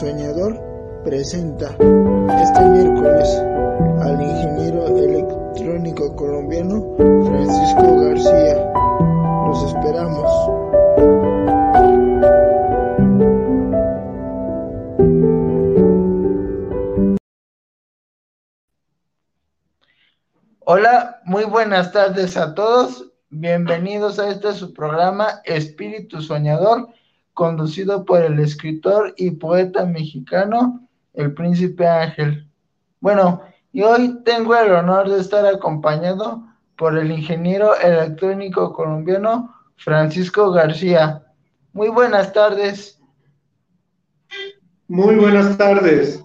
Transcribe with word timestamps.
Soñador 0.00 0.58
presenta 1.04 1.76
este 2.42 2.60
miércoles 2.70 3.28
al 4.00 4.22
ingeniero 4.22 4.86
electrónico 4.96 6.16
colombiano 6.16 6.96
Francisco 6.96 8.00
García. 8.00 8.72
Los 9.46 9.62
esperamos. 9.64 10.26
Hola, 20.60 21.20
muy 21.26 21.44
buenas 21.44 21.92
tardes 21.92 22.38
a 22.38 22.54
todos. 22.54 23.12
Bienvenidos 23.28 24.18
a 24.18 24.30
este 24.30 24.54
su 24.54 24.72
programa 24.72 25.42
Espíritu 25.44 26.22
Soñador 26.22 26.88
conducido 27.40 28.04
por 28.04 28.20
el 28.20 28.38
escritor 28.38 29.14
y 29.16 29.30
poeta 29.30 29.86
mexicano, 29.86 30.86
el 31.14 31.32
príncipe 31.32 31.86
Ángel. 31.86 32.46
Bueno, 33.00 33.40
y 33.72 33.80
hoy 33.80 34.18
tengo 34.26 34.54
el 34.54 34.70
honor 34.72 35.08
de 35.08 35.22
estar 35.22 35.46
acompañado 35.46 36.44
por 36.76 36.98
el 36.98 37.10
ingeniero 37.10 37.74
electrónico 37.76 38.74
colombiano 38.74 39.54
Francisco 39.76 40.50
García. 40.50 41.22
Muy 41.72 41.88
buenas 41.88 42.30
tardes. 42.34 43.00
Muy 44.86 45.14
buenas 45.16 45.56
tardes. 45.56 46.22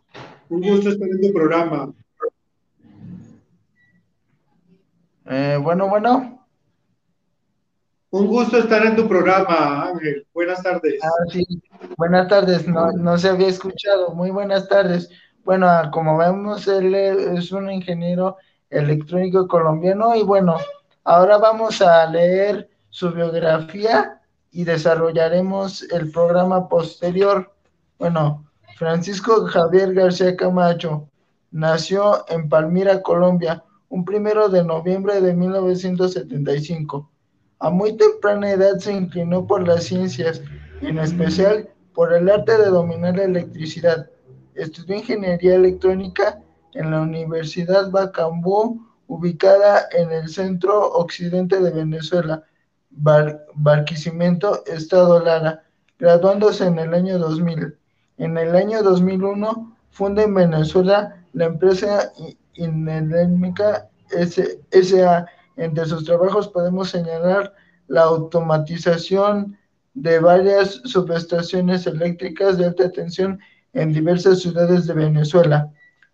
Un 0.49 0.63
gusto 0.63 0.89
estar 0.89 1.07
en 1.07 1.21
tu 1.21 1.31
programa. 1.31 1.93
Eh, 5.27 5.57
bueno, 5.63 5.87
bueno. 5.87 6.44
Un 8.17 8.27
gusto 8.27 8.59
estar 8.59 8.85
en 8.85 8.95
tu 8.95 9.09
programa, 9.09 9.89
Ángel. 9.89 10.25
Buenas 10.33 10.63
tardes. 10.63 11.03
Ah, 11.03 11.25
sí. 11.29 11.45
Buenas 11.97 12.29
tardes. 12.29 12.65
No, 12.65 12.93
no 12.93 13.17
se 13.17 13.27
había 13.27 13.49
escuchado. 13.49 14.11
Muy 14.11 14.31
buenas 14.31 14.69
tardes. 14.69 15.09
Bueno, 15.43 15.67
como 15.91 16.17
vemos, 16.17 16.65
él 16.69 16.95
es 16.95 17.51
un 17.51 17.69
ingeniero 17.69 18.37
electrónico 18.69 19.49
colombiano 19.49 20.15
y 20.15 20.23
bueno, 20.23 20.55
ahora 21.03 21.37
vamos 21.39 21.81
a 21.81 22.05
leer 22.05 22.69
su 22.89 23.11
biografía 23.11 24.21
y 24.49 24.63
desarrollaremos 24.63 25.83
el 25.91 26.09
programa 26.09 26.69
posterior. 26.69 27.53
Bueno, 27.99 28.45
Francisco 28.77 29.45
Javier 29.45 29.93
García 29.93 30.37
Camacho 30.37 31.09
nació 31.51 32.23
en 32.29 32.47
Palmira, 32.47 33.01
Colombia, 33.01 33.61
un 33.89 34.05
primero 34.05 34.47
de 34.47 34.63
noviembre 34.63 35.19
de 35.19 35.33
1975 35.33 37.11
a 37.59 37.69
muy 37.69 37.95
temprana 37.97 38.51
edad 38.51 38.77
se 38.79 38.93
inclinó 38.93 39.47
por 39.47 39.67
las 39.67 39.85
ciencias, 39.85 40.41
en 40.81 40.99
especial 40.99 41.69
por 41.93 42.13
el 42.13 42.29
arte 42.29 42.57
de 42.57 42.65
dominar 42.65 43.17
la 43.17 43.23
electricidad. 43.23 44.09
Estudió 44.55 44.97
ingeniería 44.97 45.55
electrónica 45.55 46.41
en 46.73 46.91
la 46.91 47.01
Universidad 47.01 47.89
Bacambú, 47.89 48.85
ubicada 49.07 49.87
en 49.91 50.11
el 50.11 50.29
centro 50.29 50.91
occidente 50.91 51.59
de 51.59 51.71
Venezuela, 51.71 52.43
Barquisimeto, 52.91 54.65
Estado 54.65 55.19
Lara, 55.23 55.63
graduándose 55.99 56.65
en 56.65 56.79
el 56.79 56.93
año 56.93 57.17
2000. 57.17 57.77
En 58.17 58.37
el 58.37 58.55
año 58.55 58.81
2001 58.83 59.77
funda 59.89 60.23
en 60.23 60.33
Venezuela 60.33 61.23
la 61.33 61.45
empresa 61.45 62.11
Inelérmica 62.53 63.89
S.A., 64.11 65.25
entre 65.57 65.85
sus 65.85 66.05
trabajos 66.05 66.47
podemos 66.47 66.89
señalar 66.89 67.53
la 67.87 68.03
automatización 68.03 69.57
de 69.93 70.19
varias 70.19 70.81
subestaciones 70.85 71.87
eléctricas 71.87 72.57
de 72.57 72.65
alta 72.65 72.91
tensión 72.91 73.39
en 73.73 73.93
diversas 73.93 74.41
ciudades 74.41 74.87
de 74.87 74.93
Venezuela. 74.93 75.71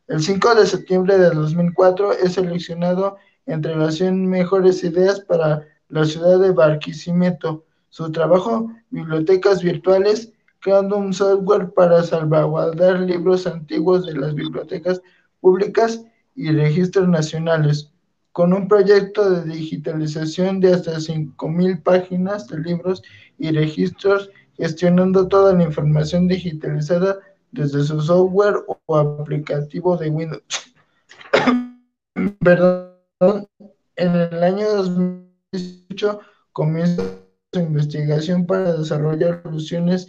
El 0.07 0.21
5 0.21 0.55
de 0.55 0.66
septiembre 0.66 1.17
de 1.17 1.29
2004 1.31 2.13
es 2.13 2.33
seleccionado 2.33 3.17
entre 3.45 3.75
las 3.75 3.95
100 3.95 4.27
mejores 4.27 4.83
ideas 4.83 5.21
para 5.21 5.66
la 5.89 6.05
ciudad 6.05 6.39
de 6.39 6.51
Barquisimeto. 6.51 7.66
Su 7.89 8.11
trabajo, 8.11 8.71
bibliotecas 8.89 9.63
virtuales, 9.63 10.31
creando 10.59 10.97
un 10.97 11.13
software 11.13 11.71
para 11.73 12.03
salvaguardar 12.03 12.99
libros 12.99 13.47
antiguos 13.47 14.05
de 14.05 14.13
las 14.13 14.35
bibliotecas 14.35 15.01
públicas 15.39 16.05
y 16.35 16.51
registros 16.51 17.07
nacionales 17.07 17.91
con 18.31 18.53
un 18.53 18.67
proyecto 18.67 19.29
de 19.29 19.53
digitalización 19.53 20.59
de 20.59 20.73
hasta 20.73 20.99
5.000 20.99 21.83
páginas 21.83 22.47
de 22.47 22.59
libros 22.59 23.01
y 23.37 23.51
registros, 23.51 24.29
gestionando 24.55 25.27
toda 25.27 25.53
la 25.53 25.63
información 25.63 26.27
digitalizada 26.27 27.19
desde 27.51 27.83
su 27.83 27.99
software 28.01 28.55
o 28.85 28.97
aplicativo 28.97 29.97
de 29.97 30.09
Windows. 30.09 30.43
Perdón, 32.39 33.47
en 33.95 34.15
el 34.15 34.43
año 34.43 34.67
2018 34.69 36.19
comienza 36.53 37.03
su 37.53 37.59
investigación 37.59 38.45
para 38.45 38.73
desarrollar 38.73 39.41
soluciones 39.43 40.07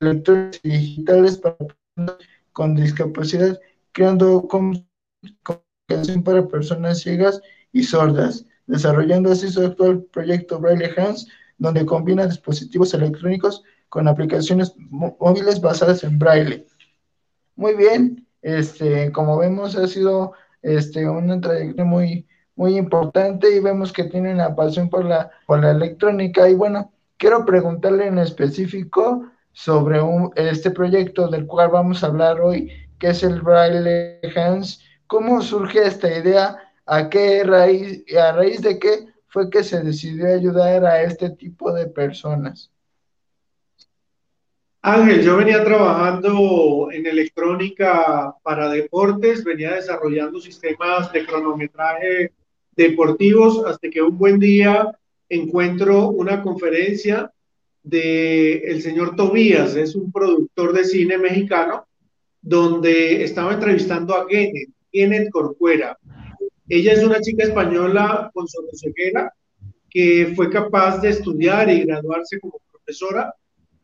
electrónicas 0.00 0.60
y 0.64 0.70
digitales 0.70 1.38
para 1.38 1.56
personas 1.56 2.16
con 2.52 2.74
discapacidad, 2.74 3.60
creando 3.92 4.48
comunicación 4.48 4.84
para 6.24 6.48
personas 6.48 7.00
ciegas 7.00 7.40
y 7.72 7.82
sordas, 7.82 8.44
desarrollando 8.66 9.32
así 9.32 9.48
su 9.50 9.64
actual 9.64 10.02
proyecto 10.12 10.58
Braille 10.58 10.90
Hands, 10.96 11.26
donde 11.58 11.84
combina 11.86 12.26
dispositivos 12.26 12.94
electrónicos 12.94 13.62
con 13.88 14.08
aplicaciones 14.08 14.74
móviles 14.88 15.60
basadas 15.60 16.04
en 16.04 16.18
Braille. 16.18 16.66
Muy 17.56 17.74
bien, 17.74 18.26
este, 18.42 19.12
como 19.12 19.38
vemos 19.38 19.76
ha 19.76 19.86
sido 19.86 20.32
este, 20.62 21.08
una 21.08 21.40
trayectoria 21.40 21.84
muy, 21.84 22.26
muy 22.56 22.76
importante 22.76 23.54
y 23.54 23.60
vemos 23.60 23.92
que 23.92 24.04
tiene 24.04 24.32
una 24.32 24.54
pasión 24.54 24.88
por 24.88 25.04
la, 25.04 25.30
por 25.46 25.60
la 25.60 25.72
electrónica. 25.72 26.48
Y 26.48 26.54
bueno, 26.54 26.92
quiero 27.16 27.44
preguntarle 27.44 28.06
en 28.06 28.18
específico 28.18 29.26
sobre 29.52 30.00
un, 30.00 30.30
este 30.36 30.70
proyecto 30.70 31.28
del 31.28 31.46
cual 31.46 31.70
vamos 31.70 32.02
a 32.02 32.06
hablar 32.06 32.40
hoy, 32.40 32.70
que 32.98 33.08
es 33.08 33.22
el 33.22 33.42
Braille 33.42 34.20
Hands. 34.34 34.82
¿Cómo 35.06 35.42
surge 35.42 35.86
esta 35.86 36.16
idea? 36.16 36.56
¿A 36.86 37.08
qué 37.08 37.44
raíz, 37.44 38.04
a 38.16 38.32
raíz 38.32 38.60
de 38.62 38.78
qué 38.78 39.06
fue 39.28 39.48
que 39.48 39.62
se 39.62 39.80
decidió 39.82 40.34
ayudar 40.34 40.84
a 40.84 41.02
este 41.02 41.30
tipo 41.30 41.72
de 41.72 41.86
personas? 41.86 42.70
Ángel, 44.82 45.22
yo 45.22 45.36
venía 45.36 45.62
trabajando 45.62 46.88
en 46.90 47.06
electrónica 47.06 48.34
para 48.42 48.70
deportes, 48.70 49.44
venía 49.44 49.74
desarrollando 49.74 50.40
sistemas 50.40 51.12
de 51.12 51.26
cronometraje 51.26 52.32
deportivos 52.74 53.62
hasta 53.66 53.90
que 53.90 54.00
un 54.00 54.16
buen 54.16 54.38
día 54.38 54.90
encuentro 55.28 56.08
una 56.08 56.42
conferencia 56.42 57.30
de 57.82 58.58
el 58.58 58.80
señor 58.82 59.16
Tobías, 59.16 59.76
es 59.76 59.94
un 59.94 60.10
productor 60.10 60.72
de 60.72 60.84
cine 60.84 61.18
mexicano, 61.18 61.86
donde 62.40 63.22
estaba 63.22 63.54
entrevistando 63.54 64.14
a 64.14 64.26
Genet, 64.28 64.70
Genet 64.90 65.30
Corcuera, 65.30 65.98
ella 66.70 66.92
es 66.92 67.02
una 67.02 67.20
chica 67.20 67.42
española 67.42 68.30
con 68.32 68.46
sordocieguera 68.46 69.34
que 69.90 70.32
fue 70.36 70.48
capaz 70.50 70.98
de 71.00 71.08
estudiar 71.08 71.68
y 71.68 71.82
graduarse 71.82 72.38
como 72.38 72.60
profesora 72.70 73.34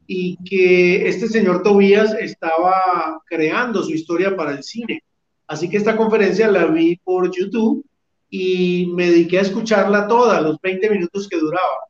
y 0.07 0.37
que 0.45 1.09
este 1.09 1.27
señor 1.27 1.65
Tobías 1.65 2.15
estaba 2.15 3.21
creando 3.27 3.83
su 3.83 3.91
historia 3.91 4.37
para 4.37 4.53
el 4.53 4.63
cine. 4.63 5.03
Así 5.49 5.69
que 5.69 5.79
esta 5.79 5.97
conferencia 5.97 6.49
la 6.49 6.67
vi 6.67 6.97
por 6.99 7.29
YouTube 7.37 7.85
y 8.31 8.93
me 8.95 9.11
dediqué 9.11 9.41
a 9.41 9.43
escucharla 9.43 10.07
toda, 10.07 10.41
los 10.41 10.61
20 10.61 10.89
minutos 10.89 11.29
que 11.29 11.39
duraba. 11.39 11.81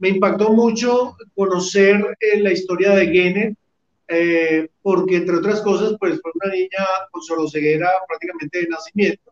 Me 0.00 0.08
impactó 0.08 0.52
mucho 0.52 1.14
conocer 1.36 2.16
eh, 2.18 2.40
la 2.40 2.50
historia 2.50 2.90
de 2.90 3.06
Gene, 3.06 3.56
eh, 4.08 4.68
porque 4.82 5.18
entre 5.18 5.36
otras 5.36 5.60
cosas, 5.60 5.94
pues 6.00 6.20
fue 6.20 6.32
una 6.42 6.52
niña 6.52 6.84
con 7.12 7.22
sordocieguera 7.22 7.88
prácticamente 8.08 8.62
de 8.62 8.68
nacimiento 8.68 9.29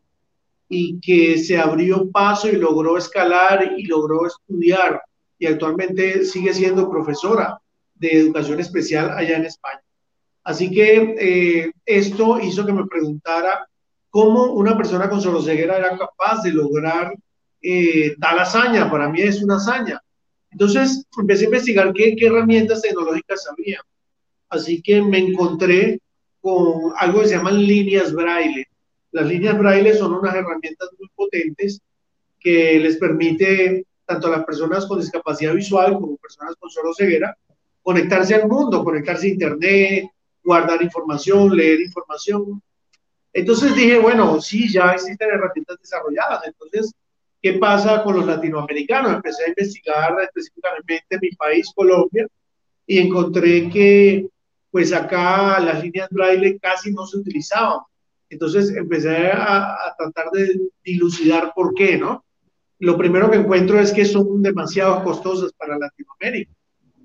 y 0.68 1.00
que 1.00 1.38
se 1.38 1.58
abrió 1.58 2.10
paso 2.10 2.48
y 2.48 2.56
logró 2.56 2.98
escalar 2.98 3.74
y 3.76 3.84
logró 3.86 4.26
estudiar 4.26 5.02
y 5.38 5.46
actualmente 5.46 6.24
sigue 6.24 6.52
siendo 6.52 6.90
profesora 6.90 7.58
de 7.94 8.12
educación 8.12 8.60
especial 8.60 9.10
allá 9.10 9.36
en 9.36 9.46
España. 9.46 9.82
Así 10.44 10.70
que 10.70 11.14
eh, 11.18 11.72
esto 11.84 12.40
hizo 12.40 12.64
que 12.66 12.72
me 12.72 12.86
preguntara 12.86 13.66
cómo 14.10 14.52
una 14.52 14.76
persona 14.76 15.08
con 15.08 15.20
soloceguera 15.20 15.78
era 15.78 15.96
capaz 15.96 16.42
de 16.42 16.52
lograr 16.52 17.14
eh, 17.62 18.16
tal 18.20 18.38
hazaña. 18.38 18.90
Para 18.90 19.08
mí 19.08 19.20
es 19.20 19.42
una 19.42 19.56
hazaña. 19.56 20.00
Entonces 20.50 21.04
empecé 21.18 21.44
a 21.44 21.46
investigar 21.46 21.92
qué, 21.92 22.16
qué 22.16 22.26
herramientas 22.26 22.82
tecnológicas 22.82 23.46
había. 23.50 23.80
Así 24.48 24.80
que 24.80 25.02
me 25.02 25.18
encontré 25.18 26.00
con 26.40 26.92
algo 26.96 27.20
que 27.20 27.28
se 27.28 27.36
llaman 27.36 27.62
líneas 27.62 28.12
braille. 28.12 28.66
Las 29.18 29.26
líneas 29.26 29.58
braille 29.58 29.94
son 29.94 30.14
unas 30.14 30.32
herramientas 30.32 30.90
muy 30.96 31.08
potentes 31.12 31.80
que 32.38 32.78
les 32.78 32.98
permite 32.98 33.84
tanto 34.06 34.28
a 34.28 34.30
las 34.30 34.44
personas 34.44 34.86
con 34.86 35.00
discapacidad 35.00 35.54
visual 35.54 35.94
como 35.94 36.16
personas 36.18 36.54
con 36.54 36.70
solo 36.70 36.94
ceguera 36.94 37.36
conectarse 37.82 38.36
al 38.36 38.46
mundo, 38.46 38.84
conectarse 38.84 39.26
a 39.26 39.30
internet, 39.30 40.04
guardar 40.44 40.80
información, 40.82 41.56
leer 41.56 41.80
información. 41.80 42.62
Entonces 43.32 43.74
dije, 43.74 43.98
bueno, 43.98 44.40
sí, 44.40 44.72
ya 44.72 44.92
existen 44.92 45.30
herramientas 45.30 45.78
desarrolladas. 45.80 46.46
Entonces, 46.46 46.94
¿qué 47.42 47.54
pasa 47.54 48.04
con 48.04 48.14
los 48.14 48.24
latinoamericanos? 48.24 49.14
Empecé 49.14 49.46
a 49.46 49.48
investigar 49.48 50.16
específicamente 50.22 51.18
mi 51.20 51.30
país, 51.30 51.72
Colombia, 51.74 52.28
y 52.86 53.00
encontré 53.00 53.68
que 53.68 54.28
pues 54.70 54.92
acá 54.92 55.58
las 55.58 55.82
líneas 55.82 56.08
braille 56.08 56.56
casi 56.60 56.92
no 56.92 57.04
se 57.04 57.16
utilizaban. 57.16 57.80
Entonces 58.30 58.74
empecé 58.76 59.30
a, 59.30 59.72
a, 59.72 59.94
tratar 59.96 60.30
de 60.32 60.60
dilucidar 60.84 61.52
por 61.54 61.74
qué, 61.74 61.96
¿no? 61.96 62.24
Lo 62.78 62.96
primero 62.96 63.30
que 63.30 63.38
encuentro 63.38 63.80
es 63.80 63.92
que 63.92 64.04
son 64.04 64.42
demasiado 64.42 65.02
costosas 65.02 65.52
para 65.52 65.78
Latinoamérica. 65.78 66.52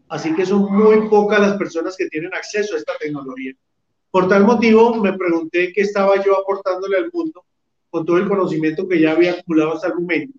Así 0.09 0.35
que 0.35 0.45
son 0.45 0.71
muy 0.71 1.09
pocas 1.09 1.39
las 1.39 1.57
personas 1.57 1.95
que 1.97 2.07
tienen 2.07 2.33
acceso 2.33 2.75
a 2.75 2.77
esta 2.77 2.93
tecnología. 2.99 3.53
Por 4.11 4.27
tal 4.27 4.43
motivo, 4.43 4.93
me 5.01 5.13
pregunté 5.13 5.73
qué 5.73 5.81
estaba 5.81 6.23
yo 6.23 6.37
aportándole 6.37 6.97
al 6.97 7.09
mundo 7.11 7.43
con 7.89 8.05
todo 8.05 8.17
el 8.17 8.27
conocimiento 8.27 8.87
que 8.87 8.99
ya 8.99 9.11
había 9.13 9.33
acumulado 9.33 9.73
hasta 9.73 9.87
el 9.87 9.95
momento. 9.95 10.37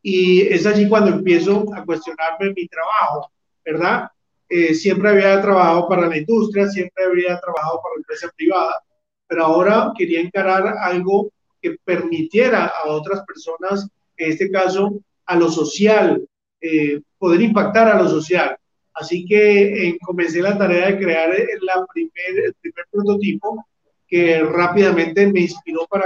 Y 0.00 0.42
es 0.42 0.66
allí 0.66 0.88
cuando 0.88 1.10
empiezo 1.10 1.66
a 1.74 1.84
cuestionarme 1.84 2.52
mi 2.56 2.66
trabajo, 2.68 3.30
¿verdad? 3.64 4.08
Eh, 4.48 4.74
siempre 4.74 5.10
había 5.10 5.40
trabajado 5.40 5.88
para 5.88 6.08
la 6.08 6.18
industria, 6.18 6.68
siempre 6.68 7.04
había 7.04 7.38
trabajado 7.38 7.80
para 7.82 7.94
la 7.94 8.00
empresa 8.00 8.30
privada, 8.36 8.82
pero 9.32 9.46
ahora 9.46 9.92
quería 9.96 10.20
encarar 10.20 10.76
algo 10.82 11.32
que 11.62 11.76
permitiera 11.82 12.66
a 12.66 12.90
otras 12.90 13.24
personas, 13.24 13.88
en 14.18 14.30
este 14.30 14.50
caso 14.50 15.00
a 15.24 15.36
lo 15.36 15.50
social, 15.50 16.22
eh, 16.60 17.00
poder 17.16 17.40
impactar 17.40 17.88
a 17.88 18.02
lo 18.02 18.10
social. 18.10 18.54
Así 18.92 19.24
que 19.24 19.88
eh, 19.88 19.98
comencé 20.02 20.42
la 20.42 20.58
tarea 20.58 20.88
de 20.88 20.98
crear 20.98 21.30
la 21.62 21.86
primer, 21.86 22.44
el 22.44 22.54
primer 22.60 22.84
prototipo 22.90 23.64
que 24.06 24.42
rápidamente 24.42 25.32
me 25.32 25.40
inspiró 25.40 25.86
para 25.88 26.04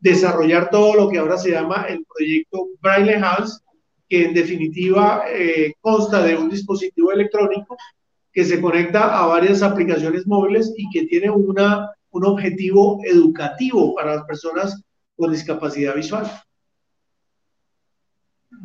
desarrollar 0.00 0.70
todo 0.70 0.94
lo 0.94 1.10
que 1.10 1.18
ahora 1.18 1.36
se 1.36 1.50
llama 1.50 1.84
el 1.86 2.02
proyecto 2.06 2.68
Braille 2.80 3.20
House, 3.20 3.60
que 4.08 4.24
en 4.24 4.32
definitiva 4.32 5.24
eh, 5.28 5.74
consta 5.82 6.22
de 6.22 6.34
un 6.34 6.48
dispositivo 6.48 7.12
electrónico 7.12 7.76
que 8.32 8.42
se 8.42 8.58
conecta 8.58 9.18
a 9.18 9.26
varias 9.26 9.62
aplicaciones 9.62 10.26
móviles 10.26 10.72
y 10.78 10.88
que 10.88 11.04
tiene 11.04 11.28
una, 11.28 11.90
un 12.14 12.24
objetivo 12.24 13.00
educativo 13.04 13.94
para 13.94 14.16
las 14.16 14.24
personas 14.24 14.80
con 15.16 15.32
discapacidad 15.32 15.96
visual. 15.96 16.30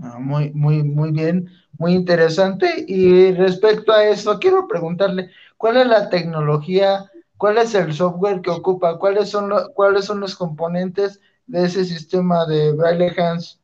Ah, 0.04 0.20
muy, 0.20 0.52
muy, 0.52 0.84
muy 0.84 1.12
bien, 1.12 1.50
muy 1.78 1.94
interesante. 1.94 2.86
Y 2.88 3.32
respecto 3.32 3.92
a 3.92 4.06
eso, 4.06 4.38
quiero 4.40 4.68
preguntarle, 4.68 5.32
¿cuál 5.58 5.78
es 5.78 5.88
la 5.88 6.10
tecnología, 6.10 7.10
cuál 7.38 7.58
es 7.58 7.74
el 7.74 7.92
software 7.92 8.42
que 8.42 8.52
ocupa, 8.52 9.00
cuáles 9.00 9.30
son, 9.30 9.52
cuáles 9.74 10.06
son 10.06 10.20
los 10.20 10.36
componentes 10.36 11.20
de 11.48 11.66
ese 11.66 11.86
sistema 11.86 12.46
de 12.46 12.72
Braille 12.74 13.12
Hands? 13.20 13.60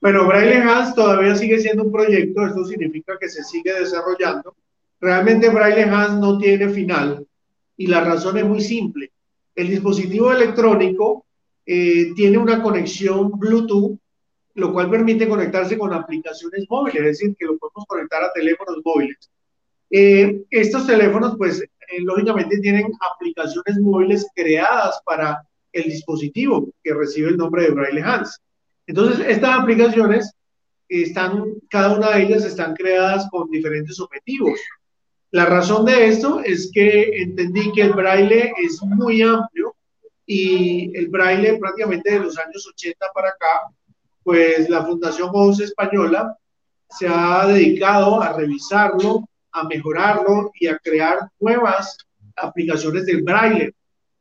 Bueno, 0.00 0.26
Braille 0.26 0.62
Hands 0.62 0.94
todavía 0.94 1.36
sigue 1.36 1.58
siendo 1.58 1.84
un 1.84 1.92
proyecto, 1.92 2.46
esto 2.46 2.64
significa 2.64 3.18
que 3.20 3.28
se 3.28 3.44
sigue 3.44 3.72
desarrollando. 3.78 4.54
Realmente 4.98 5.50
Braille 5.50 5.82
Hands 5.82 6.18
no 6.18 6.38
tiene 6.38 6.70
final 6.70 7.26
y 7.76 7.86
la 7.86 8.02
razón 8.02 8.38
es 8.38 8.44
muy 8.44 8.60
simple. 8.60 9.12
El 9.54 9.68
dispositivo 9.68 10.32
electrónico 10.32 11.26
eh, 11.64 12.12
tiene 12.14 12.38
una 12.38 12.62
conexión 12.62 13.30
Bluetooth, 13.32 13.98
lo 14.54 14.72
cual 14.72 14.90
permite 14.90 15.28
conectarse 15.28 15.76
con 15.76 15.92
aplicaciones 15.92 16.64
móviles, 16.68 17.00
es 17.00 17.06
decir, 17.06 17.36
que 17.38 17.46
lo 17.46 17.58
podemos 17.58 17.84
conectar 17.86 18.22
a 18.22 18.32
teléfonos 18.32 18.78
móviles. 18.84 19.30
Eh, 19.90 20.42
estos 20.50 20.86
teléfonos, 20.86 21.36
pues, 21.36 21.60
eh, 21.60 22.00
lógicamente 22.00 22.58
tienen 22.58 22.90
aplicaciones 23.14 23.78
móviles 23.78 24.26
creadas 24.34 25.00
para 25.04 25.42
el 25.72 25.84
dispositivo 25.84 26.70
que 26.82 26.94
recibe 26.94 27.28
el 27.28 27.36
nombre 27.36 27.64
de 27.64 27.70
Braille 27.70 28.02
Hands. 28.02 28.40
Entonces, 28.86 29.26
estas 29.26 29.60
aplicaciones 29.60 30.32
están, 30.88 31.44
cada 31.68 31.96
una 31.96 32.10
de 32.10 32.22
ellas 32.22 32.44
están 32.44 32.74
creadas 32.74 33.28
con 33.30 33.50
diferentes 33.50 33.98
objetivos. 34.00 34.58
La 35.32 35.46
razón 35.46 35.84
de 35.84 36.06
esto 36.06 36.40
es 36.40 36.70
que 36.72 37.22
entendí 37.22 37.72
que 37.72 37.82
el 37.82 37.92
braille 37.92 38.52
es 38.58 38.80
muy 38.82 39.22
amplio 39.22 39.74
y 40.24 40.96
el 40.96 41.08
braille 41.08 41.58
prácticamente 41.58 42.12
de 42.12 42.20
los 42.20 42.38
años 42.38 42.66
80 42.66 43.06
para 43.14 43.30
acá, 43.30 43.68
pues 44.22 44.68
la 44.68 44.84
Fundación 44.84 45.30
Voz 45.32 45.60
Española 45.60 46.36
se 46.90 47.08
ha 47.08 47.46
dedicado 47.46 48.20
a 48.20 48.32
revisarlo, 48.32 49.28
a 49.52 49.64
mejorarlo 49.64 50.52
y 50.58 50.68
a 50.68 50.78
crear 50.78 51.28
nuevas 51.40 51.96
aplicaciones 52.36 53.06
del 53.06 53.22
braille. 53.22 53.72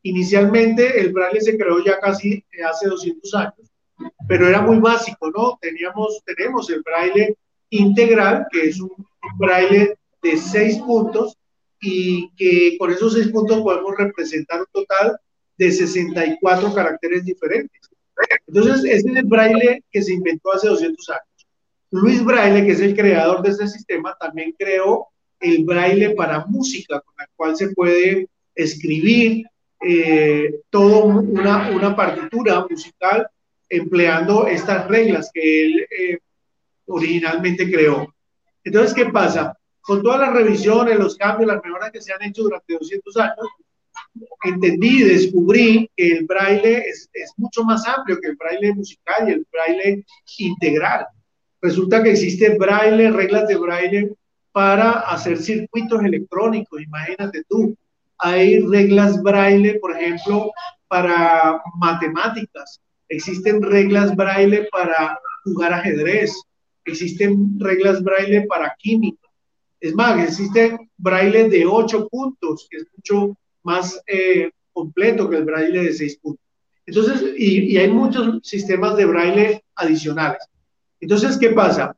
Inicialmente 0.04 1.00
el 1.00 1.12
braille 1.14 1.42
se 1.42 1.58
creó 1.58 1.84
ya 1.84 2.00
casi 2.00 2.44
hace 2.68 2.88
200 2.88 3.34
años, 3.36 3.72
pero 4.28 4.48
era 4.48 4.62
muy 4.62 4.78
básico, 4.80 5.32
¿no? 5.32 5.58
Teníamos, 5.62 6.22
tenemos 6.26 6.70
el 6.70 6.82
braille 6.82 7.36
integral, 7.70 8.48
que 8.52 8.70
es 8.70 8.80
un 8.80 8.92
braille 9.38 9.96
de 10.26 10.38
seis 10.38 10.78
puntos 10.80 11.38
y 11.80 12.32
que 12.36 12.78
con 12.80 12.92
esos 12.92 13.14
seis 13.14 13.28
puntos 13.28 13.62
podemos 13.62 13.96
representar 13.96 14.62
un 14.62 14.68
total 14.72 15.18
de 15.58 15.72
64 15.72 16.74
caracteres 16.74 17.24
diferentes. 17.24 17.82
Entonces, 18.48 18.84
este 18.86 19.12
es 19.12 19.18
el 19.18 19.26
braille 19.26 19.84
que 19.92 20.02
se 20.02 20.14
inventó 20.14 20.52
hace 20.54 20.68
200 20.68 21.10
años. 21.10 21.48
Luis 21.92 22.24
Braille, 22.24 22.66
que 22.66 22.72
es 22.72 22.80
el 22.80 22.96
creador 22.96 23.42
de 23.42 23.52
este 23.52 23.68
sistema, 23.68 24.18
también 24.20 24.54
creó 24.58 25.08
el 25.40 25.64
braille 25.64 26.10
para 26.16 26.46
música, 26.46 27.02
con 27.02 27.14
el 27.20 27.28
cual 27.36 27.56
se 27.56 27.70
puede 27.70 28.28
escribir, 28.56 29.46
eh, 29.88 30.62
toda 30.72 31.04
una, 31.04 31.70
una, 31.70 31.96
partitura 31.96 32.66
musical 32.68 33.28
empleando 33.70 34.48
estas 34.48 34.88
reglas 34.88 35.30
que 35.32 35.66
él 35.66 35.88
eh, 36.00 36.18
originalmente 36.88 37.70
creó. 37.70 38.14
Entonces, 38.64 38.94
¿qué 38.94 39.06
pasa? 39.06 39.56
Con 39.86 40.02
todas 40.02 40.20
las 40.20 40.34
revisiones, 40.34 40.98
los 40.98 41.16
cambios, 41.16 41.48
las 41.48 41.64
mejoras 41.64 41.92
que 41.92 42.02
se 42.02 42.14
han 42.14 42.24
hecho 42.24 42.44
durante 42.44 42.74
200 42.74 43.18
años, 43.18 43.48
entendí, 44.44 45.04
descubrí 45.04 45.90
que 45.96 46.18
el 46.18 46.26
braille 46.26 46.80
es, 46.90 47.10
es, 47.14 47.34
mucho 47.38 47.64
más 47.64 47.88
amplio 47.88 48.20
que 48.20 48.30
el 48.30 48.36
braille 48.36 48.74
musical 48.74 49.30
y 49.30 49.34
el 49.34 49.48
braille 49.52 50.06
integral. 50.38 51.06
Resulta 51.62 52.04
que 52.04 52.12
existe 52.12 52.58
braille, 52.58 53.12
reglas 53.12 53.48
de 53.48 53.56
braille 53.58 54.14
para 54.52 54.92
hacer 55.02 55.38
circuitos 55.38 56.04
electrónicos, 56.04 56.82
imagínate 56.82 57.44
tú 57.48 57.76
hay 58.20 58.60
reglas 58.60 59.22
braille, 59.22 59.80
por 59.80 59.92
ejemplo, 59.92 60.52
para 60.88 61.62
matemáticas, 61.78 62.82
existen 63.10 63.62
reglas 63.62 64.16
braille 64.16 64.68
para 64.72 65.20
jugar 65.44 65.74
ajedrez, 65.74 66.42
existen 66.86 67.60
reglas 67.60 68.04
braille 68.04 68.46
para 68.48 68.76
química. 68.80 69.25
Es 69.86 69.94
más, 69.94 70.22
existe 70.24 70.90
braille 70.98 71.50
de 71.50 71.66
ocho 71.66 72.08
puntos, 72.08 72.68
que 72.70 72.78
es 72.78 72.88
mucho 72.96 73.38
más 73.64 74.02
eh, 74.08 74.52
completo 74.74 75.30
que 75.30 75.38
el 75.38 75.46
braille 75.46 75.84
de 75.84 75.94
seis 75.94 76.18
puntos. 76.18 76.44
Entonces, 76.86 77.34
y, 77.38 77.74
y, 77.74 77.78
hay 77.78 77.90
muchos 77.90 78.40
sistemas 78.48 78.96
de 78.96 79.06
braille 79.06 79.64
adicionales. 79.76 80.42
Entonces, 81.00 81.38
¿qué 81.38 81.50
pasa? 81.50 81.96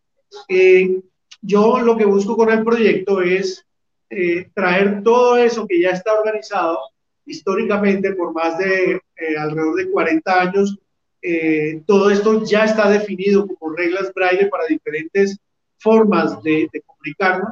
Eh, 0.49 1.01
yo 1.41 1.79
lo 1.79 1.97
que 1.97 2.05
busco 2.05 2.35
con 2.35 2.49
el 2.49 2.63
proyecto 2.63 3.21
es 3.21 3.65
eh, 4.09 4.49
traer 4.53 5.03
todo 5.03 5.37
eso 5.37 5.67
que 5.67 5.81
ya 5.81 5.89
está 5.91 6.13
organizado 6.13 6.79
históricamente 7.25 8.13
por 8.13 8.33
más 8.33 8.57
de 8.57 8.95
eh, 8.95 9.37
alrededor 9.37 9.75
de 9.75 9.91
40 9.91 10.41
años. 10.41 10.77
Eh, 11.21 11.83
todo 11.85 12.09
esto 12.09 12.43
ya 12.45 12.65
está 12.65 12.89
definido 12.89 13.47
como 13.47 13.75
reglas 13.75 14.13
braille 14.13 14.47
para 14.47 14.65
diferentes 14.67 15.37
formas 15.77 16.41
de, 16.43 16.69
de 16.71 16.81
comunicarnos. 16.81 17.51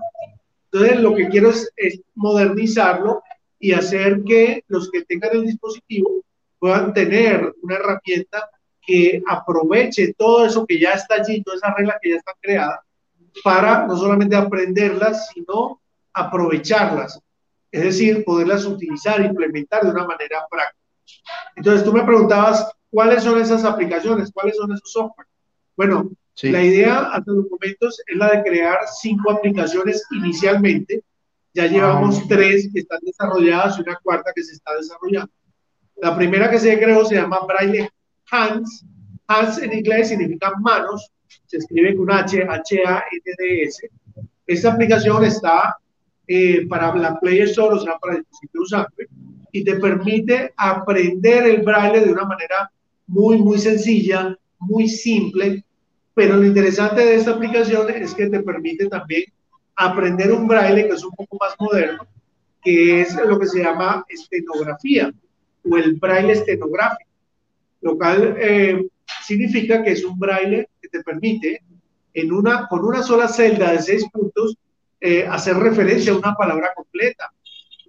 Entonces, 0.76 1.00
lo 1.00 1.16
que 1.16 1.30
quiero 1.30 1.52
es, 1.52 1.72
es 1.78 2.02
modernizarlo 2.16 3.24
y 3.58 3.72
hacer 3.72 4.24
que 4.26 4.62
los 4.68 4.92
que 4.92 5.06
tengan 5.06 5.30
el 5.32 5.46
dispositivo 5.46 6.22
puedan 6.60 6.94
tener 6.94 7.54
una 7.62 7.76
herramienta 7.76 8.50
que 8.86 9.24
aproveche 9.26 10.14
todo 10.18 10.46
eso 10.46 10.66
que 10.66 10.78
ya 10.78 10.92
está 10.92 11.16
allí, 11.16 11.42
todas 11.44 11.62
esas 11.64 11.78
reglas 11.78 11.96
que 12.02 12.10
ya 12.10 12.16
están 12.18 12.36
creadas, 12.42 12.80
para 13.42 13.88
no 13.88 13.96
solamente 13.96 14.36
aprenderlas, 14.36 15.30
sino 15.34 15.82
aprovecharlas, 16.12 17.22
es 17.72 17.82
decir, 17.82 18.26
poderlas 18.26 18.66
utilizar, 18.66 19.24
implementar 19.24 19.82
de 19.82 19.92
una 19.92 20.06
manera 20.06 20.46
práctica. 20.52 20.84
Entonces, 21.56 21.86
tú 21.86 21.94
me 21.94 22.04
preguntabas, 22.04 22.70
¿cuáles 22.90 23.24
son 23.24 23.40
esas 23.40 23.64
aplicaciones? 23.64 24.30
¿Cuáles 24.30 24.58
son 24.58 24.74
esos 24.74 24.92
software? 24.92 25.28
Bueno, 25.78 26.10
la 26.44 26.64
idea 26.64 27.00
hasta 27.12 27.32
los 27.32 27.50
momentos 27.50 28.02
es 28.06 28.18
la 28.18 28.32
de 28.32 28.44
crear 28.44 28.78
cinco 29.02 29.32
aplicaciones 29.32 30.04
inicialmente. 30.12 31.04
Ya 31.54 31.68
llevamos 31.68 32.20
ah. 32.20 32.26
tres 32.28 32.70
que 32.74 32.82
están 32.82 33.00
desarrolladas 33.04 33.78
y 33.78 33.82
una 33.82 33.98
cuarta 34.04 34.32
que 34.36 34.44
se 34.44 34.54
está 34.54 34.76
desarrollando. 34.76 35.32
La 35.98 36.16
primera 36.16 36.50
que 36.50 36.60
se 36.60 36.78
creó 36.78 37.06
se 37.06 37.16
llama 37.16 37.40
Braille 37.48 37.90
Hands. 38.30 38.86
Hands 39.28 39.58
en 39.60 39.74
inglés 39.74 40.10
significa 40.10 40.52
manos. 40.60 41.10
Se 41.46 41.58
escribe 41.58 41.96
con 41.96 42.12
H, 42.12 42.44
H-A-N-D-S. 42.44 43.90
Esta 44.46 44.74
aplicación 44.74 45.24
está 45.24 45.78
eh, 46.28 46.66
para 46.68 46.94
la 46.96 47.20
Play 47.20 47.40
Store, 47.42 47.76
o 47.76 47.80
sea, 47.80 47.98
para 47.98 48.18
dispositivos 48.18 48.74
Android, 48.74 49.08
y 49.52 49.64
te 49.64 49.76
permite 49.76 50.54
aprender 50.58 51.46
el 51.46 51.62
braille 51.62 52.02
de 52.02 52.12
una 52.12 52.26
manera 52.26 52.72
muy, 53.08 53.38
muy 53.38 53.58
sencilla, 53.58 54.38
muy 54.60 54.88
simple, 54.88 55.64
pero 56.16 56.38
lo 56.38 56.46
interesante 56.46 57.06
de 57.06 57.16
esta 57.16 57.32
aplicación 57.32 57.90
es 57.92 58.16
que 58.16 58.28
te 58.28 58.42
permite 58.42 58.88
también 58.88 59.26
aprender 59.76 60.32
un 60.32 60.48
braille 60.48 60.88
que 60.88 60.94
es 60.94 61.04
un 61.04 61.12
poco 61.12 61.38
más 61.40 61.54
moderno, 61.60 62.08
que 62.64 63.02
es 63.02 63.14
lo 63.16 63.38
que 63.38 63.48
se 63.48 63.62
llama 63.62 64.06
estenografía 64.08 65.14
o 65.70 65.78
el 65.78 65.96
braille 65.96 66.32
estenográfico, 66.32 67.10
lo 67.82 67.98
cual 67.98 68.36
eh, 68.40 68.88
significa 69.24 69.84
que 69.84 69.92
es 69.92 70.06
un 70.06 70.18
braille 70.18 70.70
que 70.82 70.88
te 70.88 71.04
permite 71.04 71.62
en 72.14 72.32
una, 72.32 72.68
con 72.70 72.86
una 72.86 73.04
sola 73.04 73.28
celda 73.28 73.74
de 73.74 73.82
seis 73.82 74.06
puntos 74.10 74.56
eh, 75.02 75.28
hacer 75.30 75.58
referencia 75.58 76.14
a 76.14 76.18
una 76.18 76.34
palabra 76.34 76.72
completa, 76.74 77.30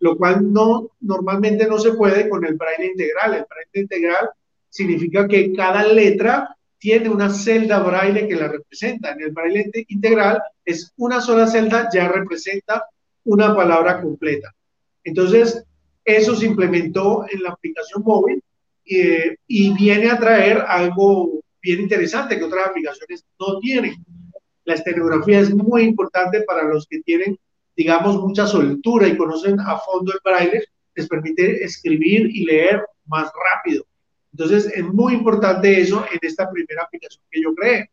lo 0.01 0.17
cual 0.17 0.53
no, 0.53 0.91
normalmente 1.01 1.67
no 1.69 1.79
se 1.79 1.93
puede 1.93 2.29
con 2.29 2.45
el 2.45 2.55
braille 2.55 2.87
integral. 2.87 3.35
El 3.35 3.47
braille 3.49 3.81
integral 3.83 4.31
significa 4.69 5.29
que 5.29 5.53
cada 5.53 5.87
letra 5.87 6.56
tiene 6.79 7.09
una 7.09 7.31
celda 7.31 7.81
braille 7.81 8.29
que 8.29 8.37
la 8.37 8.49
representa. 8.49 9.13
En 9.13 9.23
el 9.23 9.33
braille 9.33 9.71
integral 9.89 10.43
es 10.65 10.93
una 10.97 11.21
sola 11.21 11.47
celda, 11.47 11.89
ya 11.93 12.09
representa 12.09 12.85
una 13.25 13.55
palabra 13.55 14.01
completa. 14.01 14.55
Entonces, 15.05 15.65
eso 16.05 16.37
se 16.37 16.47
implementó 16.47 17.25
en 17.31 17.43
la 17.43 17.51
aplicación 17.51 18.03
móvil 18.05 18.43
eh, 18.85 19.37
y 19.47 19.73
viene 19.75 20.11
a 20.11 20.19
traer 20.19 20.59
algo 20.67 21.41
bien 21.61 21.81
interesante 21.81 22.39
que 22.39 22.45
otras 22.45 22.69
aplicaciones 22.69 23.25
no 23.41 23.59
tienen. 23.59 23.97
La 24.65 24.75
estenografía 24.75 25.41
es 25.41 25.55
muy 25.55 25.83
importante 25.83 26.43
para 26.43 26.63
los 26.65 26.87
que 26.87 27.01
tienen, 27.01 27.39
digamos, 27.77 28.17
mucha 28.17 28.47
soltura 28.47 29.09
y 29.09 29.17
conocen 29.17 29.59
a 29.61 29.79
fondo 29.79 30.13
el 30.13 30.21
braille, 30.23 30.63
les 30.95 31.09
permite 31.09 31.65
escribir 31.65 32.31
y 32.31 32.45
leer 32.45 32.85
más 33.07 33.31
rápido. 33.53 33.85
Entonces, 34.39 34.67
es 34.67 34.85
muy 34.85 35.15
importante 35.15 35.81
eso 35.81 36.05
en 36.13 36.19
esta 36.21 36.51
primera 36.51 36.83
aplicación 36.83 37.25
que 37.31 37.41
yo 37.41 37.55
creé. 37.55 37.91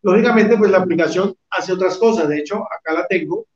Lógicamente, 0.00 0.56
pues 0.56 0.70
la 0.70 0.78
aplicación 0.78 1.36
hace 1.50 1.74
otras 1.74 1.98
cosas. 1.98 2.30
De 2.30 2.38
hecho, 2.38 2.64
acá 2.64 2.94
la 2.94 3.06
tengo. 3.06 3.46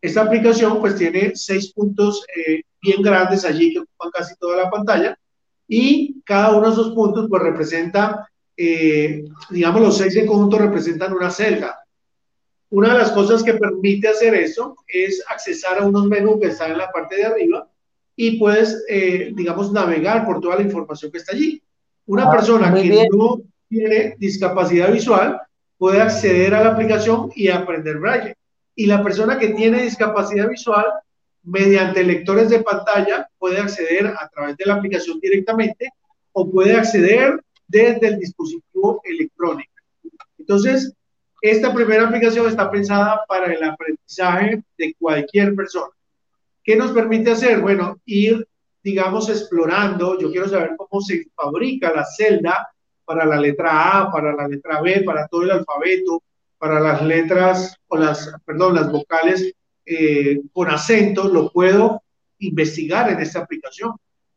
Esta 0.00 0.22
aplicación 0.22 0.80
pues 0.80 0.96
tiene 0.96 1.32
seis 1.34 1.70
puntos 1.74 2.24
eh, 2.34 2.62
bien 2.80 3.02
grandes 3.02 3.44
allí 3.44 3.74
que 3.74 3.80
ocupan 3.80 4.10
casi 4.10 4.34
toda 4.36 4.56
la 4.56 4.70
pantalla 4.70 5.18
y 5.68 6.22
cada 6.24 6.56
uno 6.56 6.68
de 6.68 6.72
esos 6.72 6.94
puntos 6.94 7.26
pues 7.28 7.42
representa, 7.42 8.26
eh, 8.56 9.24
digamos, 9.50 9.82
los 9.82 9.98
seis 9.98 10.16
en 10.16 10.26
conjunto 10.26 10.56
representan 10.56 11.12
una 11.12 11.30
celda. 11.30 11.78
Una 12.70 12.94
de 12.94 13.00
las 13.00 13.12
cosas 13.12 13.42
que 13.42 13.52
permite 13.52 14.08
hacer 14.08 14.34
eso 14.34 14.76
es 14.88 15.22
accesar 15.28 15.78
a 15.78 15.86
unos 15.86 16.06
menús 16.06 16.40
que 16.40 16.48
están 16.48 16.72
en 16.72 16.78
la 16.78 16.90
parte 16.90 17.16
de 17.16 17.26
arriba 17.26 17.68
y 18.16 18.38
puedes, 18.38 18.84
eh, 18.88 19.32
digamos, 19.34 19.72
navegar 19.72 20.24
por 20.24 20.40
toda 20.40 20.56
la 20.56 20.62
información 20.62 21.10
que 21.10 21.18
está 21.18 21.32
allí. 21.32 21.62
Una 22.06 22.24
ah, 22.24 22.30
persona 22.30 22.72
que 22.74 23.08
no 23.12 23.40
tiene 23.68 24.14
discapacidad 24.18 24.92
visual 24.92 25.40
puede 25.78 26.00
acceder 26.00 26.54
a 26.54 26.62
la 26.62 26.70
aplicación 26.70 27.30
y 27.34 27.48
aprender 27.48 27.98
braille. 27.98 28.36
Y 28.76 28.86
la 28.86 29.02
persona 29.02 29.38
que 29.38 29.48
tiene 29.48 29.82
discapacidad 29.82 30.48
visual 30.48 30.86
mediante 31.42 32.04
lectores 32.04 32.50
de 32.50 32.62
pantalla 32.62 33.28
puede 33.38 33.58
acceder 33.58 34.06
a 34.06 34.28
través 34.28 34.56
de 34.56 34.66
la 34.66 34.74
aplicación 34.74 35.20
directamente 35.20 35.90
o 36.32 36.50
puede 36.50 36.74
acceder 36.76 37.40
desde 37.68 38.06
el 38.06 38.18
dispositivo 38.18 39.00
electrónico. 39.04 39.72
Entonces, 40.38 40.92
esta 41.40 41.74
primera 41.74 42.06
aplicación 42.06 42.48
está 42.48 42.70
pensada 42.70 43.20
para 43.28 43.52
el 43.52 43.62
aprendizaje 43.62 44.62
de 44.78 44.94
cualquier 44.98 45.54
persona. 45.54 45.92
¿Qué 46.64 46.76
nos 46.76 46.92
permite 46.92 47.30
hacer? 47.30 47.60
Bueno, 47.60 48.00
ir, 48.06 48.48
digamos, 48.82 49.28
explorando. 49.28 50.18
Yo 50.18 50.30
quiero 50.30 50.48
saber 50.48 50.72
cómo 50.78 51.02
se 51.02 51.26
fabrica 51.36 51.92
la 51.94 52.06
celda 52.06 52.70
para 53.04 53.26
la 53.26 53.36
letra 53.36 54.00
A, 54.00 54.10
para 54.10 54.34
la 54.34 54.48
letra 54.48 54.80
B, 54.80 55.02
para 55.02 55.28
todo 55.28 55.42
el 55.42 55.50
alfabeto, 55.50 56.22
para 56.56 56.80
las 56.80 57.02
letras 57.02 57.76
o 57.88 57.98
las, 57.98 58.32
perdón, 58.46 58.76
las 58.76 58.90
vocales 58.90 59.52
eh, 59.84 60.40
con 60.52 60.70
acento, 60.70 61.28
lo 61.28 61.52
puedo 61.52 62.02
investigar 62.38 63.10
en 63.10 63.20
esta 63.20 63.40
aplicación. 63.40 63.92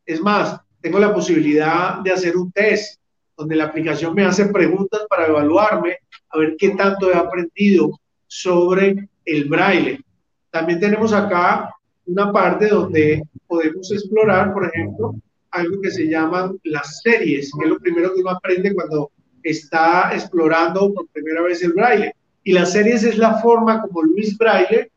Es 0.05 0.19
más, 0.21 0.59
tengo 0.81 0.99
la 0.99 1.13
posibilidad 1.13 1.99
de 2.01 2.11
hacer 2.11 2.35
un 2.35 2.51
test 2.51 2.99
donde 3.37 3.55
la 3.55 3.65
aplicación 3.65 4.13
me 4.13 4.25
hace 4.25 4.47
preguntas 4.47 5.01
para 5.09 5.27
evaluarme, 5.27 5.99
a 6.29 6.39
ver 6.39 6.55
qué 6.57 6.71
tanto 6.71 7.09
he 7.09 7.15
aprendido 7.15 7.91
sobre 8.25 9.07
el 9.23 9.45
braille. 9.45 10.01
También 10.49 10.79
tenemos 10.81 11.13
acá 11.13 11.73
una 12.07 12.31
parte 12.31 12.67
donde 12.67 13.23
podemos 13.47 13.91
explorar, 13.91 14.53
por 14.53 14.65
ejemplo, 14.65 15.15
algo 15.51 15.81
que 15.81 15.91
se 15.91 16.07
llaman 16.07 16.59
las 16.63 17.01
series, 17.01 17.51
que 17.57 17.65
es 17.65 17.69
lo 17.69 17.79
primero 17.79 18.13
que 18.13 18.21
uno 18.21 18.31
aprende 18.31 18.73
cuando 18.73 19.11
está 19.43 20.11
explorando 20.13 20.93
por 20.93 21.07
primera 21.09 21.41
vez 21.41 21.63
el 21.63 21.73
braille. 21.73 22.13
Y 22.43 22.53
las 22.53 22.71
series 22.71 23.03
es 23.03 23.17
la 23.17 23.39
forma 23.39 23.81
como 23.81 24.03
Luis 24.03 24.37
Braille 24.37 24.89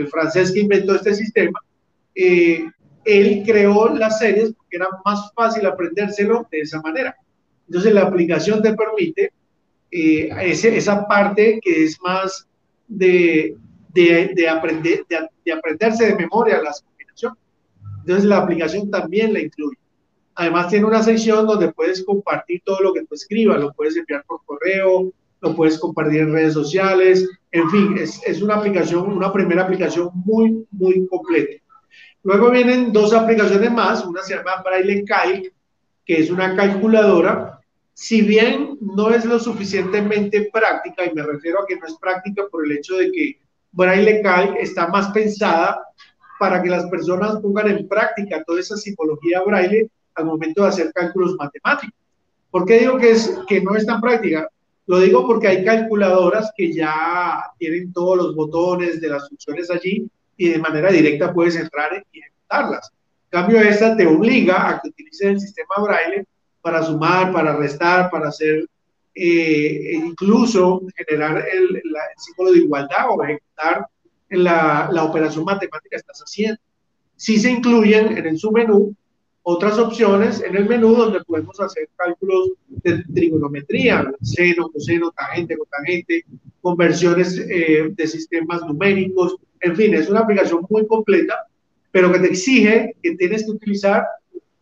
el 0.00 0.08
francés 0.08 0.52
que 0.52 0.60
inventó 0.60 0.94
este 0.94 1.14
sistema, 1.14 1.60
eh, 2.14 2.64
él 3.04 3.42
creó 3.46 3.94
las 3.94 4.18
series 4.18 4.52
porque 4.52 4.76
era 4.76 4.88
más 5.04 5.30
fácil 5.34 5.66
aprendérselo 5.66 6.46
de 6.50 6.60
esa 6.60 6.80
manera. 6.80 7.16
Entonces 7.66 7.94
la 7.94 8.02
aplicación 8.02 8.62
te 8.62 8.74
permite 8.74 9.32
eh, 9.90 10.28
esa 10.42 11.06
parte 11.06 11.60
que 11.62 11.84
es 11.84 11.98
más 12.02 12.46
de, 12.88 13.56
de, 13.92 14.48
aprender, 14.48 15.04
de, 15.08 15.52
aprenderse 15.52 16.06
de 16.06 16.16
memoria 16.16 16.62
las 16.62 16.82
combinaciones. 16.82 17.38
Entonces 18.00 18.24
la 18.24 18.38
aplicación 18.38 18.90
también 18.90 19.32
la 19.32 19.40
incluye. 19.40 19.76
Además 20.34 20.68
tiene 20.68 20.86
una 20.86 21.02
sección 21.02 21.46
donde 21.46 21.72
puedes 21.72 22.04
compartir 22.04 22.62
todo 22.64 22.80
lo 22.80 22.94
que 22.94 23.04
tú 23.04 23.14
escribas, 23.14 23.60
lo 23.60 23.72
puedes 23.72 23.96
enviar 23.96 24.24
por 24.24 24.44
correo, 24.44 25.12
lo 25.40 25.56
puedes 25.56 25.78
compartir 25.78 26.20
en 26.20 26.32
redes 26.32 26.54
sociales, 26.54 27.28
en 27.50 27.68
fin, 27.70 27.98
es, 27.98 28.20
es 28.26 28.40
una 28.40 28.56
aplicación, 28.56 29.10
una 29.10 29.32
primera 29.32 29.62
aplicación 29.62 30.10
muy, 30.14 30.66
muy 30.70 31.06
completa. 31.08 31.62
Luego 32.22 32.50
vienen 32.50 32.92
dos 32.92 33.12
aplicaciones 33.14 33.72
más, 33.72 34.04
una 34.04 34.22
se 34.22 34.36
llama 34.36 34.62
Braille 34.62 35.04
Calc, 35.04 35.52
que 36.04 36.20
es 36.20 36.30
una 36.30 36.54
calculadora. 36.54 37.60
Si 37.94 38.22
bien 38.22 38.78
no 38.80 39.10
es 39.10 39.24
lo 39.24 39.38
suficientemente 39.38 40.50
práctica, 40.52 41.06
y 41.06 41.14
me 41.14 41.22
refiero 41.22 41.62
a 41.62 41.66
que 41.66 41.76
no 41.76 41.86
es 41.86 41.96
práctica 41.98 42.44
por 42.50 42.64
el 42.64 42.72
hecho 42.72 42.96
de 42.96 43.10
que 43.10 43.40
Braille 43.72 44.22
Calc 44.22 44.56
está 44.58 44.88
más 44.88 45.10
pensada 45.10 45.82
para 46.38 46.62
que 46.62 46.70
las 46.70 46.86
personas 46.86 47.36
pongan 47.40 47.68
en 47.68 47.88
práctica 47.88 48.42
toda 48.44 48.60
esa 48.60 48.76
simbología 48.76 49.42
Braille 49.42 49.90
al 50.14 50.24
momento 50.24 50.62
de 50.62 50.68
hacer 50.68 50.92
cálculos 50.92 51.36
matemáticos. 51.36 51.94
¿Por 52.50 52.64
qué 52.64 52.80
digo 52.80 52.98
que, 52.98 53.10
es, 53.10 53.38
que 53.46 53.60
no 53.60 53.76
es 53.76 53.86
tan 53.86 54.00
práctica? 54.00 54.48
Lo 54.86 54.98
digo 54.98 55.26
porque 55.26 55.48
hay 55.48 55.64
calculadoras 55.64 56.50
que 56.56 56.72
ya 56.72 57.44
tienen 57.58 57.92
todos 57.92 58.16
los 58.16 58.34
botones 58.34 59.00
de 59.00 59.08
las 59.08 59.28
funciones 59.28 59.70
allí 59.70 60.10
y 60.36 60.48
de 60.48 60.58
manera 60.58 60.90
directa 60.90 61.32
puedes 61.32 61.54
entrar 61.56 62.04
y 62.10 62.18
ejecutarlas. 62.18 62.90
En 63.30 63.40
cambio, 63.40 63.60
esta 63.60 63.96
te 63.96 64.06
obliga 64.06 64.68
a 64.68 64.80
que 64.80 64.88
utilices 64.88 65.28
el 65.28 65.40
sistema 65.40 65.74
braille 65.80 66.26
para 66.60 66.82
sumar, 66.82 67.32
para 67.32 67.54
restar, 67.56 68.10
para 68.10 68.28
hacer 68.28 68.66
eh, 69.14 69.92
incluso 69.94 70.82
generar 70.96 71.44
el, 71.52 71.76
el, 71.76 71.82
símbolo 72.16 72.52
de 72.52 72.58
igualdad 72.58 73.06
o 73.10 73.22
ejecutar 73.24 73.86
la, 74.30 74.88
la 74.92 75.04
operación 75.04 75.44
matemática 75.44 75.88
que 75.90 75.96
estás 75.96 76.20
haciendo. 76.20 76.60
Si 77.16 77.38
se 77.38 77.50
incluyen 77.50 78.16
en 78.16 78.26
el 78.26 78.38
submenú 78.38 78.94
otras 79.42 79.78
opciones 79.78 80.42
en 80.42 80.56
el 80.56 80.68
menú 80.68 80.94
donde 80.94 81.24
podemos 81.24 81.58
hacer 81.60 81.88
cálculos 81.96 82.50
de 82.68 83.02
trigonometría, 83.14 84.12
seno, 84.20 84.70
coseno, 84.70 85.12
tangente, 85.12 85.56
cotangente, 85.56 86.24
conversiones 86.60 87.38
eh, 87.38 87.88
de 87.90 88.06
sistemas 88.06 88.62
numéricos, 88.62 89.36
en 89.60 89.76
fin, 89.76 89.94
es 89.94 90.08
una 90.10 90.20
aplicación 90.20 90.66
muy 90.68 90.86
completa, 90.86 91.46
pero 91.90 92.12
que 92.12 92.18
te 92.18 92.28
exige 92.28 92.94
que 93.02 93.16
tienes 93.16 93.44
que 93.44 93.52
utilizar 93.52 94.06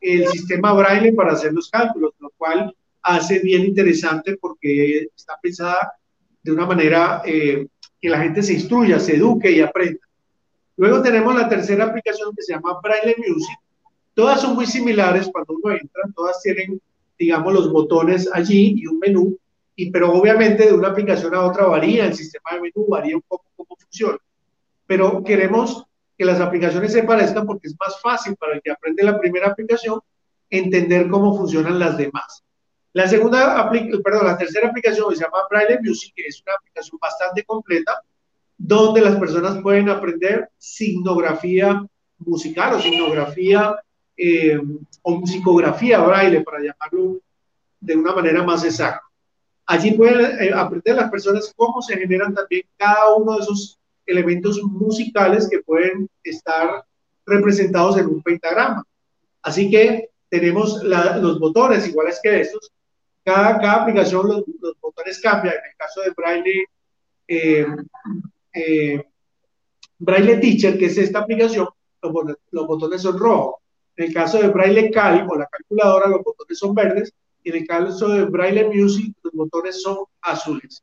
el 0.00 0.26
sistema 0.28 0.73
braille 0.73 1.12
para 1.12 1.33
hacer 1.33 1.52
los 1.52 1.69
cálculos, 1.71 2.12
lo 2.21 2.31
cual 2.37 2.75
hace 3.17 3.41
bien 3.41 3.65
interesante 3.65 4.37
porque 4.41 5.09
está 5.17 5.38
pensada 5.41 5.93
de 6.43 6.53
una 6.53 6.67
manera 6.67 7.23
eh, 7.25 7.67
que 8.00 8.09
la 8.09 8.21
gente 8.21 8.43
se 8.43 8.55
instruya, 8.55 8.99
se 8.99 9.17
eduque 9.17 9.50
y 9.50 9.61
aprenda. 9.61 10.00
Luego 10.77 11.03
tenemos 11.03 11.35
la 11.35 11.49
tercera 11.49 11.87
aplicación 11.87 12.35
que 12.35 12.43
se 12.43 12.53
llama 12.53 12.79
Braille 12.81 13.17
Music, 13.19 13.59
Todas 14.19 14.41
son 14.41 14.57
muy 14.57 14.67
similares 14.67 15.31
cuando 15.33 15.55
uno 15.55 15.73
entra, 15.73 16.03
todas 16.12 16.43
tienen, 16.43 16.83
digamos, 17.17 17.55
los 17.55 17.71
botones 17.71 18.29
allí 18.33 18.75
y 18.77 18.85
un 18.88 18.99
menú, 18.99 19.38
y, 19.77 19.93
pero 19.93 20.12
obviamente 20.12 20.67
de 20.67 20.73
una 20.73 20.88
aplicación 20.88 21.37
a 21.37 21.47
otra 21.47 21.67
varía, 21.67 22.05
el 22.05 22.15
sistema 22.15 22.50
de 22.55 22.62
menú 22.62 22.88
varía 22.88 23.15
un 23.15 23.23
poco 23.23 23.45
cómo 23.55 23.77
funciona. 23.81 24.19
Pero 24.88 25.23
queremos 25.23 25.85
que 26.17 26.25
las 26.25 26.41
aplicaciones 26.41 26.93
se 26.93 27.05
parezcan 27.05 27.47
porque 27.47 27.69
es 27.69 27.77
más 27.79 28.00
fácil 28.00 28.35
para 28.35 28.55
el 28.55 28.61
que 28.61 28.73
aprende 28.73 29.05
la 29.05 29.21
primera 29.21 29.47
aplicación 29.47 30.00
entender 30.50 31.07
cómo 31.07 31.37
funcionan 31.37 31.79
las 31.79 31.97
demás. 31.97 32.43
La 32.92 33.07
segunda, 33.07 33.71
perdón, 34.02 34.26
la 34.26 34.38
tercera 34.38 34.68
aplicación 34.68 35.14
se 35.14 35.23
llama 35.23 35.47
Braille 35.50 35.78
Music, 35.83 36.12
que 36.16 36.25
es 36.26 36.42
una 36.47 36.54
aplicación 36.54 36.99
bastante 37.00 37.45
completa, 37.45 38.02
donde 38.57 39.00
las 39.00 39.16
personas 39.16 39.61
pueden 39.62 39.88
aprender 39.88 40.49
signografía 40.59 41.87
musical 42.18 42.75
o 42.75 42.80
signografía 42.80 43.76
eh, 44.16 44.61
o 45.02 45.21
musicografía 45.21 46.00
braille, 46.00 46.40
para 46.40 46.59
llamarlo 46.59 47.21
de 47.80 47.97
una 47.97 48.14
manera 48.14 48.42
más 48.42 48.64
exacta. 48.64 49.02
Allí 49.66 49.92
pueden 49.92 50.40
eh, 50.40 50.50
aprender 50.52 50.97
las 50.97 51.11
personas 51.11 51.52
cómo 51.54 51.80
se 51.83 51.97
generan 51.97 52.35
también 52.35 52.62
cada 52.76 53.14
uno 53.14 53.37
de 53.37 53.42
esos 53.42 53.78
elementos 54.07 54.61
musicales 54.62 55.49
que 55.49 55.61
pueden 55.61 56.09
estar 56.25 56.85
representados 57.26 57.99
en 57.99 58.07
un 58.07 58.23
pentagrama. 58.23 58.83
Así 59.42 59.71
que 59.71 60.09
tenemos 60.28 60.83
los 60.83 61.38
botones 61.38 61.87
iguales 61.87 62.18
que 62.23 62.40
estos. 62.40 62.73
Cada, 63.28 63.61
cada 63.61 63.82
aplicación 63.82 64.26
los, 64.26 64.42
botones 64.80 65.20
cambian. 65.20 65.52
En 65.52 65.70
el 65.70 65.76
caso 65.76 66.00
de 66.00 66.12
Braille, 66.16 66.66
eh, 67.26 67.66
eh, 68.54 69.04
Braille 69.99 70.38
Teacher, 70.38 70.78
que 70.78 70.87
es 70.87 70.97
esta 70.97 71.18
aplicación, 71.18 71.68
los, 72.00 72.66
botones 72.66 73.02
son 73.02 73.18
rojos. 73.18 73.56
En 73.97 74.06
el 74.06 74.14
caso 74.14 74.40
de 74.40 74.49
Braille 74.49 74.90
Cal 74.90 75.26
o 75.28 75.37
la 75.37 75.44
calculadora, 75.44 76.08
los 76.08 76.23
botones 76.25 76.58
son 76.58 76.75
verdes. 76.75 77.12
Y 77.44 77.50
en 77.50 77.56
el 77.56 77.66
caso 77.66 78.08
de 78.08 78.25
Braille 78.25 78.64
Music, 78.64 79.14
los 79.23 79.35
botones 79.35 79.82
son 79.82 80.06
azules. 80.23 80.82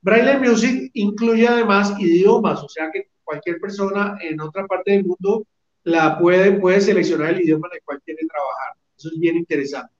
Braille 0.00 0.38
Music 0.40 0.90
incluye 0.94 1.46
además 1.46 1.94
idiomas, 2.00 2.64
o 2.64 2.68
sea 2.68 2.90
que 2.90 3.10
cualquier 3.22 3.60
persona 3.60 4.18
en 4.20 4.40
otra 4.40 4.66
parte 4.66 4.90
del 4.90 5.04
mundo 5.04 5.46
la 5.84 6.18
puede, 6.18 6.58
puede 6.58 6.80
seleccionar 6.80 7.30
el 7.30 7.42
idioma 7.42 7.68
en 7.70 7.76
el 7.76 7.82
cual 7.84 8.02
quiere 8.04 8.26
trabajar. 8.26 8.74
Eso 8.98 9.08
es 9.08 9.20
bien 9.20 9.36
interesante. 9.36 9.95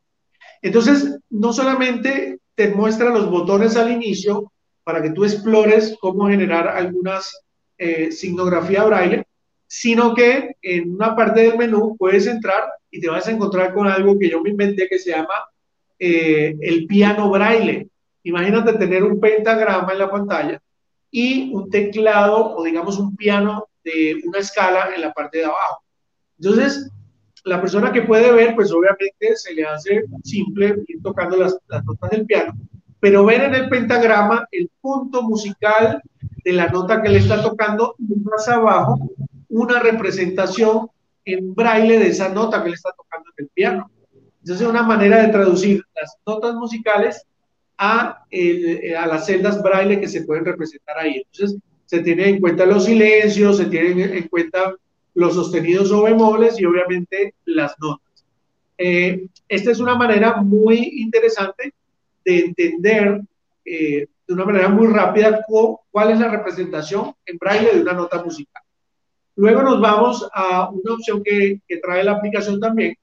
Entonces, 0.63 1.19
no 1.31 1.53
solamente 1.53 2.39
te 2.55 2.69
muestra 2.69 3.11
los 3.11 3.31
botones 3.31 3.77
al 3.77 3.93
inicio 3.93 4.53
para 4.83 5.03
que 5.03 5.11
tú 5.11 5.25
explores 5.25 5.97
cómo 6.01 6.29
generar 6.29 6.69
algunas 6.69 7.45
eh, 7.79 8.11
braille, 8.87 9.25
sino 9.67 10.15
que 10.15 10.57
en 10.63 10.95
una 10.95 11.15
parte 11.15 11.43
del 11.43 11.59
menú 11.59 11.97
puedes 11.99 12.27
entrar 12.27 12.65
y 12.91 13.01
te 13.01 13.09
vas 13.09 13.27
a 13.27 13.33
encontrar 13.33 13.75
con 13.75 13.87
algo 13.87 14.19
que 14.19 14.31
yo 14.31 14.41
me 14.41 14.51
inventé 14.51 14.89
que 14.89 14.99
se 14.99 15.11
llama 15.11 15.35
eh, 15.99 16.57
el 16.61 16.87
piano 16.87 17.31
braille. 17.31 17.89
Imagínate 18.23 18.75
tener 18.75 19.03
un 19.03 19.21
pentagrama 19.21 19.93
en 19.93 19.99
la 19.99 20.11
pantalla 20.11 20.63
y 21.11 21.53
un 21.53 21.69
teclado 21.71 22.57
o 22.57 22.65
digamos 22.65 22.99
un 22.99 23.17
piano 23.17 23.69
de 23.85 24.21
una 24.25 24.39
escala 24.39 24.91
en 24.95 25.01
la 25.01 25.13
parte 25.13 25.39
de 25.39 25.45
abajo. 25.45 25.83
Entonces, 26.39 26.91
la 27.47 27.61
persona 27.61 27.93
que 27.93 28.03
puede 28.03 28.33
ver, 28.33 28.55
pues 28.57 28.73
obviamente 28.73 29.37
se 29.37 29.55
le 29.55 29.65
hace 29.65 30.05
simple 30.25 30.83
ir 30.88 31.00
tocando 31.00 31.37
las, 31.37 31.57
las 31.69 31.85
notas 31.85 32.11
del 32.11 32.26
piano, 32.26 32.53
pero 32.99 33.25
ver 33.25 33.43
en 33.43 33.55
el 33.55 33.69
pentagrama 33.69 34.49
el 34.50 34.69
punto 34.81 35.23
musical 35.23 36.03
de 36.45 36.53
la 36.53 36.67
nota 36.69 37.00
que 37.00 37.09
le 37.09 37.19
está 37.19 37.41
tocando 37.43 37.95
y 37.99 38.17
más 38.17 38.49
abajo 38.49 39.11
una 39.49 39.79
representación 39.79 40.88
en 41.25 41.55
braille 41.55 42.00
de 42.00 42.09
esa 42.09 42.29
nota 42.31 42.62
que 42.62 42.71
le 42.71 42.75
está 42.75 42.91
tocando 42.97 43.31
en 43.37 43.45
el 43.45 43.50
piano. 43.55 43.91
Entonces, 44.41 44.62
es 44.62 44.69
una 44.69 44.83
manera 44.83 45.23
de 45.23 45.29
traducir 45.29 45.83
las 45.95 46.17
notas 46.26 46.55
musicales 46.55 47.25
a, 47.79 48.25
a 48.99 49.07
las 49.07 49.26
celdas 49.26 49.62
braille 49.62 50.00
que 50.00 50.09
se 50.09 50.25
pueden 50.25 50.45
representar 50.45 50.99
ahí. 50.99 51.25
Entonces, 51.33 51.61
se 51.85 52.00
tienen 52.00 52.35
en 52.35 52.41
cuenta 52.41 52.67
los 52.67 52.87
silencios, 52.87 53.57
se 53.57 53.67
tienen 53.67 54.00
en 54.00 54.29
cuenta 54.29 54.75
los 55.17 55.35
sostenidos 55.35 55.91
o 55.93 56.03
bemoles 56.03 56.61
y 56.61 56.67
obviamente 56.67 57.35
las 57.47 57.75
notas. 57.81 58.25
Eh, 58.77 59.27
esta 59.49 59.71
es 59.71 59.81
una 59.81 59.95
manera 59.95 60.37
muy 60.43 60.77
interesante 61.01 61.73
de 62.23 62.39
entender 62.41 63.23
eh, 63.65 64.07
de 64.26 64.35
una 64.35 64.45
manera 64.45 64.69
muy 64.69 64.89
rápida 64.89 65.41
cuál 65.91 66.11
es 66.11 66.21
la 66.21 66.29
representación 66.29 67.15
en 67.25 67.39
braille 67.39 67.71
de 67.73 67.81
una 67.81 67.95
nota 67.95 68.23
musical. 68.23 68.63
Luego 69.37 69.63
nos 69.63 69.81
vamos 69.81 70.29
a 70.35 70.69
una 70.69 70.95
opción 70.95 71.23
que, 71.23 71.61
que 71.67 71.79
trae 71.79 72.05
la 72.05 72.13
aplicación 72.13 72.61
también, 72.61 72.95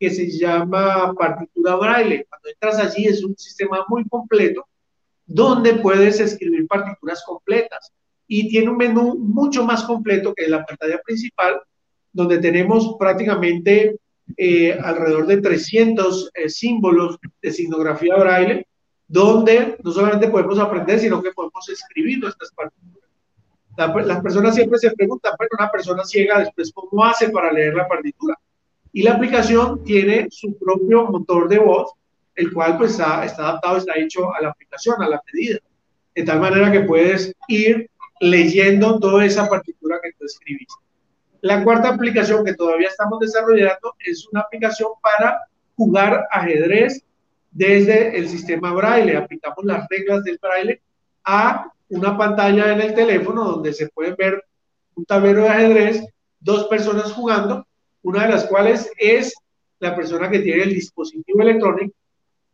que 0.00 0.10
se 0.10 0.28
llama 0.28 1.14
partitura 1.14 1.76
braille. 1.76 2.26
Cuando 2.28 2.48
entras 2.48 2.78
allí 2.80 3.06
es 3.06 3.22
un 3.22 3.36
sistema 3.36 3.84
muy 3.88 4.04
completo 4.08 4.66
donde 5.24 5.74
puedes 5.74 6.18
escribir 6.18 6.66
partituras 6.66 7.22
completas 7.24 7.92
y 8.28 8.48
tiene 8.48 8.70
un 8.70 8.76
menú 8.76 9.16
mucho 9.16 9.64
más 9.64 9.82
completo 9.84 10.34
que 10.34 10.48
la 10.48 10.64
pantalla 10.64 11.00
principal, 11.04 11.60
donde 12.12 12.38
tenemos 12.38 12.94
prácticamente 12.98 13.96
eh, 14.36 14.78
alrededor 14.80 15.26
de 15.26 15.40
300 15.40 16.30
eh, 16.34 16.48
símbolos 16.50 17.18
de 17.40 17.50
signografía 17.50 18.16
braille, 18.16 18.66
donde 19.08 19.78
no 19.82 19.90
solamente 19.90 20.28
podemos 20.28 20.58
aprender, 20.58 21.00
sino 21.00 21.22
que 21.22 21.32
podemos 21.32 21.66
escribir 21.70 22.18
nuestras 22.18 22.52
partituras. 22.52 24.06
las 24.06 24.20
personas 24.20 24.54
siempre 24.54 24.78
se 24.78 24.90
preguntan, 24.90 25.32
bueno, 25.38 25.50
una 25.58 25.70
persona 25.70 26.04
ciega 26.04 26.40
después, 26.40 26.70
¿cómo 26.74 27.04
hace 27.06 27.30
para 27.30 27.50
leer 27.50 27.74
la 27.74 27.88
partitura? 27.88 28.38
Y 28.92 29.02
la 29.02 29.14
aplicación 29.14 29.82
tiene 29.84 30.28
su 30.30 30.58
propio 30.58 31.06
motor 31.06 31.48
de 31.48 31.58
voz, 31.58 31.92
el 32.34 32.52
cual 32.52 32.76
pues 32.76 32.92
está 32.92 33.22
adaptado, 33.22 33.78
está 33.78 33.96
hecho 33.96 34.34
a 34.34 34.42
la 34.42 34.50
aplicación, 34.50 35.02
a 35.02 35.08
la 35.08 35.22
medida. 35.32 35.58
De 36.14 36.24
tal 36.24 36.40
manera 36.40 36.70
que 36.70 36.80
puedes 36.80 37.32
ir 37.48 37.88
leyendo 38.20 38.98
toda 38.98 39.24
esa 39.24 39.48
partitura 39.48 40.00
que 40.02 40.12
tú 40.12 40.24
escribiste. 40.24 40.74
La 41.40 41.62
cuarta 41.62 41.90
aplicación 41.90 42.44
que 42.44 42.54
todavía 42.54 42.88
estamos 42.88 43.20
desarrollando 43.20 43.94
es 44.00 44.26
una 44.32 44.40
aplicación 44.40 44.90
para 45.00 45.40
jugar 45.76 46.26
ajedrez 46.30 47.04
desde 47.50 48.16
el 48.18 48.28
sistema 48.28 48.72
braille. 48.72 49.16
Aplicamos 49.16 49.64
las 49.64 49.86
reglas 49.88 50.24
del 50.24 50.38
braille 50.42 50.82
a 51.24 51.72
una 51.90 52.18
pantalla 52.18 52.72
en 52.72 52.80
el 52.80 52.94
teléfono 52.94 53.44
donde 53.44 53.72
se 53.72 53.88
puede 53.88 54.14
ver 54.14 54.44
un 54.94 55.04
tablero 55.04 55.42
de 55.42 55.48
ajedrez, 55.48 56.04
dos 56.40 56.64
personas 56.64 57.12
jugando 57.12 57.66
una 58.02 58.24
de 58.24 58.30
las 58.30 58.46
cuales 58.46 58.90
es 58.96 59.34
la 59.80 59.94
persona 59.94 60.30
que 60.30 60.40
tiene 60.40 60.62
el 60.62 60.74
dispositivo 60.74 61.42
electrónico, 61.42 61.94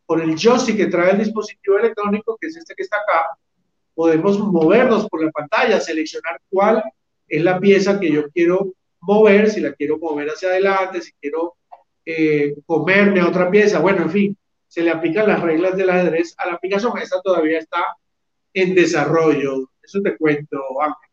con 0.06 0.20
el 0.20 0.36
joystick 0.36 0.76
que 0.76 0.86
trae 0.86 1.12
el 1.12 1.18
dispositivo 1.18 1.78
electrónico, 1.78 2.36
que 2.40 2.48
es 2.48 2.56
este 2.56 2.74
que 2.74 2.82
está 2.82 2.96
acá, 2.96 3.38
podemos 3.94 4.38
movernos 4.38 5.08
por 5.08 5.24
la 5.24 5.30
pantalla, 5.30 5.80
seleccionar 5.80 6.40
cuál 6.50 6.82
es 7.28 7.42
la 7.42 7.58
pieza 7.58 7.98
que 7.98 8.10
yo 8.10 8.28
quiero 8.30 8.72
mover, 9.00 9.50
si 9.50 9.60
la 9.60 9.72
quiero 9.72 9.98
mover 9.98 10.28
hacia 10.28 10.48
adelante, 10.48 11.00
si 11.00 11.12
quiero 11.20 11.54
eh, 12.04 12.54
comerme 12.66 13.22
otra 13.22 13.50
pieza, 13.50 13.78
bueno, 13.78 14.02
en 14.02 14.10
fin, 14.10 14.38
se 14.68 14.82
le 14.82 14.90
aplican 14.90 15.28
las 15.28 15.40
reglas 15.40 15.76
del 15.76 15.90
ajedrez 15.90 16.34
a 16.38 16.46
la 16.46 16.54
aplicación, 16.54 16.96
esta 16.98 17.20
todavía 17.22 17.58
está 17.58 17.80
en 18.52 18.74
desarrollo, 18.74 19.70
eso 19.82 20.00
te 20.02 20.16
cuento, 20.16 20.58
Ángel. 20.80 21.10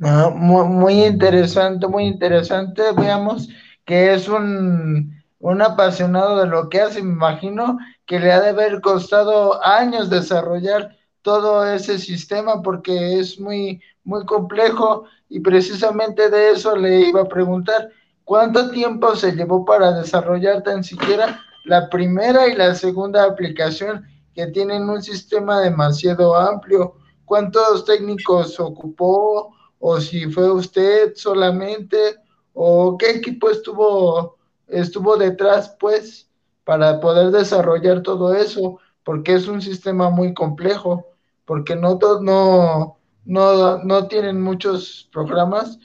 Ah, 0.00 0.30
muy, 0.34 1.04
interesante, 1.04 1.86
muy 1.86 2.04
interesante. 2.04 2.82
Veamos 2.96 3.48
que 3.84 4.12
es 4.12 4.28
un, 4.28 5.22
un 5.38 5.62
apasionado 5.62 6.40
de 6.40 6.46
lo 6.46 6.68
que 6.68 6.80
hace. 6.80 7.02
Me 7.02 7.12
imagino 7.12 7.78
que 8.04 8.18
le 8.18 8.32
ha 8.32 8.40
de 8.40 8.50
haber 8.50 8.80
costado 8.80 9.64
años 9.64 10.10
desarrollar 10.10 10.96
todo 11.24 11.66
ese 11.66 11.98
sistema 11.98 12.62
porque 12.62 13.18
es 13.18 13.40
muy, 13.40 13.80
muy 14.04 14.24
complejo 14.24 15.06
y 15.28 15.40
precisamente 15.40 16.30
de 16.30 16.50
eso 16.50 16.76
le 16.76 17.08
iba 17.08 17.22
a 17.22 17.28
preguntar. 17.28 17.88
¿Cuánto 18.24 18.70
tiempo 18.70 19.16
se 19.16 19.32
llevó 19.32 19.64
para 19.64 19.90
desarrollar 19.90 20.62
tan 20.62 20.84
siquiera 20.84 21.40
la 21.64 21.90
primera 21.90 22.46
y 22.46 22.54
la 22.54 22.76
segunda 22.76 23.24
aplicación 23.24 24.04
que 24.34 24.46
tienen 24.46 24.88
un 24.88 25.02
sistema 25.02 25.60
demasiado 25.60 26.36
amplio? 26.36 26.94
¿Cuántos 27.24 27.84
técnicos 27.84 28.60
ocupó? 28.60 29.54
o 29.86 30.00
si 30.00 30.30
fue 30.30 30.50
usted 30.50 31.12
solamente, 31.14 32.16
o 32.54 32.96
qué 32.96 33.10
equipo 33.10 33.50
estuvo, 33.50 34.38
estuvo 34.66 35.14
detrás, 35.18 35.76
pues, 35.78 36.26
para 36.64 37.00
poder 37.00 37.30
desarrollar 37.30 38.00
todo 38.00 38.34
eso, 38.34 38.78
porque 39.04 39.34
es 39.34 39.46
un 39.46 39.60
sistema 39.60 40.08
muy 40.08 40.32
complejo, 40.32 41.04
porque 41.44 41.76
no, 41.76 41.98
no, 42.20 42.98
no, 43.24 43.78
no 43.78 44.08
tienen 44.08 44.40
muchos 44.40 45.08
programas 45.12 45.78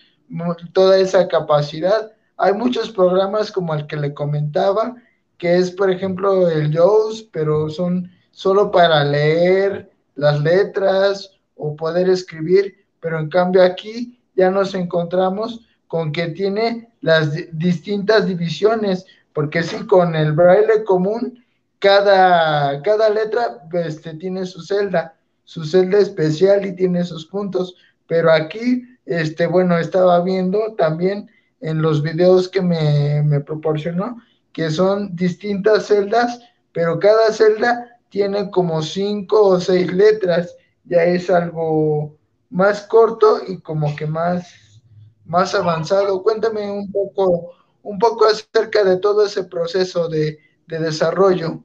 toda 0.74 0.98
esa 0.98 1.28
capacidad. 1.28 2.12
Hay 2.38 2.54
muchos 2.54 2.90
programas 2.92 3.52
como 3.52 3.74
el 3.74 3.88
que 3.88 3.98
le 3.98 4.14
comentaba, 4.14 4.96
que 5.38 5.58
es, 5.58 5.72
por 5.72 5.90
ejemplo, 5.90 6.50
el 6.50 6.74
JAWS, 6.74 7.24
pero 7.32 7.70
son 7.70 8.12
solo 8.32 8.72
para 8.72 9.04
leer 9.04 9.92
las 10.16 10.42
letras 10.42 11.32
o 11.56 11.76
poder 11.76 12.10
escribir, 12.10 12.86
pero 13.00 13.20
en 13.20 13.30
cambio 13.30 13.64
aquí 13.64 14.20
ya 14.36 14.50
nos 14.50 14.74
encontramos 14.74 15.66
con 15.88 16.12
que 16.12 16.28
tiene 16.28 16.90
las 17.02 17.34
distintas 17.54 18.28
divisiones, 18.28 19.06
porque 19.34 19.64
sí, 19.64 19.86
con 19.88 20.16
el 20.16 20.34
braille 20.34 20.84
común, 20.86 21.44
cada, 21.80 22.82
cada 22.82 23.10
letra 23.10 23.64
este, 23.74 24.14
tiene 24.16 24.46
su 24.46 24.62
celda, 24.62 25.16
su 25.50 25.66
celda 25.66 25.98
especial 25.98 26.64
y 26.64 26.76
tiene 26.76 27.04
sus 27.04 27.26
puntos, 27.26 27.74
pero 28.06 28.32
aquí, 28.32 28.84
este, 29.08 29.48
bueno, 29.48 29.80
estaba 29.80 30.22
viendo 30.24 30.76
también 30.78 31.28
en 31.60 31.82
los 31.82 32.04
videos 32.04 32.48
que 32.48 32.62
me, 32.62 33.24
me 33.24 33.40
proporcionó, 33.40 34.22
que 34.54 34.70
son 34.70 35.16
distintas 35.16 35.88
celdas, 35.88 36.40
pero 36.72 37.00
cada 37.00 37.34
celda 37.34 38.00
tiene 38.10 38.52
como 38.52 38.84
cinco 38.84 39.44
o 39.44 39.60
seis 39.60 39.92
letras, 39.92 40.56
ya 40.84 41.04
es 41.06 41.32
algo 41.32 42.16
más 42.52 42.82
corto 42.82 43.40
y 43.48 43.60
como 43.60 43.96
que 43.96 44.06
más, 44.06 44.84
más 45.26 45.56
avanzado. 45.56 46.22
Cuéntame 46.22 46.70
un 46.70 46.92
poco, 46.92 47.54
un 47.82 47.98
poco 47.98 48.28
acerca 48.28 48.84
de 48.84 48.98
todo 48.98 49.26
ese 49.26 49.46
proceso 49.46 50.10
de, 50.10 50.38
de 50.68 50.80
desarrollo. 50.80 51.64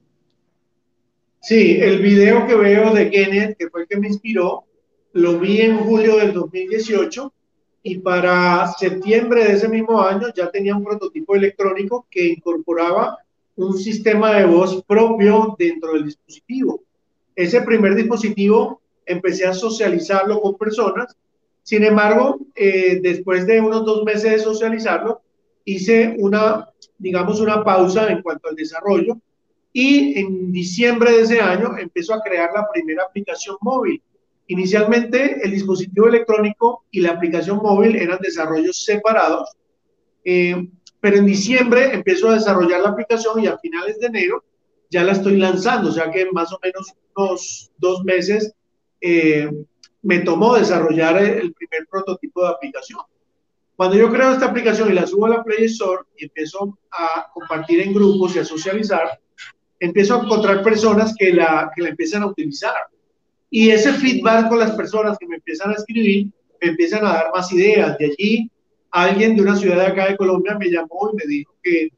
Sí, 1.46 1.76
el 1.78 2.00
video 2.00 2.46
que 2.46 2.54
veo 2.54 2.94
de 2.94 3.10
Kenneth, 3.10 3.58
que 3.58 3.68
fue 3.68 3.82
el 3.82 3.86
que 3.86 3.98
me 3.98 4.08
inspiró, 4.08 4.64
lo 5.12 5.38
vi 5.38 5.60
en 5.60 5.76
julio 5.76 6.16
del 6.16 6.32
2018 6.32 7.30
y 7.82 7.98
para 7.98 8.72
septiembre 8.78 9.44
de 9.44 9.52
ese 9.52 9.68
mismo 9.68 10.00
año 10.00 10.28
ya 10.34 10.50
tenía 10.50 10.74
un 10.74 10.82
prototipo 10.82 11.36
electrónico 11.36 12.06
que 12.10 12.28
incorporaba 12.28 13.18
un 13.56 13.76
sistema 13.76 14.32
de 14.32 14.46
voz 14.46 14.82
propio 14.84 15.54
dentro 15.58 15.92
del 15.92 16.06
dispositivo. 16.06 16.82
Ese 17.36 17.60
primer 17.60 17.94
dispositivo 17.94 18.80
empecé 19.04 19.44
a 19.44 19.52
socializarlo 19.52 20.40
con 20.40 20.56
personas. 20.56 21.14
Sin 21.62 21.84
embargo, 21.84 22.38
eh, 22.54 23.00
después 23.02 23.46
de 23.46 23.60
unos 23.60 23.84
dos 23.84 24.02
meses 24.02 24.32
de 24.32 24.38
socializarlo, 24.38 25.20
hice 25.66 26.16
una, 26.18 26.70
digamos, 26.96 27.38
una 27.38 27.62
pausa 27.62 28.10
en 28.10 28.22
cuanto 28.22 28.48
al 28.48 28.56
desarrollo 28.56 29.20
y 29.76 30.20
en 30.20 30.52
diciembre 30.52 31.10
de 31.10 31.22
ese 31.22 31.40
año 31.40 31.76
empezó 31.76 32.14
a 32.14 32.22
crear 32.22 32.50
la 32.54 32.70
primera 32.72 33.02
aplicación 33.02 33.56
móvil. 33.60 34.00
Inicialmente 34.46 35.40
el 35.42 35.50
dispositivo 35.50 36.06
electrónico 36.06 36.84
y 36.92 37.00
la 37.00 37.10
aplicación 37.10 37.56
móvil 37.56 37.96
eran 37.96 38.20
desarrollos 38.20 38.84
separados, 38.84 39.50
eh, 40.24 40.68
pero 41.00 41.16
en 41.16 41.26
diciembre 41.26 41.92
empezó 41.92 42.30
a 42.30 42.34
desarrollar 42.34 42.82
la 42.82 42.90
aplicación 42.90 43.42
y 43.42 43.48
a 43.48 43.58
finales 43.58 43.98
de 43.98 44.06
enero 44.06 44.44
ya 44.90 45.02
la 45.02 45.10
estoy 45.10 45.38
lanzando, 45.38 45.90
o 45.90 45.92
sea 45.92 46.08
que 46.08 46.30
más 46.30 46.52
o 46.52 46.60
menos 46.62 46.94
unos 47.16 47.72
dos 47.78 48.04
meses 48.04 48.54
eh, 49.00 49.50
me 50.02 50.20
tomó 50.20 50.54
desarrollar 50.54 51.20
el 51.20 51.52
primer 51.52 51.88
prototipo 51.90 52.42
de 52.42 52.50
aplicación. 52.50 53.00
Cuando 53.74 53.96
yo 53.96 54.08
creo 54.12 54.30
esta 54.30 54.46
aplicación 54.46 54.90
y 54.90 54.94
la 54.94 55.04
subo 55.04 55.26
a 55.26 55.30
la 55.30 55.42
Play 55.42 55.64
Store 55.64 56.04
y 56.16 56.26
empiezo 56.26 56.78
a 56.92 57.26
compartir 57.32 57.80
en 57.80 57.92
grupos 57.92 58.36
y 58.36 58.38
a 58.38 58.44
socializar, 58.44 59.18
empiezo 59.80 60.14
a 60.14 60.24
encontrar 60.24 60.62
personas 60.62 61.14
que 61.18 61.32
la, 61.32 61.70
que 61.74 61.82
la 61.82 61.90
empiezan 61.90 62.22
a 62.22 62.26
utilizar. 62.26 62.74
Y 63.50 63.70
ese 63.70 63.92
feedback 63.92 64.48
con 64.48 64.58
las 64.58 64.72
personas 64.72 65.16
que 65.18 65.26
me 65.26 65.36
empiezan 65.36 65.70
a 65.70 65.74
escribir, 65.74 66.28
me 66.60 66.70
empiezan 66.70 67.04
a 67.04 67.12
dar 67.12 67.30
más 67.34 67.52
ideas. 67.52 67.96
De 67.98 68.06
allí, 68.06 68.50
alguien 68.90 69.36
de 69.36 69.42
una 69.42 69.56
ciudad 69.56 69.76
de 69.76 69.86
acá 69.86 70.08
de 70.08 70.16
Colombia 70.16 70.56
me 70.58 70.70
llamó 70.70 71.10
y 71.12 71.16
me 71.16 71.26
dijo 71.26 71.54
que 71.62 71.88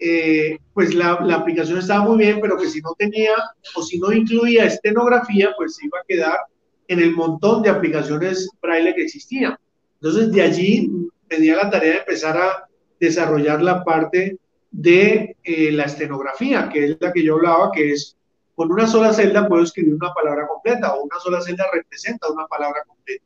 eh, 0.00 0.58
pues 0.74 0.94
la, 0.94 1.18
la, 1.24 1.36
aplicación 1.36 1.78
estaba 1.78 2.04
muy 2.04 2.18
bien, 2.18 2.38
pero 2.40 2.56
que 2.56 2.68
si 2.68 2.80
no 2.80 2.94
tenía 2.96 3.32
o 3.74 3.82
si 3.82 3.98
no 3.98 4.12
incluía 4.12 4.64
estenografía, 4.64 5.50
pues 5.56 5.74
se 5.74 5.86
iba 5.86 5.98
a 5.98 6.04
quedar 6.06 6.38
en 6.86 7.00
el 7.00 7.12
montón 7.12 7.62
de 7.62 7.70
aplicaciones 7.70 8.48
braille 8.62 8.94
que 8.94 9.02
existían. 9.02 9.56
Entonces, 10.00 10.30
de 10.30 10.42
allí 10.42 10.90
me 11.28 11.36
di 11.38 11.50
a 11.50 11.56
la 11.56 11.70
tarea 11.70 11.92
de 11.92 11.98
empezar 11.98 12.36
a 12.36 12.68
desarrollar 13.00 13.62
la 13.62 13.84
parte 13.84 14.38
de 14.70 15.36
eh, 15.42 15.72
la 15.72 15.84
estenografía, 15.84 16.68
que 16.68 16.84
es 16.84 16.96
la 17.00 17.12
que 17.12 17.22
yo 17.22 17.36
hablaba, 17.36 17.70
que 17.72 17.92
es 17.92 18.16
con 18.54 18.72
una 18.72 18.88
sola 18.88 19.12
celda 19.12 19.46
puedo 19.46 19.62
escribir 19.62 19.94
una 19.94 20.12
palabra 20.12 20.48
completa 20.48 20.94
o 20.94 21.04
una 21.04 21.18
sola 21.20 21.40
celda 21.40 21.66
representa 21.72 22.30
una 22.30 22.46
palabra 22.46 22.82
completa. 22.86 23.24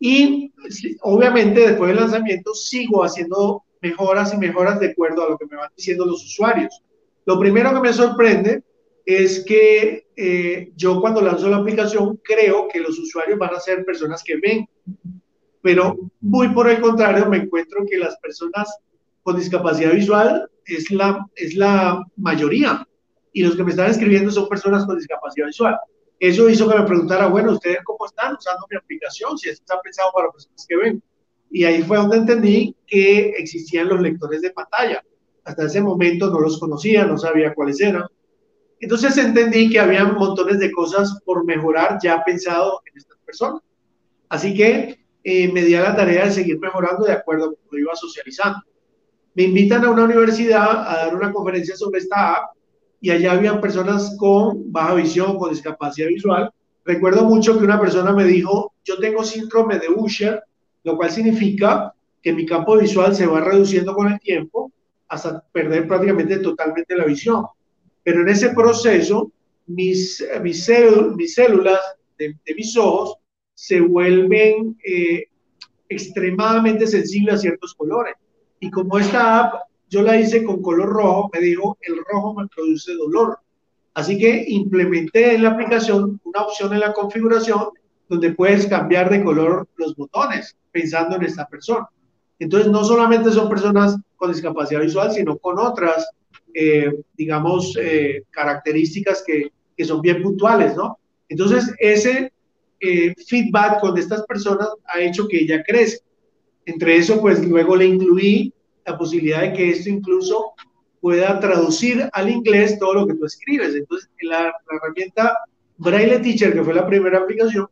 Y 0.00 0.52
obviamente 1.00 1.60
después 1.60 1.88
del 1.88 2.00
lanzamiento 2.00 2.52
sigo 2.54 3.04
haciendo 3.04 3.62
mejoras 3.80 4.34
y 4.34 4.36
mejoras 4.36 4.80
de 4.80 4.90
acuerdo 4.90 5.24
a 5.24 5.30
lo 5.30 5.38
que 5.38 5.46
me 5.46 5.56
van 5.56 5.70
diciendo 5.74 6.04
los 6.04 6.24
usuarios. 6.24 6.82
Lo 7.24 7.38
primero 7.38 7.72
que 7.72 7.80
me 7.80 7.92
sorprende 7.92 8.62
es 9.06 9.44
que 9.44 10.08
eh, 10.16 10.72
yo 10.76 11.00
cuando 11.00 11.20
lanzo 11.20 11.48
la 11.48 11.56
aplicación 11.56 12.20
creo 12.22 12.68
que 12.68 12.80
los 12.80 12.98
usuarios 12.98 13.38
van 13.38 13.54
a 13.54 13.60
ser 13.60 13.84
personas 13.84 14.22
que 14.22 14.36
ven, 14.36 14.68
pero 15.62 15.96
muy 16.20 16.48
por 16.50 16.68
el 16.68 16.80
contrario 16.80 17.26
me 17.30 17.38
encuentro 17.38 17.84
que 17.88 17.98
las 17.98 18.18
personas 18.18 18.68
con 19.24 19.36
discapacidad 19.36 19.92
visual 19.92 20.48
es 20.66 20.90
la, 20.90 21.26
es 21.34 21.54
la 21.54 22.00
mayoría. 22.16 22.86
Y 23.32 23.42
los 23.42 23.56
que 23.56 23.64
me 23.64 23.70
están 23.70 23.90
escribiendo 23.90 24.30
son 24.30 24.48
personas 24.48 24.86
con 24.86 24.96
discapacidad 24.96 25.48
visual. 25.48 25.76
Eso 26.20 26.48
hizo 26.48 26.68
que 26.68 26.78
me 26.78 26.86
preguntara, 26.86 27.26
bueno, 27.26 27.52
¿ustedes 27.52 27.78
cómo 27.84 28.06
están 28.06 28.36
usando 28.36 28.64
mi 28.70 28.76
aplicación? 28.76 29.36
Si 29.36 29.48
está 29.48 29.80
pensado 29.80 30.10
para 30.14 30.30
personas 30.30 30.64
que 30.68 30.76
ven. 30.76 31.02
Y 31.50 31.64
ahí 31.64 31.82
fue 31.82 31.96
donde 31.96 32.18
entendí 32.18 32.76
que 32.86 33.30
existían 33.38 33.88
los 33.88 34.00
lectores 34.00 34.42
de 34.42 34.50
pantalla. 34.50 35.02
Hasta 35.44 35.64
ese 35.64 35.80
momento 35.80 36.30
no 36.30 36.40
los 36.40 36.60
conocía, 36.60 37.04
no 37.04 37.18
sabía 37.18 37.54
cuáles 37.54 37.80
eran. 37.80 38.04
Entonces 38.78 39.16
entendí 39.16 39.70
que 39.70 39.80
había 39.80 40.04
montones 40.04 40.58
de 40.58 40.70
cosas 40.70 41.18
por 41.24 41.44
mejorar 41.44 41.98
ya 42.02 42.22
pensado 42.22 42.82
en 42.84 42.98
estas 42.98 43.18
personas. 43.24 43.62
Así 44.28 44.54
que 44.54 44.98
eh, 45.22 45.50
me 45.50 45.62
di 45.62 45.74
a 45.74 45.82
la 45.82 45.96
tarea 45.96 46.26
de 46.26 46.32
seguir 46.32 46.58
mejorando 46.60 47.06
de 47.06 47.12
acuerdo 47.12 47.46
a 47.46 47.54
cómo 47.54 47.78
iba 47.78 47.96
socializando 47.96 48.58
me 49.34 49.44
invitan 49.44 49.84
a 49.84 49.90
una 49.90 50.04
universidad 50.04 50.88
a 50.88 51.06
dar 51.06 51.14
una 51.14 51.32
conferencia 51.32 51.76
sobre 51.76 52.00
esta 52.00 52.34
app 52.34 52.56
y 53.00 53.10
allá 53.10 53.32
habían 53.32 53.60
personas 53.60 54.16
con 54.18 54.72
baja 54.72 54.94
visión, 54.94 55.36
con 55.38 55.50
discapacidad 55.50 56.08
visual. 56.08 56.50
Recuerdo 56.84 57.24
mucho 57.24 57.58
que 57.58 57.64
una 57.64 57.80
persona 57.80 58.12
me 58.12 58.24
dijo, 58.24 58.72
yo 58.84 58.98
tengo 58.98 59.24
síndrome 59.24 59.78
de 59.78 59.88
Usher, 59.88 60.42
lo 60.84 60.96
cual 60.96 61.10
significa 61.10 61.92
que 62.22 62.32
mi 62.32 62.46
campo 62.46 62.78
visual 62.78 63.14
se 63.14 63.26
va 63.26 63.40
reduciendo 63.40 63.94
con 63.94 64.10
el 64.10 64.18
tiempo 64.20 64.72
hasta 65.08 65.40
perder 65.52 65.86
prácticamente 65.86 66.38
totalmente 66.38 66.96
la 66.96 67.04
visión. 67.04 67.44
Pero 68.02 68.22
en 68.22 68.28
ese 68.28 68.50
proceso, 68.50 69.30
mis, 69.66 70.24
mis, 70.42 70.64
células 70.64 71.80
de, 72.18 72.36
mis 72.54 72.76
ojos 72.76 73.16
se 73.54 73.80
vuelven 73.80 74.78
eh, 74.84 75.24
extremadamente 75.88 76.86
sensibles 76.86 77.34
a 77.34 77.38
ciertos 77.38 77.74
colores. 77.74 78.14
Y 78.64 78.70
como 78.70 78.98
esta 78.98 79.40
app 79.40 79.54
yo 79.90 80.00
la 80.00 80.18
hice 80.18 80.42
con 80.42 80.62
color 80.62 80.88
rojo, 80.88 81.30
me 81.34 81.40
dijo, 81.40 81.76
el 81.82 81.98
rojo 82.10 82.32
me 82.32 82.46
produce 82.48 82.94
dolor. 82.94 83.38
Así 83.92 84.16
que 84.18 84.46
implementé 84.48 85.34
en 85.34 85.42
la 85.42 85.50
aplicación 85.50 86.18
una 86.24 86.40
opción 86.40 86.72
en 86.72 86.80
la 86.80 86.94
configuración 86.94 87.68
donde 88.08 88.32
puedes 88.32 88.66
cambiar 88.66 89.10
de 89.10 89.22
color 89.22 89.68
los 89.76 89.94
botones 89.96 90.56
pensando 90.72 91.16
en 91.16 91.24
esta 91.24 91.46
persona. 91.46 91.86
Entonces, 92.38 92.72
no 92.72 92.84
solamente 92.84 93.30
son 93.32 93.50
personas 93.50 93.98
con 94.16 94.32
discapacidad 94.32 94.80
visual, 94.80 95.12
sino 95.12 95.36
con 95.36 95.58
otras, 95.58 96.08
eh, 96.54 96.90
digamos, 97.18 97.76
eh, 97.78 98.22
características 98.30 99.22
que, 99.26 99.52
que, 99.76 99.84
son 99.84 100.00
bien 100.00 100.22
puntuales, 100.22 100.74
¿no? 100.74 100.98
Entonces, 101.28 101.70
ese 101.78 102.32
eh, 102.80 103.14
feedback 103.28 103.80
con 103.80 103.98
estas 103.98 104.22
personas 104.22 104.68
ha 104.86 105.00
hecho 105.00 105.28
que 105.28 105.40
ella 105.40 105.62
crezca. 105.62 106.06
Entre 106.66 106.96
eso, 106.96 107.20
pues 107.20 107.46
luego 107.46 107.76
le 107.76 107.86
incluí 107.86 108.52
la 108.86 108.96
posibilidad 108.96 109.42
de 109.42 109.52
que 109.52 109.70
esto 109.70 109.88
incluso 109.88 110.52
pueda 111.00 111.38
traducir 111.38 112.08
al 112.12 112.30
inglés 112.30 112.78
todo 112.78 112.94
lo 112.94 113.06
que 113.06 113.14
tú 113.14 113.26
escribes. 113.26 113.74
Entonces, 113.74 114.08
la, 114.22 114.52
herramienta 114.70 115.38
Braille 115.76 116.20
Teacher, 116.20 116.52
que 116.52 116.64
fue 116.64 116.74
la 116.74 116.86
primera 116.86 117.18
aplicación, 117.18 117.68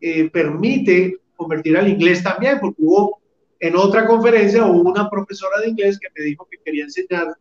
eh, 0.00 0.28
permite 0.30 1.18
convertir 1.36 1.76
al 1.76 1.88
inglés 1.88 2.22
también, 2.22 2.58
porque 2.60 2.76
hubo 2.78 3.20
en 3.60 3.76
otra 3.76 4.06
conferencia 4.06 4.66
hubo 4.66 4.90
una 4.90 5.08
profesora 5.08 5.60
de 5.60 5.70
inglés 5.70 5.98
que 5.98 6.08
me 6.14 6.26
dijo 6.26 6.46
que 6.50 6.58
quería 6.64 6.84
enseñar 6.84 7.34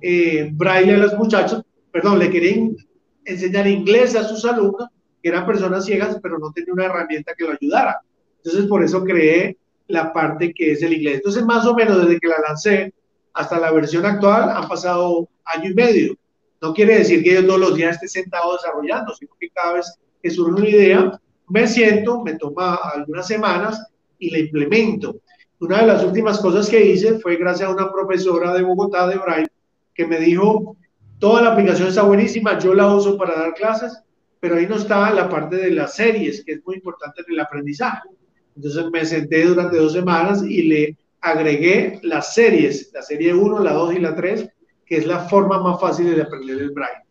eh, 0.00 0.48
Braille 0.52 0.94
a 0.94 0.98
los 0.98 1.18
muchachos, 1.18 1.62
perdón, 1.92 2.18
le 2.18 2.30
querían 2.30 2.76
enseñar 3.24 3.66
inglés 3.66 4.16
a 4.16 4.24
sus 4.24 4.44
alumnos, 4.44 4.88
que 5.22 5.28
eran 5.28 5.46
personas 5.46 5.84
ciegas, 5.84 6.18
pero 6.22 6.38
no 6.38 6.52
tenía 6.52 6.72
una 6.72 6.86
herramienta 6.86 7.34
que 7.36 7.44
lo 7.44 7.52
ayudara. 7.52 8.00
Entonces, 8.38 8.66
por 8.66 8.82
eso 8.82 9.04
creé 9.04 9.58
la 9.88 10.12
parte 10.12 10.52
que 10.54 10.72
es 10.72 10.82
el 10.82 10.92
inglés. 10.92 11.16
Entonces, 11.16 11.44
más 11.44 11.66
o 11.66 11.74
menos 11.74 12.02
desde 12.02 12.20
que 12.20 12.28
la 12.28 12.40
lancé 12.46 12.94
hasta 13.34 13.58
la 13.58 13.72
versión 13.72 14.06
actual 14.06 14.50
han 14.50 14.68
pasado 14.68 15.28
año 15.44 15.70
y 15.70 15.74
medio. 15.74 16.14
No 16.60 16.74
quiere 16.74 16.98
decir 16.98 17.22
que 17.22 17.34
yo 17.34 17.46
todos 17.46 17.60
los 17.60 17.74
días 17.74 17.94
esté 17.94 18.08
sentado 18.08 18.52
desarrollando, 18.52 19.14
sino 19.14 19.32
que 19.38 19.48
cada 19.50 19.74
vez 19.74 19.98
que 20.22 20.30
surge 20.30 20.60
una 20.60 20.68
idea, 20.68 21.20
me 21.48 21.66
siento, 21.66 22.22
me 22.22 22.34
toma 22.34 22.78
algunas 22.94 23.26
semanas 23.26 23.86
y 24.18 24.30
la 24.30 24.38
implemento. 24.38 25.20
Una 25.60 25.80
de 25.80 25.86
las 25.86 26.04
últimas 26.04 26.38
cosas 26.38 26.68
que 26.68 26.84
hice 26.84 27.18
fue 27.20 27.36
gracias 27.36 27.68
a 27.68 27.72
una 27.72 27.90
profesora 27.90 28.52
de 28.52 28.62
Bogotá, 28.62 29.06
de 29.06 29.16
Braille, 29.16 29.48
que 29.94 30.06
me 30.06 30.18
dijo, 30.18 30.76
toda 31.18 31.42
la 31.42 31.52
aplicación 31.52 31.88
está 31.88 32.02
buenísima, 32.02 32.58
yo 32.58 32.74
la 32.74 32.92
uso 32.94 33.16
para 33.16 33.38
dar 33.38 33.54
clases, 33.54 33.98
pero 34.40 34.56
ahí 34.56 34.66
no 34.66 34.76
está 34.76 35.10
la 35.12 35.28
parte 35.28 35.56
de 35.56 35.70
las 35.70 35.94
series, 35.94 36.44
que 36.44 36.52
es 36.52 36.64
muy 36.64 36.76
importante 36.76 37.22
en 37.26 37.34
el 37.34 37.40
aprendizaje. 37.40 38.08
Entonces 38.58 38.90
me 38.90 39.06
senté 39.06 39.44
durante 39.44 39.76
dos 39.76 39.92
semanas 39.92 40.42
y 40.42 40.62
le 40.62 40.96
agregué 41.20 42.00
las 42.02 42.34
series, 42.34 42.90
la 42.92 43.02
serie 43.02 43.32
1, 43.32 43.60
la 43.60 43.72
2 43.72 43.94
y 43.94 43.98
la 44.00 44.16
3, 44.16 44.48
que 44.84 44.96
es 44.96 45.06
la 45.06 45.20
forma 45.20 45.62
más 45.62 45.80
fácil 45.80 46.12
de 46.12 46.22
aprender 46.22 46.58
el 46.58 46.70
braille. 46.70 47.04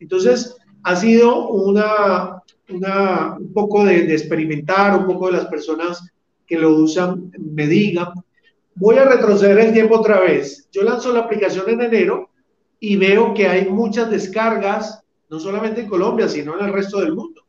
Entonces 0.00 0.54
ha 0.82 0.94
sido 0.94 1.48
una, 1.48 2.42
una 2.68 3.36
un 3.38 3.54
poco 3.54 3.86
de, 3.86 4.02
de, 4.06 4.12
experimentar, 4.12 4.98
un 4.98 5.06
poco 5.06 5.28
de 5.28 5.38
las 5.38 5.46
personas 5.46 6.06
que 6.46 6.58
lo 6.58 6.76
usan 6.76 7.32
me 7.38 7.66
digan. 7.66 8.08
Voy 8.74 8.96
a 8.96 9.06
retroceder 9.06 9.60
el 9.60 9.72
tiempo 9.72 9.98
otra 9.98 10.20
vez. 10.20 10.68
Yo 10.72 10.82
lanzo 10.82 11.10
la 11.10 11.20
aplicación 11.20 11.70
en 11.70 11.80
enero 11.80 12.28
y 12.80 12.96
veo 12.96 13.32
que 13.32 13.48
hay 13.48 13.66
muchas 13.66 14.10
descargas, 14.10 15.02
no 15.30 15.40
solamente 15.40 15.80
en 15.80 15.88
Colombia, 15.88 16.28
sino 16.28 16.58
en 16.58 16.66
el 16.66 16.72
resto 16.74 17.00
del 17.00 17.14
mundo 17.14 17.46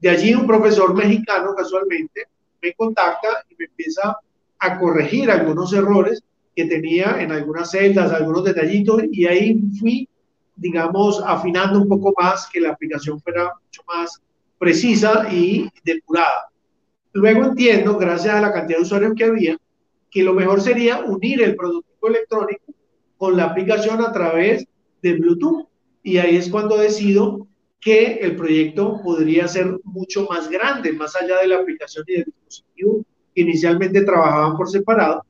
De 0.00 0.10
allí 0.10 0.34
un 0.34 0.48
profesor 0.48 0.96
mexicano 0.96 1.54
casualmente 1.54 2.31
me 2.62 2.72
contacta 2.74 3.44
y 3.50 3.54
me 3.58 3.64
empieza 3.66 4.16
a 4.58 4.78
corregir 4.78 5.30
algunos 5.30 5.72
errores 5.72 6.22
que 6.54 6.66
tenía 6.66 7.20
en 7.20 7.32
algunas 7.32 7.70
celdas, 7.70 8.12
algunos 8.12 8.44
detallitos, 8.44 9.02
y 9.10 9.26
ahí 9.26 9.60
fui, 9.80 10.08
digamos, 10.54 11.22
afinando 11.26 11.80
un 11.80 11.88
poco 11.88 12.12
más, 12.18 12.48
que 12.52 12.60
la 12.60 12.70
aplicación 12.70 13.20
fuera 13.20 13.50
mucho 13.64 13.82
más 13.88 14.20
precisa 14.58 15.26
y 15.32 15.68
depurada. 15.84 16.48
Luego 17.12 17.44
entiendo, 17.44 17.98
gracias 17.98 18.34
a 18.34 18.40
la 18.40 18.52
cantidad 18.52 18.78
de 18.78 18.84
usuarios 18.84 19.14
que 19.16 19.24
había, 19.24 19.58
que 20.10 20.22
lo 20.22 20.34
mejor 20.34 20.60
sería 20.60 21.00
unir 21.00 21.42
el 21.42 21.56
producto 21.56 22.06
electrónico 22.06 22.72
con 23.16 23.36
la 23.36 23.44
aplicación 23.44 24.00
a 24.00 24.12
través 24.12 24.66
de 25.02 25.14
Bluetooth. 25.14 25.66
Y 26.02 26.18
ahí 26.18 26.36
es 26.36 26.48
cuando 26.48 26.76
decido 26.76 27.46
que 27.82 28.14
el 28.20 28.36
proyecto 28.36 29.00
podría 29.02 29.48
ser 29.48 29.76
mucho 29.82 30.24
más 30.30 30.48
grande, 30.48 30.92
más 30.92 31.16
allá 31.16 31.40
de 31.40 31.48
la 31.48 31.56
aplicación 31.56 32.04
y 32.06 32.12
del 32.12 32.24
dispositivo 32.26 33.04
que 33.34 33.40
inicialmente 33.40 34.04
trabajaban 34.04 34.56
por 34.56 34.70
separado. 34.70 35.24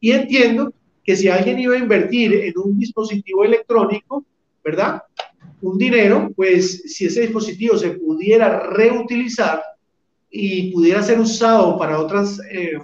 Y 0.00 0.10
entiendo 0.10 0.74
que 1.04 1.14
si 1.14 1.28
alguien 1.28 1.60
iba 1.60 1.76
a 1.76 1.78
invertir 1.78 2.34
en 2.34 2.54
un 2.56 2.76
dispositivo 2.76 3.44
electrónico, 3.44 4.24
¿verdad? 4.64 5.02
Un 5.60 5.78
dinero, 5.78 6.32
pues 6.34 6.82
si 6.92 7.06
ese 7.06 7.20
dispositivo 7.20 7.78
se 7.78 7.90
pudiera 7.90 8.58
reutilizar 8.58 9.62
y 10.28 10.72
pudiera 10.72 11.04
ser 11.04 11.20
usado 11.20 11.78
para 11.78 12.00
otras, 12.00 12.40
eh, 12.50 12.78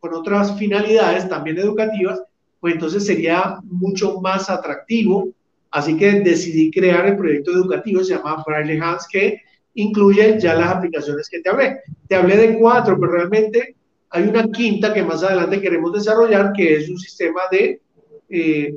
con 0.00 0.14
otras 0.14 0.58
finalidades 0.58 1.28
también 1.28 1.58
educativas, 1.58 2.22
pues 2.58 2.72
entonces 2.72 3.04
sería 3.04 3.58
mucho 3.64 4.18
más 4.22 4.48
atractivo 4.48 5.28
Así 5.72 5.96
que 5.96 6.20
decidí 6.20 6.70
crear 6.70 7.06
el 7.06 7.16
proyecto 7.16 7.50
educativo, 7.50 8.04
se 8.04 8.14
llama 8.14 8.42
Braille 8.46 8.78
Hands, 8.80 9.06
que 9.10 9.40
incluye 9.74 10.38
ya 10.38 10.54
las 10.54 10.70
aplicaciones 10.70 11.28
que 11.30 11.40
te 11.40 11.48
hablé. 11.48 11.80
Te 12.06 12.14
hablé 12.14 12.36
de 12.36 12.58
cuatro, 12.58 12.98
pero 13.00 13.12
realmente 13.12 13.74
hay 14.10 14.24
una 14.24 14.46
quinta 14.50 14.92
que 14.92 15.02
más 15.02 15.22
adelante 15.22 15.62
queremos 15.62 15.94
desarrollar, 15.94 16.52
que 16.52 16.76
es 16.76 16.90
un 16.90 16.98
sistema 16.98 17.40
de 17.50 17.80
eh, 18.28 18.76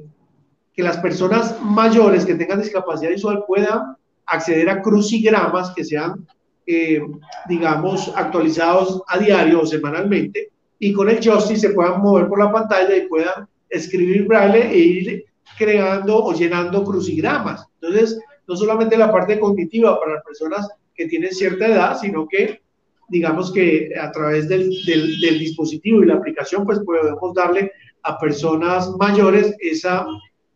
que 0.73 0.83
las 0.83 0.97
personas 0.97 1.61
mayores 1.61 2.25
que 2.25 2.35
tengan 2.35 2.61
discapacidad 2.61 3.11
visual 3.11 3.43
puedan 3.45 3.97
acceder 4.25 4.69
a 4.69 4.81
crucigramas 4.81 5.71
que 5.75 5.83
sean, 5.83 6.25
eh, 6.65 7.01
digamos, 7.49 8.11
actualizados 8.15 9.01
a 9.07 9.19
diario 9.19 9.61
o 9.61 9.65
semanalmente, 9.65 10.49
y 10.79 10.93
con 10.93 11.09
el 11.09 11.19
joystick 11.19 11.57
se 11.57 11.69
puedan 11.71 12.01
mover 12.01 12.27
por 12.29 12.39
la 12.39 12.51
pantalla 12.51 12.95
y 12.95 13.07
puedan 13.07 13.47
escribir 13.69 14.25
braille 14.25 14.71
e 14.71 14.77
ir 14.77 15.25
creando 15.57 16.23
o 16.23 16.33
llenando 16.33 16.83
crucigramas. 16.83 17.67
Entonces, 17.81 18.19
no 18.47 18.55
solamente 18.55 18.97
la 18.97 19.11
parte 19.11 19.39
cognitiva 19.39 19.99
para 19.99 20.15
las 20.15 20.23
personas 20.23 20.69
que 20.93 21.07
tienen 21.07 21.31
cierta 21.31 21.67
edad, 21.67 21.99
sino 21.99 22.27
que 22.27 22.61
digamos 23.09 23.51
que 23.51 23.91
a 23.99 24.11
través 24.11 24.47
del, 24.47 24.69
del, 24.85 25.39
dispositivo 25.39 26.01
y 26.01 26.07
la 26.07 26.15
aplicación, 26.15 26.65
pues 26.65 26.79
podemos 26.79 27.33
darle 27.33 27.71
a 28.03 28.17
personas 28.17 28.89
mayores 28.97 29.55
esa, 29.59 30.05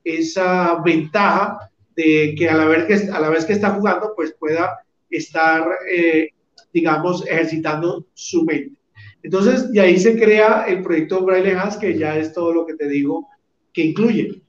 esa 0.03 0.81
ventaja 0.83 1.71
de 1.95 2.33
que 2.38 2.49
a 2.49 2.55
la 2.55 2.65
vez 2.65 2.85
que, 2.85 3.12
a 3.12 3.19
la 3.19 3.29
vez 3.29 3.45
que 3.45 3.53
está 3.53 3.71
jugando, 3.71 4.13
pues 4.15 4.33
pueda 4.39 4.79
estar, 5.09 5.67
eh, 5.91 6.29
digamos, 6.73 7.25
ejercitando 7.27 8.05
su 8.13 8.45
mente. 8.45 8.79
Entonces, 9.21 9.71
de 9.71 9.81
ahí 9.81 9.99
se 9.99 10.17
crea 10.17 10.65
el 10.67 10.81
proyecto 10.81 11.23
Braille 11.23 11.53
Hands, 11.53 11.77
que 11.77 11.97
ya 11.97 12.17
es 12.17 12.33
todo 12.33 12.53
lo 12.53 12.65
que 12.65 12.75
te 12.75 12.88
digo 12.88 13.27
que 13.73 13.83
incluye. 13.83 14.41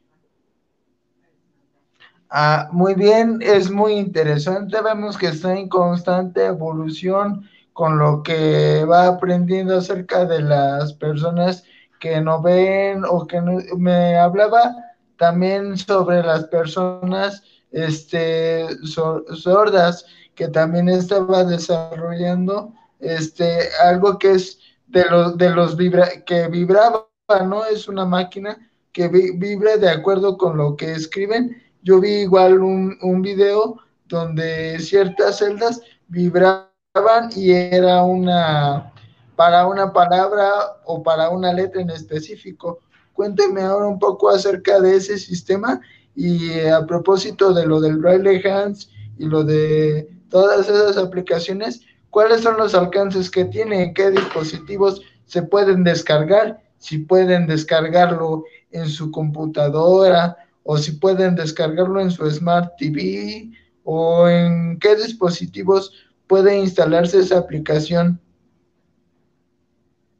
Ah, 2.32 2.68
muy 2.70 2.94
bien, 2.94 3.40
es 3.42 3.70
muy 3.72 3.94
interesante. 3.94 4.80
Vemos 4.80 5.18
que 5.18 5.26
está 5.28 5.56
en 5.56 5.68
constante 5.68 6.46
evolución 6.46 7.48
con 7.72 7.98
lo 7.98 8.22
que 8.22 8.84
va 8.84 9.08
aprendiendo 9.08 9.76
acerca 9.78 10.24
de 10.24 10.40
las 10.40 10.92
personas 10.92 11.64
que 11.98 12.20
no 12.20 12.40
ven 12.40 13.02
o 13.04 13.26
que 13.26 13.40
no, 13.40 13.58
me 13.76 14.16
hablaba 14.16 14.76
también 15.16 15.76
sobre 15.76 16.22
las 16.22 16.44
personas 16.44 17.42
este, 17.72 18.66
sordas 18.84 20.06
que 20.36 20.46
también 20.46 20.88
estaba 20.88 21.42
desarrollando 21.42 22.72
este, 23.00 23.70
algo 23.82 24.18
que 24.18 24.32
es 24.32 24.60
de 24.86 25.04
los, 25.06 25.36
de 25.36 25.50
los 25.50 25.76
vibra, 25.76 26.08
que 26.24 26.46
vibraba, 26.46 27.08
¿no? 27.44 27.64
Es 27.66 27.88
una 27.88 28.04
máquina 28.04 28.56
que 28.92 29.08
vibra 29.08 29.76
de 29.76 29.90
acuerdo 29.90 30.38
con 30.38 30.56
lo 30.56 30.76
que 30.76 30.92
escriben 30.92 31.69
yo 31.82 32.00
vi 32.00 32.20
igual 32.20 32.60
un, 32.60 32.96
un 33.02 33.22
video 33.22 33.76
donde 34.08 34.78
ciertas 34.80 35.38
celdas 35.38 35.80
vibraban 36.08 37.30
y 37.34 37.50
era 37.52 38.02
una 38.02 38.92
para 39.36 39.66
una 39.66 39.90
palabra 39.90 40.50
o 40.84 41.02
para 41.02 41.30
una 41.30 41.52
letra 41.52 41.80
en 41.80 41.88
específico. 41.88 42.80
Cuénteme 43.14 43.62
ahora 43.62 43.86
un 43.86 43.98
poco 43.98 44.28
acerca 44.28 44.80
de 44.80 44.96
ese 44.96 45.16
sistema 45.16 45.80
y 46.14 46.50
eh, 46.50 46.70
a 46.70 46.84
propósito 46.84 47.54
de 47.54 47.64
lo 47.64 47.80
del 47.80 47.96
Braille 47.96 48.46
Hands 48.46 48.90
y 49.18 49.24
lo 49.24 49.42
de 49.42 50.10
todas 50.28 50.68
esas 50.68 50.98
aplicaciones, 50.98 51.80
¿cuáles 52.10 52.42
son 52.42 52.58
los 52.58 52.74
alcances 52.74 53.30
que 53.30 53.46
tiene? 53.46 53.94
¿Qué 53.94 54.10
dispositivos 54.10 55.00
se 55.24 55.42
pueden 55.42 55.84
descargar? 55.84 56.60
Si 56.78 56.98
pueden 56.98 57.46
descargarlo 57.46 58.44
en 58.72 58.88
su 58.88 59.10
computadora 59.10 60.36
o 60.72 60.78
si 60.78 60.92
pueden 60.92 61.34
descargarlo 61.34 62.00
en 62.00 62.12
su 62.12 62.30
Smart 62.30 62.76
TV 62.78 63.50
o 63.82 64.28
en 64.28 64.78
qué 64.78 64.94
dispositivos 64.94 65.92
puede 66.28 66.56
instalarse 66.56 67.18
esa 67.18 67.38
aplicación. 67.38 68.20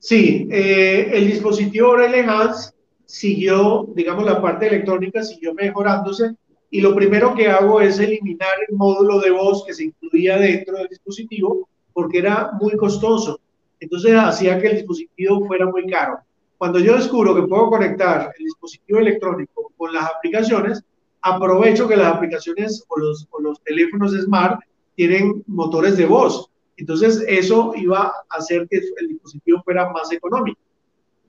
Sí, 0.01 0.49
eh, 0.51 1.09
el 1.13 1.29
dispositivo 1.29 1.93
Braille 1.93 2.25
Hans 2.29 2.75
siguió, 3.07 3.87
digamos, 3.95 4.25
la 4.25 4.43
parte 4.43 4.67
electrónica 4.67 5.23
siguió 5.23 5.55
mejorándose 5.55 6.35
y 6.69 6.81
lo 6.81 6.97
primero 6.97 7.33
que 7.37 7.47
hago 7.47 7.81
es 7.81 8.01
eliminar 8.01 8.55
el 8.69 8.77
módulo 8.77 9.21
de 9.21 9.31
voz 9.31 9.65
que 9.65 9.73
se 9.73 9.85
incluía 9.85 10.37
dentro 10.37 10.79
del 10.79 10.89
dispositivo 10.89 11.69
porque 11.93 12.19
era 12.19 12.51
muy 12.61 12.77
costoso. 12.77 13.39
Entonces 13.79 14.17
hacía 14.17 14.61
que 14.61 14.67
el 14.67 14.77
dispositivo 14.79 15.47
fuera 15.47 15.67
muy 15.67 15.87
caro. 15.87 16.19
Cuando 16.61 16.79
yo 16.79 16.95
descubro 16.95 17.35
que 17.35 17.45
puedo 17.45 17.71
conectar 17.71 18.35
el 18.39 18.45
dispositivo 18.45 18.99
electrónico 18.99 19.73
con 19.79 19.95
las 19.95 20.11
aplicaciones, 20.11 20.85
aprovecho 21.23 21.89
que 21.89 21.97
las 21.97 22.15
aplicaciones 22.15 22.85
o 22.87 22.99
los, 22.99 23.27
o 23.31 23.41
los 23.41 23.63
teléfonos 23.63 24.13
smart 24.13 24.61
tienen 24.95 25.43
motores 25.47 25.97
de 25.97 26.05
voz. 26.05 26.51
Entonces, 26.77 27.25
eso 27.27 27.73
iba 27.77 28.09
a 28.09 28.37
hacer 28.37 28.69
que 28.69 28.77
el 28.77 29.09
dispositivo 29.09 29.63
fuera 29.65 29.91
más 29.91 30.13
económico. 30.13 30.61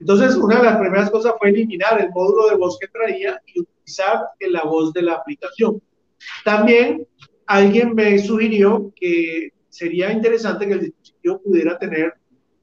Entonces, 0.01 0.35
una 0.35 0.57
de 0.57 0.63
las 0.63 0.77
primeras 0.77 1.09
cosas 1.09 1.33
fue 1.39 1.47
eliminar 1.47 2.01
el 2.01 2.09
módulo 2.09 2.49
de 2.49 2.57
voz 2.57 2.77
que 2.77 2.89
traía 2.89 3.41
y 3.45 3.61
utilizar 3.61 4.25
la 4.41 4.63
voz 4.63 4.91
de 4.91 5.03
la 5.03 5.13
aplicación. 5.13 5.81
También 6.43 7.07
alguien 7.45 7.95
me 7.95 8.19
sugirió 8.19 8.91
que 8.97 9.53
sería 9.69 10.11
interesante 10.11 10.67
que 10.67 10.73
el 10.73 10.81
dispositivo 10.81 11.41
pudiera 11.41 11.79
tener 11.79 12.15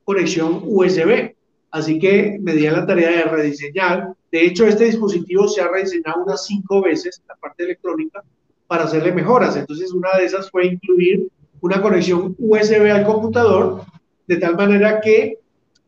conexión 0.05 0.61
USB. 0.65 1.38
Así 1.71 1.99
que 1.99 2.39
me 2.41 2.55
di 2.55 2.67
a 2.67 2.73
la 2.73 2.87
tarea 2.87 3.11
de 3.11 3.23
rediseñar. 3.25 4.15
De 4.33 4.45
hecho, 4.45 4.67
este 4.67 4.85
dispositivo 4.85 5.49
se 5.49 5.61
ha 5.61 5.69
rediseñado 5.69 6.23
unas 6.25 6.47
cinco 6.47 6.83
veces, 6.83 7.23
la 7.29 7.35
parte 7.37 7.65
electrónica, 7.65 8.23
para 8.67 8.85
hacerle 8.85 9.13
mejoras. 9.13 9.57
Entonces, 9.57 9.93
una 9.93 10.17
de 10.19 10.25
esas 10.25 10.51
fue 10.51 10.67
incluir 10.67 11.29
una 11.61 11.83
conexión 11.83 12.35
USB 12.39 12.91
al 12.91 13.05
computador, 13.05 13.83
de 14.27 14.37
tal 14.37 14.57
manera 14.57 15.01
que 15.01 15.39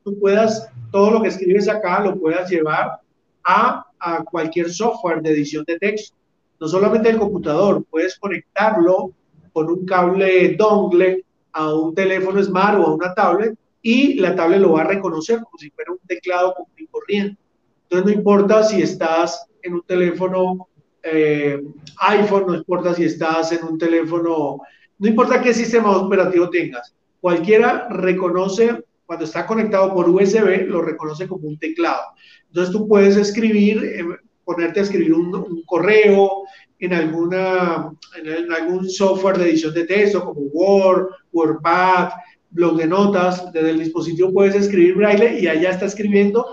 tú 0.04 0.18
puedas, 0.18 0.68
todo 0.90 1.10
lo 1.12 1.22
que 1.22 1.28
escribes 1.28 1.68
acá, 1.68 2.00
lo 2.00 2.18
puedas 2.18 2.50
llevar 2.50 3.00
a, 3.44 3.86
a 3.98 4.24
cualquier 4.24 4.70
software 4.70 5.22
de 5.22 5.30
edición 5.30 5.64
de 5.66 5.78
texto. 5.78 6.16
No 6.58 6.68
solamente 6.68 7.08
el 7.08 7.18
computador, 7.18 7.84
puedes 7.90 8.18
conectarlo 8.18 9.12
con 9.52 9.70
un 9.70 9.86
cable 9.86 10.56
dongle 10.56 11.24
a 11.52 11.72
un 11.74 11.94
teléfono 11.94 12.42
smart 12.42 12.78
o 12.78 12.86
a 12.86 12.94
una 12.94 13.14
tablet 13.14 13.56
y 13.82 14.14
la 14.14 14.34
tablet 14.34 14.60
lo 14.60 14.72
va 14.72 14.82
a 14.82 14.88
reconocer 14.88 15.40
como 15.40 15.58
si 15.58 15.70
fuera 15.70 15.92
un 15.92 15.98
teclado 16.06 16.54
común 16.54 16.72
y 16.76 16.86
corriente. 16.86 17.40
Entonces 17.84 18.06
no 18.06 18.12
importa 18.12 18.62
si 18.62 18.82
estás 18.82 19.46
en 19.62 19.74
un 19.74 19.82
teléfono 19.82 20.68
eh, 21.02 21.62
iPhone, 21.98 22.44
no 22.46 22.54
importa 22.54 22.94
si 22.94 23.04
estás 23.04 23.52
en 23.52 23.64
un 23.64 23.78
teléfono, 23.78 24.60
no 24.98 25.08
importa 25.08 25.40
qué 25.40 25.54
sistema 25.54 25.96
operativo 25.96 26.50
tengas, 26.50 26.94
cualquiera 27.20 27.88
reconoce, 27.88 28.84
cuando 29.06 29.24
está 29.24 29.46
conectado 29.46 29.92
por 29.94 30.08
USB, 30.08 30.66
lo 30.66 30.82
reconoce 30.82 31.26
como 31.26 31.48
un 31.48 31.58
teclado. 31.58 32.02
Entonces 32.48 32.72
tú 32.72 32.86
puedes 32.86 33.16
escribir, 33.16 33.82
eh, 33.82 34.04
ponerte 34.44 34.80
a 34.80 34.82
escribir 34.82 35.14
un, 35.14 35.62
correo 35.64 36.42
en, 36.78 36.92
alguna, 36.92 37.92
en 38.16 38.52
algún 38.52 38.88
software 38.88 39.38
de 39.38 39.50
edición 39.50 39.74
de 39.74 39.84
texto 39.84 40.24
como 40.24 40.40
Word, 40.40 41.08
WordPad, 41.32 42.10
blog 42.50 42.76
de 42.76 42.86
notas, 42.86 43.52
desde 43.52 43.70
el 43.70 43.78
dispositivo 43.78 44.32
puedes 44.32 44.54
escribir 44.54 44.96
braille 44.96 45.40
y 45.40 45.46
allá 45.46 45.70
está 45.70 45.86
escribiendo 45.86 46.44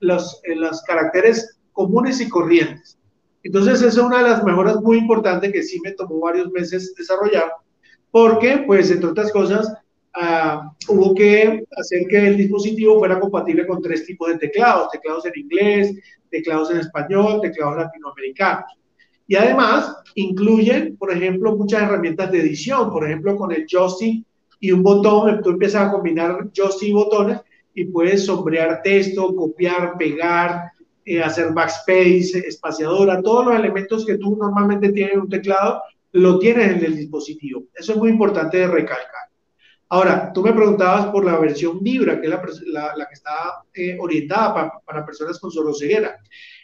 los, 0.00 0.40
eh, 0.44 0.54
los 0.54 0.82
caracteres 0.82 1.58
comunes 1.72 2.20
y 2.20 2.28
corrientes. 2.28 2.98
Entonces, 3.42 3.74
esa 3.74 3.88
es 3.88 3.98
una 3.98 4.18
de 4.18 4.30
las 4.30 4.44
mejoras 4.44 4.76
muy 4.82 4.98
importantes 4.98 5.52
que 5.52 5.62
sí 5.62 5.80
me 5.82 5.92
tomó 5.92 6.20
varios 6.20 6.50
meses 6.50 6.94
desarrollar, 6.94 7.50
porque, 8.10 8.64
pues, 8.66 8.90
entre 8.90 9.10
otras 9.10 9.32
cosas, 9.32 9.72
ah, 10.14 10.72
hubo 10.88 11.14
que 11.14 11.64
hacer 11.76 12.06
que 12.08 12.28
el 12.28 12.36
dispositivo 12.36 12.98
fuera 12.98 13.18
compatible 13.18 13.66
con 13.66 13.80
tres 13.80 14.04
tipos 14.04 14.28
de 14.28 14.38
teclados, 14.38 14.90
teclados 14.90 15.24
en 15.26 15.32
inglés, 15.36 15.94
teclados 16.30 16.70
en 16.70 16.78
español, 16.78 17.40
teclados 17.40 17.76
latinoamericanos. 17.78 18.64
Y 19.26 19.36
además 19.36 19.96
incluyen, 20.16 20.96
por 20.96 21.12
ejemplo, 21.12 21.56
muchas 21.56 21.82
herramientas 21.82 22.30
de 22.32 22.40
edición, 22.40 22.90
por 22.90 23.04
ejemplo, 23.04 23.36
con 23.36 23.52
el 23.52 23.64
joystick 23.70 24.26
y 24.60 24.70
un 24.72 24.82
botón, 24.82 25.40
tú 25.42 25.50
empiezas 25.50 25.88
a 25.88 25.90
combinar 25.90 26.50
joystick 26.54 26.90
y 26.90 26.92
botones 26.92 27.40
y 27.74 27.86
puedes 27.86 28.26
sombrear 28.26 28.82
texto, 28.82 29.34
copiar, 29.34 29.96
pegar, 29.96 30.70
eh, 31.04 31.22
hacer 31.22 31.52
backspace, 31.52 32.38
espaciadora, 32.46 33.22
todos 33.22 33.46
los 33.46 33.56
elementos 33.56 34.04
que 34.04 34.18
tú 34.18 34.36
normalmente 34.36 34.92
tienes 34.92 35.14
en 35.14 35.20
un 35.22 35.28
teclado, 35.30 35.82
lo 36.12 36.38
tienes 36.38 36.76
en 36.76 36.84
el 36.84 36.96
dispositivo. 36.96 37.64
Eso 37.74 37.92
es 37.92 37.98
muy 37.98 38.10
importante 38.10 38.58
de 38.58 38.66
recalcar. 38.66 39.30
Ahora, 39.88 40.30
tú 40.32 40.42
me 40.42 40.52
preguntabas 40.52 41.06
por 41.06 41.24
la 41.24 41.38
versión 41.38 41.82
Vibra, 41.82 42.20
que 42.20 42.26
es 42.26 42.62
la, 42.66 42.94
la, 42.96 43.08
que 43.08 43.14
está 43.14 43.64
eh, 43.74 43.96
orientada 43.98 44.54
para, 44.54 44.72
para, 44.84 45.06
personas 45.06 45.38
con 45.40 45.50
soroceguera. 45.50 46.16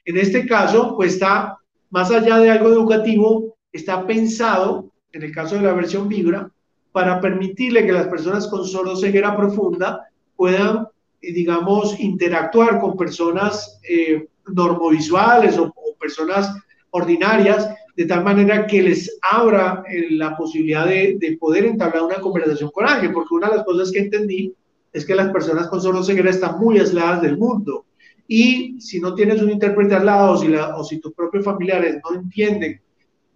En 0.05 0.17
este 0.17 0.47
caso, 0.47 0.95
pues 0.97 1.15
está, 1.15 1.59
más 1.91 2.11
allá 2.13 2.39
de 2.39 2.51
algo 2.51 2.69
educativo, 2.69 3.57
está 3.73 4.07
pensado, 4.07 4.93
en 5.13 5.23
el 5.25 5.33
caso 5.33 5.57
de 5.57 5.63
la 5.63 5.73
versión 5.73 6.09
Vibra, 6.09 6.49
para 6.97 7.21
permitirle 7.21 7.85
que 7.85 7.93
las 7.93 8.07
personas 8.07 8.47
con 8.49 8.65
soroceguera 8.65 9.37
profunda 9.37 10.09
puedan, 10.35 10.89
eh, 11.21 11.31
digamos, 11.31 12.01
interactuar 12.01 12.81
con 12.81 12.97
personas 12.97 13.79
eh, 13.87 14.27
normovisuales 14.47 15.59
o, 15.59 15.65
o 15.65 15.95
personas 16.01 16.51
ordinarias 16.89 17.69
de 17.95 18.07
tal 18.07 18.25
manera 18.25 18.67
que 18.67 18.83
les 18.83 19.19
abra 19.31 19.83
eh, 19.87 20.07
la 20.13 20.35
posibilidad 20.39 20.87
de, 20.87 21.19
de, 21.21 21.37
poder 21.37 21.67
entablar 21.67 22.03
una 22.03 22.19
conversación 22.19 22.71
con 22.71 22.89
alguien, 22.89 23.13
porque 23.13 23.35
una 23.35 23.51
de 23.51 23.57
las 23.57 23.67
cosas 23.67 23.93
que 23.93 23.99
entendí 23.99 24.55
es 24.91 25.05
que 25.05 25.15
las 25.15 25.31
personas 25.31 25.69
con 25.69 26.03
ceguera 26.03 26.31
están 26.31 26.59
muy 26.59 26.79
aisladas 26.79 27.21
del 27.21 27.37
mundo. 27.37 27.85
Y 28.27 28.81
si 28.81 29.01
no 29.01 29.15
tienes 29.15 29.43
un 29.43 29.51
intérprete 29.51 29.97
al 29.97 30.07
lado, 30.07 30.33
o 30.33 30.37
si, 30.39 30.49
la, 30.49 30.75
o 30.75 30.83
si 30.83 30.99
tus 30.99 31.13
propios 31.13 31.45
familiares 31.45 31.99
no 32.03 32.17
entienden 32.17 32.81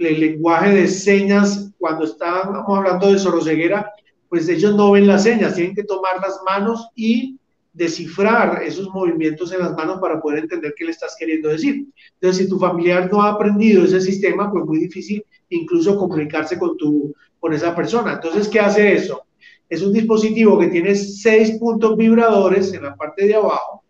el 0.08 0.20
lenguaje 0.20 0.74
de 0.74 0.88
señas 0.88 1.72
cuando 1.78 2.04
estamos 2.04 2.64
hablando 2.66 3.12
de 3.12 3.18
soroceguera, 3.18 3.92
pues 4.28 4.48
ellos 4.48 4.74
no 4.74 4.92
ven 4.92 5.06
las 5.06 5.24
señas, 5.24 5.54
tienen 5.54 5.74
que 5.74 5.84
tomar 5.84 6.20
las 6.20 6.40
manos 6.46 6.88
y 6.94 7.38
descifrar 7.72 8.62
esos 8.62 8.88
movimientos 8.88 9.52
en 9.52 9.60
las 9.60 9.74
manos 9.74 9.98
para 10.00 10.20
poder 10.20 10.40
entender 10.40 10.74
qué 10.76 10.84
le 10.84 10.90
estás 10.90 11.16
queriendo 11.18 11.48
decir. 11.48 11.86
Entonces, 12.14 12.44
si 12.44 12.48
tu 12.48 12.58
familiar 12.58 13.10
no 13.10 13.22
ha 13.22 13.30
aprendido 13.30 13.84
ese 13.84 14.00
sistema, 14.00 14.50
pues 14.50 14.64
muy 14.64 14.78
difícil 14.78 15.24
incluso 15.48 15.96
comunicarse 15.96 16.58
con, 16.58 16.76
tu, 16.76 17.14
con 17.38 17.52
esa 17.52 17.74
persona. 17.74 18.14
Entonces, 18.14 18.48
¿qué 18.48 18.60
hace 18.60 18.94
eso? 18.94 19.22
Es 19.68 19.82
un 19.82 19.92
dispositivo 19.92 20.58
que 20.58 20.68
tiene 20.68 20.94
seis 20.94 21.52
puntos 21.58 21.96
vibradores 21.96 22.72
en 22.72 22.82
la 22.82 22.96
parte 22.96 23.26
de 23.26 23.34
abajo 23.34 23.84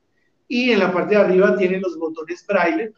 y 0.47 0.71
en 0.71 0.79
la 0.79 0.93
parte 0.93 1.15
de 1.15 1.21
arriba 1.21 1.57
tiene 1.57 1.81
los 1.81 1.99
botones 1.99 2.45
braille 2.47 2.93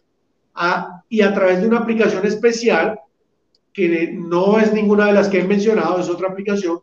a, 0.55 1.03
y 1.09 1.23
a 1.23 1.33
través 1.35 1.61
de 1.61 1.69
una 1.69 1.79
aplicación 1.79 2.27
especial 2.27 2.99
que 3.73 4.13
no 4.13 4.59
es 4.59 4.73
ninguna 4.73 5.07
de 5.07 5.13
las 5.15 5.29
que 5.29 5.41
he 5.41 5.45
mencionado, 5.45 5.99
es 5.99 6.09
otra 6.09 6.29
aplicación, 6.29 6.81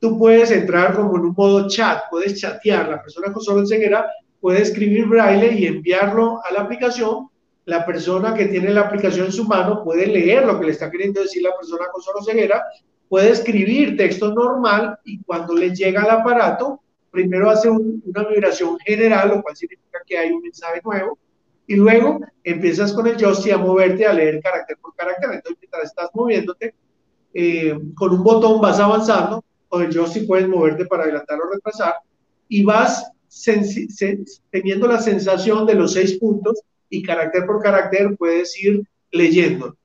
tú 0.00 0.18
puedes 0.18 0.50
entrar 0.50 0.94
como 0.94 1.16
en 1.16 1.26
un 1.26 1.34
modo 1.36 1.68
chat, 1.68 2.02
puedes 2.10 2.40
chatear, 2.40 2.88
la 2.88 3.02
persona 3.02 3.32
con 3.32 3.42
solo 3.42 3.66
ceguera 3.66 4.06
puede 4.40 4.60
escribir 4.60 5.06
braille 5.06 5.54
y 5.54 5.66
enviarlo 5.66 6.40
a 6.44 6.52
la 6.52 6.62
aplicación, 6.62 7.28
la 7.64 7.86
persona 7.86 8.34
que 8.34 8.44
tiene 8.46 8.70
la 8.70 8.82
aplicación 8.82 9.26
en 9.26 9.32
su 9.32 9.44
mano 9.44 9.82
puede 9.82 10.06
leer 10.06 10.44
lo 10.44 10.60
que 10.60 10.66
le 10.66 10.72
está 10.72 10.90
queriendo 10.90 11.22
decir 11.22 11.42
la 11.42 11.56
persona 11.56 11.86
con 11.90 12.02
solo 12.02 12.22
ceguera, 12.22 12.62
puede 13.08 13.30
escribir 13.30 13.96
texto 13.96 14.34
normal 14.34 14.98
y 15.04 15.22
cuando 15.22 15.54
le 15.54 15.74
llega 15.74 16.02
al 16.02 16.10
aparato, 16.10 16.80
primero 17.10 17.48
hace 17.48 17.70
una 17.70 18.24
vibración 18.28 18.76
general, 18.80 19.28
lo 19.30 19.42
cual 19.42 19.56
significa 19.56 20.00
que 20.04 20.18
hay 20.18 20.32
un 20.32 20.42
mensaje 20.42 20.82
nuevo, 20.84 21.18
y 21.66 21.76
luego 21.76 22.20
empiezas 22.42 22.92
con 22.92 23.06
el 23.06 23.16
joystick 23.16 23.52
a 23.52 23.58
moverte 23.58 24.06
a 24.06 24.12
leer 24.12 24.40
carácter 24.42 24.76
por 24.78 24.94
carácter. 24.94 25.30
Entonces, 25.32 25.58
mientras 25.60 25.84
estás 25.84 26.10
moviéndote, 26.14 26.74
eh, 27.32 27.78
con 27.94 28.12
un 28.12 28.22
botón 28.22 28.60
vas 28.60 28.78
avanzando 28.78 29.44
con 29.74 29.82
el 29.82 29.92
joystick 29.92 30.26
puedes 30.28 30.48
moverte 30.48 30.86
para 30.86 31.02
adelantar 31.02 31.40
o 31.40 31.50
retrasar 31.52 31.94
y 32.48 32.62
vas 32.62 33.10
teniendo 34.50 34.86
la 34.86 35.00
sensación 35.00 35.66
de 35.66 35.74
los 35.74 35.94
seis 35.94 36.16
puntos 36.18 36.60
y 36.88 37.02
carácter 37.02 37.44
por 37.44 37.60
carácter 37.60 38.16
puedes 38.16 38.56
ir 38.62 38.86
leyendo. 39.10 39.76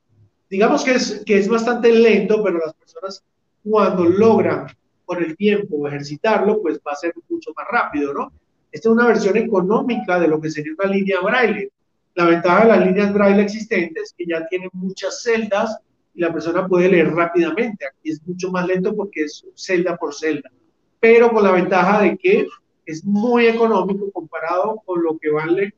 Digamos 0.47 0.83
que 0.83 0.91
es, 0.91 1.23
que 1.25 1.39
es 1.39 1.47
bastante 1.47 1.91
lento, 1.91 2.43
pero 2.43 2.59
las 2.59 2.75
personas 2.75 3.23
cuando 3.63 4.05
logran 4.05 4.67
con 5.05 5.23
el 5.23 5.35
tiempo 5.35 5.87
ejercitarlo, 5.87 6.61
pues 6.61 6.79
va 6.87 6.91
a 6.91 6.95
ser 6.95 7.13
mucho 7.27 7.51
más 7.55 7.65
rápido, 7.71 8.13
¿no? 8.13 8.31
Esta 8.71 8.89
es 8.89 8.93
una 8.93 9.07
versión 9.07 9.37
económica 9.37 10.19
de 10.19 10.27
lo 10.27 10.39
que 10.39 10.51
sería 10.51 10.73
una 10.77 10.91
línea 10.91 11.19
braille. 11.21 11.71
La 12.15 12.25
ventaja 12.25 12.63
de 12.63 12.69
las 12.69 12.85
líneas 12.85 13.13
braille 13.13 13.41
existentes 13.41 14.03
es 14.03 14.13
que 14.17 14.25
ya 14.25 14.45
tienen 14.47 14.69
muchas 14.73 15.23
celdas 15.23 15.79
y 16.13 16.21
la 16.21 16.31
persona 16.31 16.67
puede 16.67 16.89
leer 16.89 17.11
rápidamente. 17.11 17.85
Aquí 17.87 18.11
es 18.11 18.21
mucho 18.27 18.51
más 18.51 18.67
lento 18.67 18.95
porque 18.95 19.23
es 19.23 19.45
celda 19.55 19.97
por 19.97 20.13
celda, 20.13 20.51
pero 20.99 21.31
con 21.31 21.43
la 21.43 21.51
ventaja 21.51 22.01
de 22.01 22.17
que 22.17 22.47
es 22.85 23.03
muy 23.05 23.47
económico 23.47 24.11
comparado 24.11 24.81
con 24.85 25.03
lo 25.03 25.17
que 25.17 25.29
vale 25.29 25.73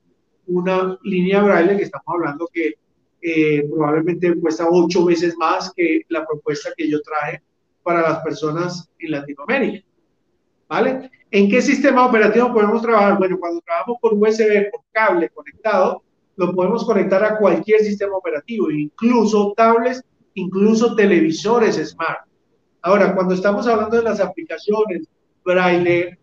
una 0.47 0.97
línea 1.03 1.41
braille 1.41 1.77
que 1.77 1.83
estamos 1.83 2.07
hablando 2.07 2.49
que 2.51 2.75
eh, 3.21 3.67
probablemente 3.69 4.33
cuesta 4.39 4.67
ocho 4.69 5.05
veces 5.05 5.37
más 5.37 5.71
que 5.75 6.01
la 6.09 6.25
propuesta 6.25 6.71
que 6.75 6.89
yo 6.89 7.01
traje 7.01 7.41
para 7.83 8.01
las 8.01 8.19
personas 8.19 8.89
en 8.99 9.11
Latinoamérica. 9.11 9.85
¿Vale? 10.67 11.11
¿En 11.31 11.49
qué 11.49 11.61
sistema 11.61 12.05
operativo 12.05 12.53
podemos 12.53 12.81
trabajar? 12.81 13.17
Bueno, 13.17 13.39
cuando 13.39 13.61
trabajamos 13.61 13.97
por 14.01 14.13
USB, 14.13 14.69
por 14.69 14.81
cable 14.91 15.29
conectado, 15.29 16.03
lo 16.35 16.53
podemos 16.53 16.83
conectar 16.83 17.23
a 17.23 17.37
cualquier 17.37 17.79
sistema 17.81 18.17
operativo, 18.17 18.69
incluso 18.69 19.53
tablets 19.55 20.03
incluso 20.33 20.95
televisores 20.95 21.75
smart. 21.89 22.25
Ahora, 22.81 23.13
cuando 23.13 23.33
estamos 23.33 23.67
hablando 23.67 23.97
de 23.97 24.03
las 24.03 24.19
aplicaciones 24.19 25.07
Braille 25.43 26.17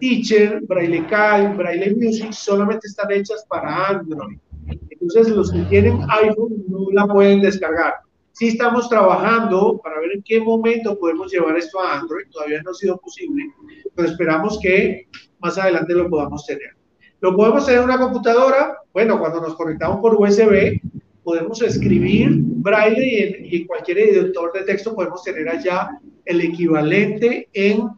Teacher, 0.00 0.60
Braille 0.62 1.06
Cal, 1.06 1.54
Braille 1.56 1.94
Music, 1.94 2.32
solamente 2.32 2.86
están 2.86 3.10
hechas 3.12 3.44
para 3.48 3.88
Android. 3.88 4.38
Entonces, 4.90 5.28
los 5.28 5.52
que 5.52 5.62
tienen 5.62 6.00
iPhone 6.08 6.64
no 6.68 6.86
la 6.92 7.06
pueden 7.06 7.40
descargar. 7.40 7.94
Sí 8.38 8.48
estamos 8.48 8.90
trabajando 8.90 9.80
para 9.82 9.98
ver 9.98 10.12
en 10.12 10.22
qué 10.22 10.38
momento 10.38 10.98
podemos 10.98 11.32
llevar 11.32 11.56
esto 11.56 11.80
a 11.80 12.00
Android. 12.00 12.26
Todavía 12.30 12.60
no 12.62 12.72
ha 12.72 12.74
sido 12.74 12.98
posible, 12.98 13.46
pero 13.94 14.08
esperamos 14.08 14.58
que 14.60 15.08
más 15.38 15.56
adelante 15.56 15.94
lo 15.94 16.10
podamos 16.10 16.44
tener. 16.44 16.76
¿Lo 17.20 17.34
podemos 17.34 17.64
tener 17.64 17.80
en 17.80 17.86
una 17.86 17.98
computadora? 17.98 18.76
Bueno, 18.92 19.18
cuando 19.18 19.40
nos 19.40 19.54
conectamos 19.54 20.00
por 20.00 20.20
USB, 20.20 20.78
podemos 21.24 21.62
escribir 21.62 22.28
braille 22.34 23.40
y 23.42 23.56
en, 23.56 23.66
cualquier 23.66 24.00
editor 24.00 24.52
de 24.52 24.64
texto 24.64 24.94
podemos 24.94 25.22
tener 25.22 25.48
allá 25.48 25.98
el 26.26 26.42
equivalente 26.42 27.48
en, 27.54 27.88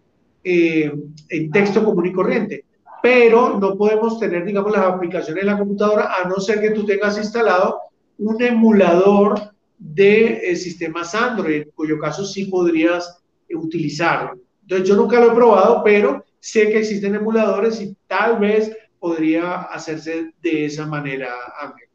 eh, 0.44 0.92
en 1.30 1.50
texto 1.50 1.84
común 1.84 2.06
y 2.06 2.12
corriente. 2.12 2.64
Pero 3.02 3.58
no 3.58 3.76
podemos 3.76 4.20
tener, 4.20 4.44
digamos, 4.44 4.70
las 4.70 4.82
aplicaciones 4.82 5.42
en 5.42 5.48
la 5.48 5.58
computadora 5.58 6.12
a 6.14 6.28
no 6.28 6.36
ser 6.36 6.60
que 6.60 6.70
tú 6.70 6.86
tengas 6.86 7.18
instalado 7.18 7.80
un 8.18 8.40
emulador 8.40 9.57
de 9.78 10.50
eh, 10.50 10.56
sistemas 10.56 11.14
Android, 11.14 11.62
en 11.62 11.70
cuyo 11.70 11.98
caso 11.98 12.24
sí 12.24 12.46
podrías 12.46 13.20
utilizarlo. 13.54 14.38
Entonces, 14.62 14.88
yo 14.88 14.96
nunca 14.96 15.20
lo 15.20 15.32
he 15.32 15.34
probado, 15.34 15.82
pero 15.82 16.24
sé 16.40 16.68
que 16.70 16.80
existen 16.80 17.14
emuladores 17.14 17.80
y 17.80 17.96
tal 18.06 18.38
vez 18.38 18.76
podría 18.98 19.62
hacerse 19.62 20.32
de 20.42 20.64
esa 20.66 20.86
manera, 20.86 21.28
Ángel. 21.60 21.88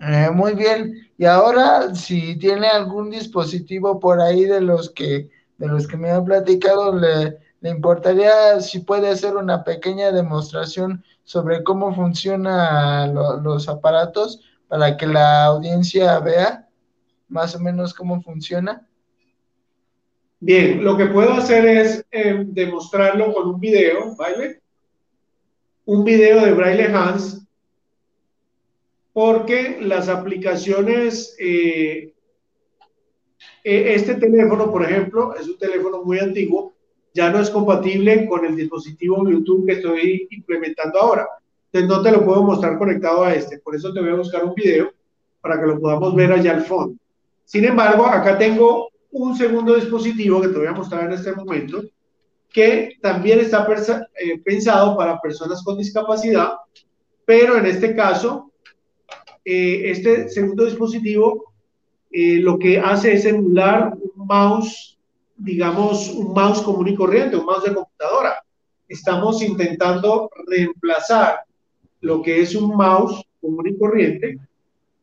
Eh, 0.00 0.30
muy 0.32 0.54
bien. 0.54 1.08
Y 1.16 1.24
ahora, 1.24 1.94
si 1.94 2.36
tiene 2.38 2.68
algún 2.68 3.10
dispositivo 3.10 3.98
por 3.98 4.20
ahí 4.20 4.44
de 4.44 4.60
los 4.60 4.90
que, 4.90 5.30
de 5.58 5.68
los 5.68 5.86
que 5.86 5.96
me 5.96 6.10
han 6.10 6.24
platicado, 6.24 6.98
le 6.98 7.70
importaría 7.70 8.60
si 8.60 8.80
puede 8.80 9.08
hacer 9.08 9.36
una 9.36 9.64
pequeña 9.64 10.10
demostración 10.10 11.04
sobre 11.24 11.62
cómo 11.62 11.94
funcionan 11.94 13.14
los 13.14 13.68
aparatos 13.68 14.40
para 14.72 14.96
que 14.96 15.06
la 15.06 15.44
audiencia 15.44 16.18
vea 16.20 16.66
más 17.28 17.54
o 17.54 17.60
menos 17.60 17.92
cómo 17.92 18.22
funciona. 18.22 18.88
Bien, 20.40 20.82
lo 20.82 20.96
que 20.96 21.08
puedo 21.08 21.34
hacer 21.34 21.66
es 21.66 22.06
eh, 22.10 22.42
demostrarlo 22.46 23.34
con 23.34 23.48
un 23.48 23.60
video, 23.60 24.16
¿vale? 24.16 24.62
Un 25.84 26.04
video 26.04 26.42
de 26.42 26.52
Braille 26.52 26.86
Hans 26.86 27.46
porque 29.12 29.76
las 29.82 30.08
aplicaciones, 30.08 31.36
eh, 31.38 32.14
e, 33.62 33.94
este 33.94 34.14
teléfono, 34.14 34.72
por 34.72 34.84
ejemplo, 34.84 35.34
es 35.36 35.46
un 35.48 35.58
teléfono 35.58 36.02
muy 36.02 36.18
antiguo, 36.18 36.72
ya 37.12 37.28
no 37.28 37.40
es 37.42 37.50
compatible 37.50 38.26
con 38.26 38.46
el 38.46 38.56
dispositivo 38.56 39.22
Bluetooth 39.22 39.66
que 39.66 39.72
estoy 39.72 40.28
implementando 40.30 40.98
ahora. 40.98 41.28
No 41.72 42.02
te 42.02 42.12
lo 42.12 42.24
puedo 42.24 42.42
mostrar 42.42 42.76
conectado 42.78 43.24
a 43.24 43.34
este, 43.34 43.58
por 43.58 43.74
eso 43.74 43.92
te 43.92 44.00
voy 44.00 44.10
a 44.10 44.16
buscar 44.16 44.44
un 44.44 44.54
video 44.54 44.92
para 45.40 45.58
que 45.58 45.66
lo 45.66 45.80
podamos 45.80 46.14
ver 46.14 46.32
allá 46.32 46.52
al 46.52 46.64
fondo. 46.64 46.98
Sin 47.44 47.64
embargo, 47.64 48.06
acá 48.06 48.36
tengo 48.36 48.90
un 49.10 49.36
segundo 49.36 49.74
dispositivo 49.74 50.40
que 50.40 50.48
te 50.48 50.58
voy 50.58 50.66
a 50.66 50.72
mostrar 50.72 51.04
en 51.04 51.12
este 51.12 51.32
momento, 51.32 51.82
que 52.50 52.98
también 53.00 53.40
está 53.40 53.66
eh, 54.16 54.38
pensado 54.44 54.96
para 54.96 55.20
personas 55.20 55.62
con 55.64 55.78
discapacidad, 55.78 56.52
pero 57.24 57.56
en 57.56 57.66
este 57.66 57.96
caso, 57.96 58.52
eh, 59.44 59.90
este 59.90 60.28
segundo 60.28 60.66
dispositivo 60.66 61.52
eh, 62.10 62.38
lo 62.40 62.58
que 62.58 62.78
hace 62.78 63.14
es 63.14 63.24
emular 63.24 63.94
un 63.94 64.26
mouse, 64.26 64.98
digamos, 65.36 66.10
un 66.10 66.34
mouse 66.34 66.60
común 66.60 66.88
y 66.88 66.94
corriente, 66.94 67.36
un 67.36 67.46
mouse 67.46 67.64
de 67.64 67.74
computadora. 67.74 68.44
Estamos 68.86 69.42
intentando 69.42 70.30
reemplazar 70.46 71.40
lo 72.02 72.20
que 72.20 72.42
es 72.42 72.54
un 72.54 72.76
mouse 72.76 73.24
común 73.40 73.66
y 73.66 73.78
corriente 73.78 74.38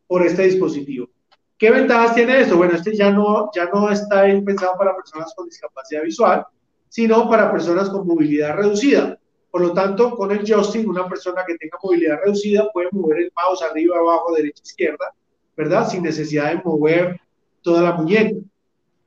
por 0.08 0.26
este 0.26 0.44
dispositivo. 0.44 1.10
¿Qué 1.58 1.72
ventajas 1.72 2.16
tiene 2.16 2.42
esto? 2.42 2.58
Bueno, 2.58 2.76
este 2.76 2.96
ya 2.96 3.12
no, 3.12 3.50
ya 3.54 3.66
no 3.66 3.90
está 3.90 4.24
pensado 4.46 4.78
para 4.78 4.96
personas 4.96 5.34
con 5.36 5.48
discapacidad 5.48 6.04
visual, 6.04 6.46
sino 6.88 7.30
para 7.30 7.52
personas 7.52 7.90
con 7.90 8.08
movilidad 8.08 8.56
reducida. 8.56 9.18
Por 9.52 9.62
lo 9.62 9.74
tanto, 9.74 10.16
con 10.16 10.32
el 10.32 10.46
joystick, 10.46 10.88
una 10.88 11.08
persona 11.08 11.44
que 11.46 11.56
tenga 11.56 11.78
movilidad 11.84 12.20
reducida 12.24 12.70
puede 12.72 12.90
mover 12.92 13.20
el 13.20 13.32
mouse 13.36 13.64
arriba, 13.64 13.98
abajo, 13.98 14.36
derecha, 14.36 14.62
izquierda, 14.64 15.14
¿verdad? 15.58 15.88
Sin 15.88 16.04
necesidad 16.04 16.54
de 16.54 16.62
mover 16.64 17.20
toda 17.62 17.82
la 17.82 17.94
muñeca. 17.94 18.38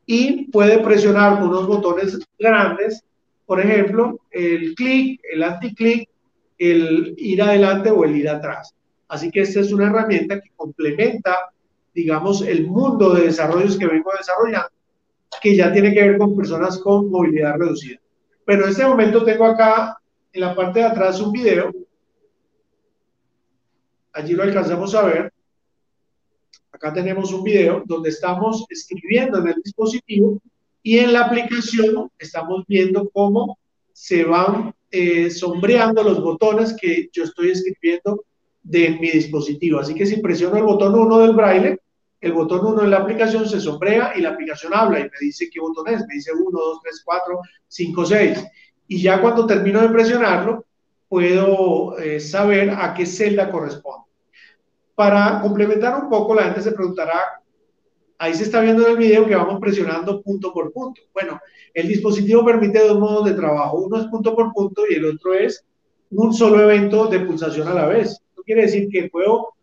Y 0.05 0.51
puede 0.51 0.79
presionar 0.79 1.43
unos 1.43 1.67
botones 1.67 2.19
grandes, 2.39 3.03
por 3.47 3.61
ejemplo, 3.61 4.19
el 4.31 4.75
clic, 4.75 5.21
el 5.31 5.43
anti-clic, 5.43 6.09
el 6.71 7.15
ir 7.17 7.43
adelante 7.43 7.91
o 7.91 8.05
el 8.05 8.17
ir 8.17 8.29
atrás. 8.29 8.75
Así 9.09 9.31
que 9.31 9.41
esta 9.41 9.61
es 9.61 9.73
una 9.73 9.87
herramienta 9.87 10.41
que 10.41 10.51
complementa, 10.55 11.53
digamos, 11.93 12.43
el 12.43 12.67
mundo 12.67 13.15
de 13.15 13.27
desarrollos 13.27 13.77
que 13.77 13.87
vengo 13.87 14.11
desarrollando, 14.17 14.71
que 15.41 15.57
ya 15.57 15.73
tiene 15.73 15.93
que 15.93 16.03
ver 16.03 16.19
con 16.19 16.37
personas 16.37 16.79
con 16.79 17.11
movilidad 17.11 17.57
reducida. 17.59 18.01
Pero 18.45 18.65
en 18.65 18.71
este 18.71 18.87
momento 18.87 19.25
tengo 19.25 19.45
acá 19.45 19.99
en 20.33 20.41
la 20.41 20.55
parte 20.55 20.81
de 20.81 20.87
atrás 20.87 21.21
un 21.21 21.33
video. 21.33 21.73
Allí 24.13 24.35
lo 24.35 24.43
alcanzamos 24.43 24.95
a 24.95 25.03
ver. 25.03 25.33
Acá 26.71 26.93
tenemos 26.93 27.33
un 27.33 27.43
video 27.43 27.83
donde 27.85 28.11
estamos 28.11 28.65
escribiendo 28.69 29.39
en 29.39 29.49
el 29.49 29.63
dispositivo 29.63 30.41
y 30.83 30.99
en 30.99 31.13
la 31.13 31.27
aplicación 31.27 32.11
estamos 32.19 32.65
viendo 32.67 33.09
cómo 33.11 33.59
se 34.03 34.25
van 34.25 34.75
eh, 34.91 35.31
sombreando 35.31 36.03
los 36.03 36.21
botones 36.21 36.75
que 36.75 37.09
yo 37.13 37.23
estoy 37.23 37.53
escribiendo 37.53 38.25
de 38.61 38.91
mi 39.01 39.09
dispositivo. 39.09 39.79
Así 39.79 39.95
que 39.95 40.05
si 40.07 40.17
presiono 40.17 40.57
el 40.57 40.65
botón 40.65 40.99
1 40.99 41.19
del 41.19 41.37
braille, 41.37 41.79
el 42.21 42.33
botón 42.33 42.67
1 42.67 42.83
en 42.83 42.91
la 42.91 42.97
aplicación 42.97 43.49
se 43.49 43.61
sombrea 43.61 44.13
y 44.17 44.21
la 44.21 44.31
aplicación 44.31 44.75
habla 44.75 44.99
y 44.99 45.05
me 45.05 45.11
dice 45.21 45.49
qué 45.49 45.61
botón 45.61 45.87
es. 45.87 46.01
Me 46.09 46.15
dice 46.15 46.33
1, 46.33 46.45
2, 46.51 46.81
3, 46.83 47.03
4, 47.05 47.39
5, 47.69 48.07
6. 48.07 48.45
Y 48.89 49.01
ya 49.01 49.21
cuando 49.21 49.47
termino 49.47 49.81
de 49.81 49.91
presionarlo, 49.91 50.65
puedo 51.09 51.97
eh, 51.99 52.19
saber 52.19 52.71
a 52.71 52.95
qué 52.95 53.07
celda 53.07 53.53
corresponde. 53.53 54.09
Para 54.97 55.41
complementar 55.41 56.03
un 56.03 56.11
poco, 56.11 56.35
la 56.35 56.47
gente 56.47 56.63
se 56.63 56.73
preguntará, 56.73 57.41
ahí 58.23 58.35
se 58.35 58.45
está 58.45 58.61
viendo 58.61 58.87
en 58.87 58.93
el 58.93 58.99
video 58.99 59.27
que 59.27 59.35
vamos 59.35 59.59
presionando 59.59 60.23
punto 60.23 60.53
por 60.53 60.73
punto. 60.73 61.03
Bueno, 61.13 61.41
el 61.75 61.89
dispositivo 61.89 62.45
permite 62.45 62.79
dos 62.79 62.97
modos 63.01 63.25
de 63.25 63.35
trabajo. 63.35 63.79
Uno 63.79 63.99
es 63.99 64.07
punto 64.07 64.37
por 64.37 64.53
punto 64.53 64.83
y 64.89 64.95
el 64.95 65.07
otro 65.07 65.35
es 65.35 65.65
un 66.11 66.33
solo 66.33 66.61
evento 66.63 67.07
de 67.07 67.19
pulsación 67.19 67.67
a 67.67 67.75
la 67.75 67.89
vez. 67.89 68.11
Esto 68.11 68.43
quiere 68.45 68.63
decir 68.63 68.89
que 68.93 69.09
puedo, 69.09 69.55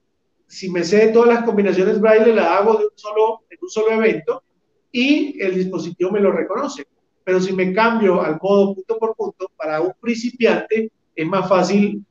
si 0.46 0.70
me 0.70 0.84
sé 0.84 1.08
todas 1.08 1.30
las 1.30 1.46
combinaciones 1.46 2.02
braille, 2.02 2.34
la 2.34 2.58
hago 2.58 2.74
de 2.74 2.84
un 2.88 2.92
solo, 2.96 3.44
en 3.50 3.58
un 3.62 3.70
solo 3.70 3.92
evento 3.92 4.44
y 4.92 5.42
el 5.42 5.56
dispositivo 5.56 6.12
me 6.12 6.20
lo 6.20 6.34
reconoce. 6.34 6.86
Pero 7.24 7.40
si 7.40 7.54
me 7.54 7.72
cambio 7.74 8.22
al 8.22 8.40
modo 8.42 8.76
punto 8.76 8.98
por 9.00 9.16
punto, 9.16 9.50
para 9.56 9.80
un 9.80 9.94
principiante 10.02 10.92
es 11.16 11.28
más 11.28 11.48
fácil 11.48 12.04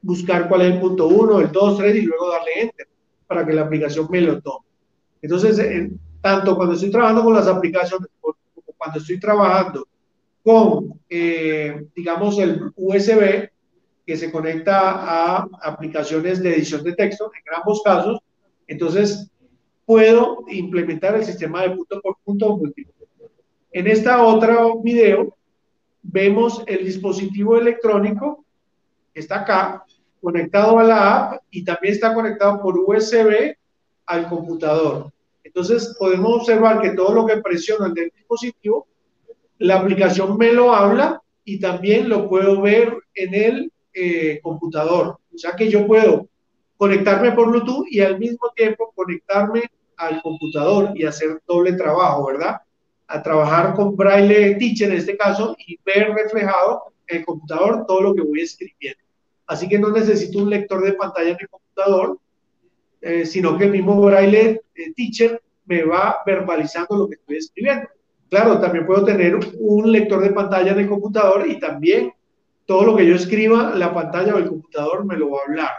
buscar 0.00 0.48
cuál 0.48 0.60
es 0.60 0.74
el 0.74 0.80
punto 0.80 1.08
1, 1.08 1.40
el 1.40 1.50
2, 1.50 1.78
3 1.78 1.96
y 1.96 2.02
luego 2.02 2.30
darle 2.30 2.60
enter 2.60 2.86
para 3.26 3.44
que 3.44 3.52
la 3.52 3.62
aplicación 3.62 4.06
me 4.08 4.20
lo 4.20 4.40
tome. 4.40 4.67
Entonces, 5.22 5.90
tanto 6.20 6.56
cuando 6.56 6.74
estoy 6.74 6.90
trabajando 6.90 7.24
con 7.24 7.34
las 7.34 7.46
aplicaciones 7.46 8.08
como 8.20 8.36
cuando 8.76 9.00
estoy 9.00 9.18
trabajando 9.18 9.86
con, 10.42 11.00
eh, 11.10 11.86
digamos, 11.94 12.38
el 12.38 12.72
USB 12.76 13.50
que 14.06 14.16
se 14.16 14.32
conecta 14.32 14.78
a 14.80 15.48
aplicaciones 15.62 16.42
de 16.42 16.54
edición 16.54 16.82
de 16.82 16.94
texto, 16.94 17.30
en 17.34 17.54
ambos 17.54 17.82
casos, 17.82 18.20
entonces 18.66 19.30
puedo 19.84 20.44
implementar 20.48 21.14
el 21.16 21.24
sistema 21.24 21.62
de 21.62 21.70
punto 21.70 22.00
por 22.00 22.16
punto 22.24 22.56
múltiple. 22.56 22.94
En 23.72 23.86
esta 23.86 24.22
otra 24.24 24.58
video 24.82 25.36
vemos 26.02 26.62
el 26.66 26.84
dispositivo 26.84 27.58
electrónico 27.58 28.44
que 29.12 29.20
está 29.20 29.40
acá, 29.40 29.84
conectado 30.22 30.78
a 30.78 30.84
la 30.84 31.16
app 31.16 31.42
y 31.50 31.64
también 31.64 31.94
está 31.94 32.14
conectado 32.14 32.62
por 32.62 32.78
USB 32.78 33.57
al 34.08 34.28
computador. 34.28 35.12
Entonces 35.44 35.94
podemos 35.98 36.40
observar 36.40 36.80
que 36.80 36.90
todo 36.90 37.14
lo 37.14 37.26
que 37.26 37.36
presiono 37.38 37.86
en 37.86 37.96
el 37.96 38.12
dispositivo, 38.14 38.88
la 39.58 39.76
aplicación 39.76 40.36
me 40.36 40.52
lo 40.52 40.74
habla 40.74 41.22
y 41.44 41.60
también 41.60 42.08
lo 42.08 42.28
puedo 42.28 42.60
ver 42.60 42.96
en 43.14 43.34
el 43.34 43.72
eh, 43.92 44.40
computador. 44.42 45.18
O 45.34 45.38
sea 45.38 45.52
que 45.54 45.68
yo 45.68 45.86
puedo 45.86 46.26
conectarme 46.76 47.32
por 47.32 47.50
Bluetooth 47.50 47.86
y 47.90 48.00
al 48.00 48.18
mismo 48.18 48.50
tiempo 48.54 48.92
conectarme 48.94 49.64
al 49.96 50.22
computador 50.22 50.92
y 50.94 51.04
hacer 51.04 51.42
doble 51.46 51.72
trabajo, 51.72 52.26
¿verdad? 52.26 52.56
A 53.08 53.22
trabajar 53.22 53.74
con 53.74 53.96
Braille 53.96 54.54
Teacher 54.54 54.90
en 54.90 54.96
este 54.96 55.16
caso 55.16 55.54
y 55.66 55.78
ver 55.84 56.12
reflejado 56.14 56.92
en 57.06 57.18
el 57.18 57.24
computador 57.26 57.84
todo 57.86 58.00
lo 58.00 58.14
que 58.14 58.22
voy 58.22 58.40
escribiendo. 58.40 59.00
Así 59.46 59.68
que 59.68 59.78
no 59.78 59.90
necesito 59.90 60.38
un 60.38 60.50
lector 60.50 60.82
de 60.82 60.92
pantalla 60.92 61.30
en 61.30 61.38
el 61.40 61.48
computador, 61.48 62.18
eh, 63.00 63.24
sino 63.26 63.56
que 63.56 63.64
el 63.64 63.72
mismo 63.72 64.00
Braille 64.00 64.62
eh, 64.74 64.92
Teacher 64.94 65.40
me 65.66 65.84
va 65.84 66.18
verbalizando 66.26 66.96
lo 66.96 67.08
que 67.08 67.16
estoy 67.16 67.36
escribiendo. 67.36 67.88
Claro, 68.28 68.60
también 68.60 68.86
puedo 68.86 69.04
tener 69.04 69.38
un 69.58 69.90
lector 69.90 70.22
de 70.22 70.30
pantalla 70.30 70.72
en 70.72 70.80
el 70.80 70.88
computador 70.88 71.46
y 71.46 71.58
también 71.58 72.12
todo 72.66 72.84
lo 72.84 72.96
que 72.96 73.06
yo 73.06 73.14
escriba, 73.14 73.74
la 73.74 73.94
pantalla 73.94 74.34
o 74.34 74.38
el 74.38 74.48
computador 74.48 75.04
me 75.04 75.16
lo 75.16 75.30
va 75.30 75.38
a 75.38 75.48
hablar. 75.48 75.70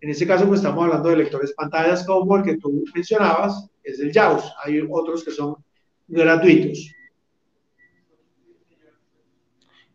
En 0.00 0.10
ese 0.10 0.26
caso, 0.26 0.46
pues 0.46 0.60
estamos 0.60 0.84
hablando 0.84 1.08
de 1.08 1.16
lectores 1.16 1.52
pantallas 1.54 2.04
como 2.04 2.36
el 2.36 2.42
que 2.42 2.58
tú 2.58 2.84
mencionabas, 2.94 3.68
es 3.82 3.98
el 4.00 4.12
JAWS. 4.12 4.52
Hay 4.64 4.86
otros 4.88 5.24
que 5.24 5.30
son 5.30 5.56
gratuitos. 6.06 6.92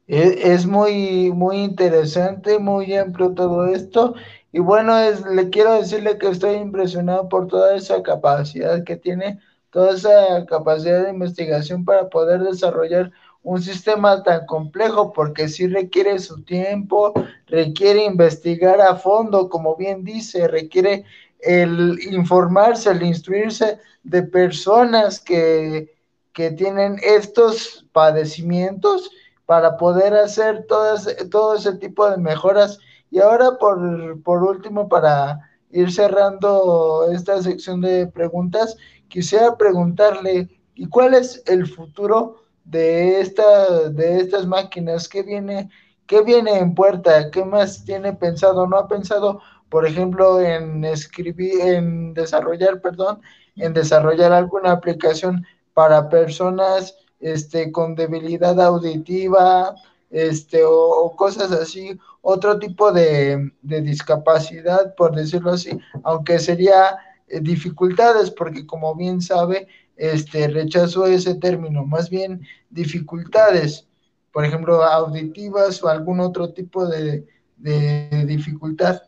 Es 0.07 0.66
muy, 0.66 1.32
muy 1.32 1.57
interesante, 1.57 2.59
muy 2.59 2.93
amplio 2.95 3.34
todo 3.34 3.68
esto. 3.68 4.16
Y 4.53 4.59
bueno, 4.59 4.97
es, 4.99 5.25
le 5.25 5.49
quiero 5.49 5.73
decirle 5.73 6.19
que 6.19 6.29
estoy 6.29 6.55
impresionado 6.57 7.27
por 7.27 7.47
toda 7.47 7.75
esa 7.75 8.03
capacidad 8.03 8.83
que 8.83 8.95
tiene, 8.95 9.39
toda 9.71 9.95
esa 9.95 10.45
capacidad 10.45 11.03
de 11.03 11.09
investigación 11.09 11.83
para 11.83 12.07
poder 12.07 12.41
desarrollar 12.41 13.11
un 13.41 13.61
sistema 13.63 14.21
tan 14.21 14.45
complejo, 14.45 15.11
porque 15.11 15.49
sí 15.49 15.67
requiere 15.67 16.19
su 16.19 16.43
tiempo, 16.43 17.13
requiere 17.47 18.05
investigar 18.05 18.79
a 18.79 18.95
fondo, 18.95 19.49
como 19.49 19.75
bien 19.75 20.03
dice, 20.03 20.47
requiere 20.47 21.03
el 21.39 21.99
informarse, 22.11 22.91
el 22.91 23.01
instruirse 23.01 23.79
de 24.03 24.21
personas 24.21 25.19
que, 25.19 25.95
que 26.31 26.51
tienen 26.51 26.97
estos 27.01 27.87
padecimientos 27.91 29.09
para 29.47 29.77
poder 29.77 30.13
hacer 30.13 30.67
todo 30.67 31.55
ese 31.55 31.73
tipo 31.77 32.07
de 32.07 32.17
mejoras. 32.17 32.79
Y 33.14 33.20
ahora, 33.20 33.59
por, 33.59 34.24
por 34.24 34.41
último, 34.41 34.89
para 34.89 35.39
ir 35.70 35.91
cerrando 35.91 37.07
esta 37.11 37.43
sección 37.43 37.80
de 37.80 38.07
preguntas, 38.07 38.76
quisiera 39.07 39.55
preguntarle, 39.55 40.49
¿y 40.74 40.88
cuál 40.88 41.14
es 41.14 41.43
el 41.45 41.68
futuro 41.68 42.38
de, 42.64 43.22
esta, 43.22 43.89
de 43.89 44.18
estas 44.18 44.47
máquinas? 44.47 45.07
¿Qué 45.07 45.22
viene, 45.22 45.70
¿Qué 46.07 46.24
viene 46.24 46.57
en 46.57 46.74
puerta? 46.74 47.30
¿Qué 47.30 47.45
más 47.45 47.86
tiene 47.86 48.14
pensado? 48.14 48.66
¿No 48.66 48.78
ha 48.78 48.88
pensado, 48.88 49.41
por 49.70 49.86
ejemplo, 49.86 50.41
en 50.41 50.84
escribir, 50.84 51.61
en 51.61 52.16
desarrollar, 52.16 52.82
perdón, 52.82 53.22
en 53.57 53.74
desarrollar 53.76 54.34
alguna 54.34 54.72
aplicación 54.72 55.45
para 55.76 56.09
personas 56.09 56.97
este, 57.20 57.72
con 57.72 57.93
debilidad 57.93 58.59
auditiva, 58.59 59.76
este, 60.14 60.61
o, 60.64 61.14
cosas 61.18 61.51
así, 61.51 61.99
otro 62.22 62.59
tipo 62.59 62.91
de, 62.91 63.51
discapacidad, 63.61 64.95
por 64.95 65.16
decirlo 65.16 65.51
así, 65.51 65.72
aunque 66.03 66.39
sería 66.39 66.97
eh, 67.28 67.39
dificultades, 67.41 68.32
porque 68.32 68.66
como 68.66 68.95
bien 68.95 69.22
sabe, 69.22 69.68
este, 69.97 70.47
rechazo 70.47 71.05
ese 71.07 71.36
término, 71.36 71.86
más 71.86 72.09
bien 72.09 72.41
dificultades, 72.70 73.88
por 74.32 74.45
ejemplo, 74.45 74.84
auditivas 74.84 75.84
o 75.84 75.89
algún 75.89 76.20
otro 76.20 76.53
tipo 76.53 76.88
de, 76.88 77.26
de 77.57 78.26
dificultad. 78.26 79.01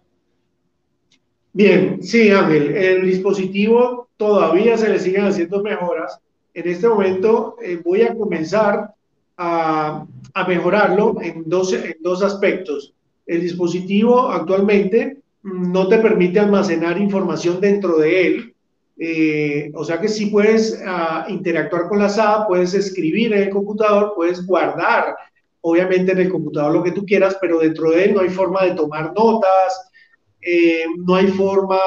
Bien, 1.53 2.01
sí, 2.01 2.31
Ángel, 2.31 2.75
el 2.75 3.05
dispositivo 3.05 4.09
todavía 4.17 4.77
se 4.77 4.89
le 4.89 4.99
siguen 4.99 5.25
haciendo 5.25 5.61
mejoras 5.61 6.19
en 6.55 6.69
este 6.69 6.87
momento 6.87 7.57
eh, 7.61 7.81
voy 7.83 8.01
a 8.01 8.15
comenzar 8.15 8.94
a, 9.37 10.05
mejorarlo 10.47 11.17
en 11.21 11.43
dos, 11.45 11.73
en 11.73 11.97
dos 12.01 12.21
aspectos. 12.23 12.93
El 13.25 13.41
dispositivo 13.41 14.29
actualmente 14.29 15.17
no 15.43 15.87
te 15.87 15.99
permite 15.99 16.39
almacenar 16.39 16.99
información 16.99 17.59
dentro 17.59 17.97
de 17.97 18.27
él, 18.27 18.55
eh, 18.97 19.71
o 19.73 19.83
sea 19.83 19.99
que 19.99 20.07
si 20.07 20.27
puedes 20.27 20.81
ah, 20.85 21.25
interactuar 21.27 21.87
con 21.89 21.99
la 21.99 22.09
SAP, 22.09 22.47
puedes 22.47 22.73
escribir 22.73 23.33
en 23.33 23.43
el 23.43 23.49
computador, 23.49 24.13
puedes 24.15 24.45
guardar, 24.45 25.15
obviamente 25.61 26.13
en 26.13 26.19
el 26.19 26.29
computador 26.29 26.73
lo 26.73 26.83
que 26.83 26.91
tú 26.91 27.05
quieras, 27.05 27.37
pero 27.41 27.59
dentro 27.59 27.91
de 27.91 28.05
él 28.05 28.13
no 28.13 28.21
hay 28.21 28.29
forma 28.29 28.63
de 28.63 28.75
tomar 28.75 29.13
notas, 29.13 29.89
eh, 30.41 30.85
no 30.97 31.15
hay 31.15 31.27
forma, 31.27 31.79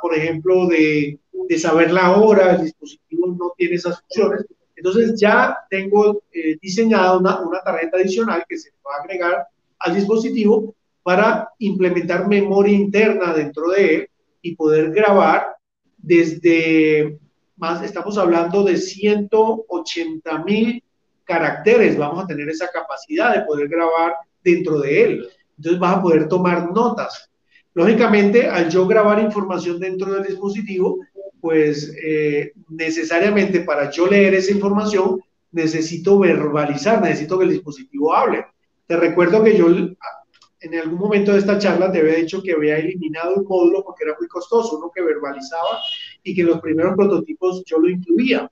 por 0.00 0.14
ejemplo, 0.14 0.66
de, 0.66 1.18
de, 1.48 1.58
saber 1.58 1.92
la 1.92 2.16
hora, 2.16 2.56
el 2.56 2.62
dispositivo 2.62 3.28
no 3.28 3.52
tiene 3.56 3.76
esas 3.76 4.00
funciones. 4.00 4.46
Entonces 4.76 5.18
ya 5.18 5.56
tengo 5.70 6.22
eh, 6.30 6.58
diseñada 6.60 7.16
una, 7.16 7.40
una 7.40 7.60
tarjeta 7.60 7.96
adicional 7.96 8.44
que 8.48 8.58
se 8.58 8.70
va 8.86 8.96
a 8.96 9.02
agregar 9.02 9.46
al 9.78 9.94
dispositivo 9.94 10.74
para 11.02 11.48
implementar 11.58 12.28
memoria 12.28 12.74
interna 12.74 13.32
dentro 13.32 13.70
de 13.70 13.94
él 13.94 14.10
y 14.42 14.54
poder 14.54 14.90
grabar 14.90 15.56
desde 15.96 17.18
más, 17.56 17.82
estamos 17.82 18.18
hablando 18.18 18.62
de 18.62 18.76
180 18.76 20.44
mil 20.44 20.82
caracteres, 21.24 21.96
vamos 21.96 22.22
a 22.22 22.26
tener 22.26 22.48
esa 22.48 22.68
capacidad 22.70 23.34
de 23.34 23.42
poder 23.42 23.68
grabar 23.68 24.14
dentro 24.44 24.78
de 24.78 25.02
él. 25.02 25.28
Entonces 25.56 25.80
vas 25.80 25.96
a 25.96 26.02
poder 26.02 26.28
tomar 26.28 26.70
notas. 26.70 27.30
Lógicamente, 27.74 28.48
al 28.48 28.70
yo 28.70 28.86
grabar 28.86 29.20
información 29.20 29.80
dentro 29.80 30.12
del 30.12 30.24
dispositivo, 30.24 31.00
pues 31.46 31.94
eh, 32.04 32.50
necesariamente 32.70 33.60
para 33.60 33.88
yo 33.88 34.08
leer 34.08 34.34
esa 34.34 34.50
información, 34.50 35.20
necesito 35.52 36.18
verbalizar, 36.18 37.00
necesito 37.00 37.38
que 37.38 37.44
el 37.44 37.52
dispositivo 37.52 38.12
hable. 38.12 38.46
Te 38.88 38.96
recuerdo 38.96 39.44
que 39.44 39.56
yo 39.56 39.68
en 39.68 40.74
algún 40.74 40.98
momento 40.98 41.32
de 41.32 41.38
esta 41.38 41.56
charla 41.56 41.92
te 41.92 42.00
había 42.00 42.16
dicho 42.16 42.42
que 42.42 42.54
había 42.54 42.78
eliminado 42.78 43.36
un 43.36 43.44
módulo 43.44 43.84
porque 43.84 44.02
era 44.02 44.16
muy 44.18 44.26
costoso, 44.26 44.76
uno 44.76 44.90
que 44.92 45.02
verbalizaba 45.02 45.78
y 46.24 46.34
que 46.34 46.42
los 46.42 46.60
primeros 46.60 46.96
prototipos 46.96 47.62
yo 47.64 47.78
lo 47.78 47.88
incluía. 47.88 48.50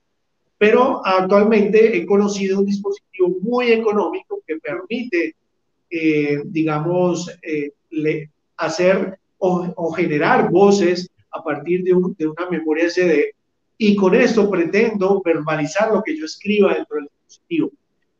Pero 0.57 1.05
actualmente 1.05 1.97
he 1.97 2.05
conocido 2.05 2.59
un 2.59 2.65
dispositivo 2.65 3.27
muy 3.41 3.73
económico 3.73 4.41
que 4.47 4.55
permite, 4.55 5.35
eh, 5.89 6.43
digamos, 6.45 7.29
eh, 7.41 7.73
hacer 8.55 9.19
o, 9.37 9.91
generar 9.91 10.49
voces 10.49 11.09
a 11.35 11.43
partir 11.43 11.83
de, 11.83 11.93
de 12.17 12.27
una 12.27 12.49
memoria 12.49 12.89
SD 12.89 13.35
y 13.77 13.95
con 13.95 14.15
esto 14.15 14.49
pretendo 14.49 15.21
verbalizar 15.23 15.91
lo 15.91 16.01
que 16.01 16.17
yo 16.17 16.25
escriba 16.25 16.73
dentro 16.73 16.95
del 16.95 17.09
dispositivo. 17.27 17.71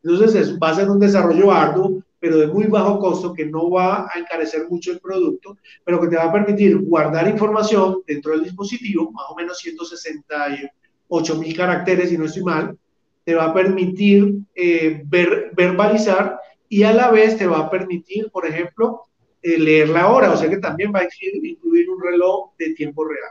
Entonces 0.02 0.58
va 0.62 0.70
a 0.70 0.74
ser 0.74 0.90
un 0.90 1.00
desarrollo 1.00 1.50
arduo, 1.50 2.02
pero 2.20 2.38
de 2.38 2.46
muy 2.46 2.66
bajo 2.66 2.98
costo 2.98 3.32
que 3.32 3.46
no 3.46 3.70
va 3.70 4.08
a 4.12 4.18
encarecer 4.18 4.68
mucho 4.68 4.92
el 4.92 5.00
producto, 5.00 5.56
pero 5.84 6.00
que 6.00 6.08
te 6.08 6.16
va 6.16 6.24
a 6.24 6.32
permitir 6.32 6.78
guardar 6.78 7.28
información 7.28 8.02
dentro 8.06 8.32
del 8.32 8.44
dispositivo, 8.44 9.10
más 9.12 9.26
o 9.30 9.34
menos 9.34 9.58
168 9.58 11.34
mil 11.36 11.56
caracteres, 11.56 12.10
si 12.10 12.18
no 12.18 12.26
estoy 12.26 12.42
mal, 12.42 12.76
te 13.24 13.34
va 13.34 13.46
a 13.46 13.54
permitir 13.54 14.34
eh, 14.54 15.02
ver, 15.06 15.50
verbalizar 15.56 16.38
y 16.68 16.84
a 16.84 16.92
la 16.92 17.10
vez 17.10 17.36
te 17.36 17.46
va 17.46 17.58
a 17.58 17.70
permitir, 17.70 18.30
por 18.30 18.46
ejemplo, 18.46 19.02
leer 19.42 19.88
la 19.88 20.08
hora, 20.08 20.32
o 20.32 20.36
sea 20.36 20.50
que 20.50 20.58
también 20.58 20.92
va 20.94 21.00
a 21.00 21.08
incluir 21.42 21.88
un 21.88 22.02
reloj 22.02 22.50
de 22.58 22.74
tiempo 22.74 23.04
real. 23.04 23.30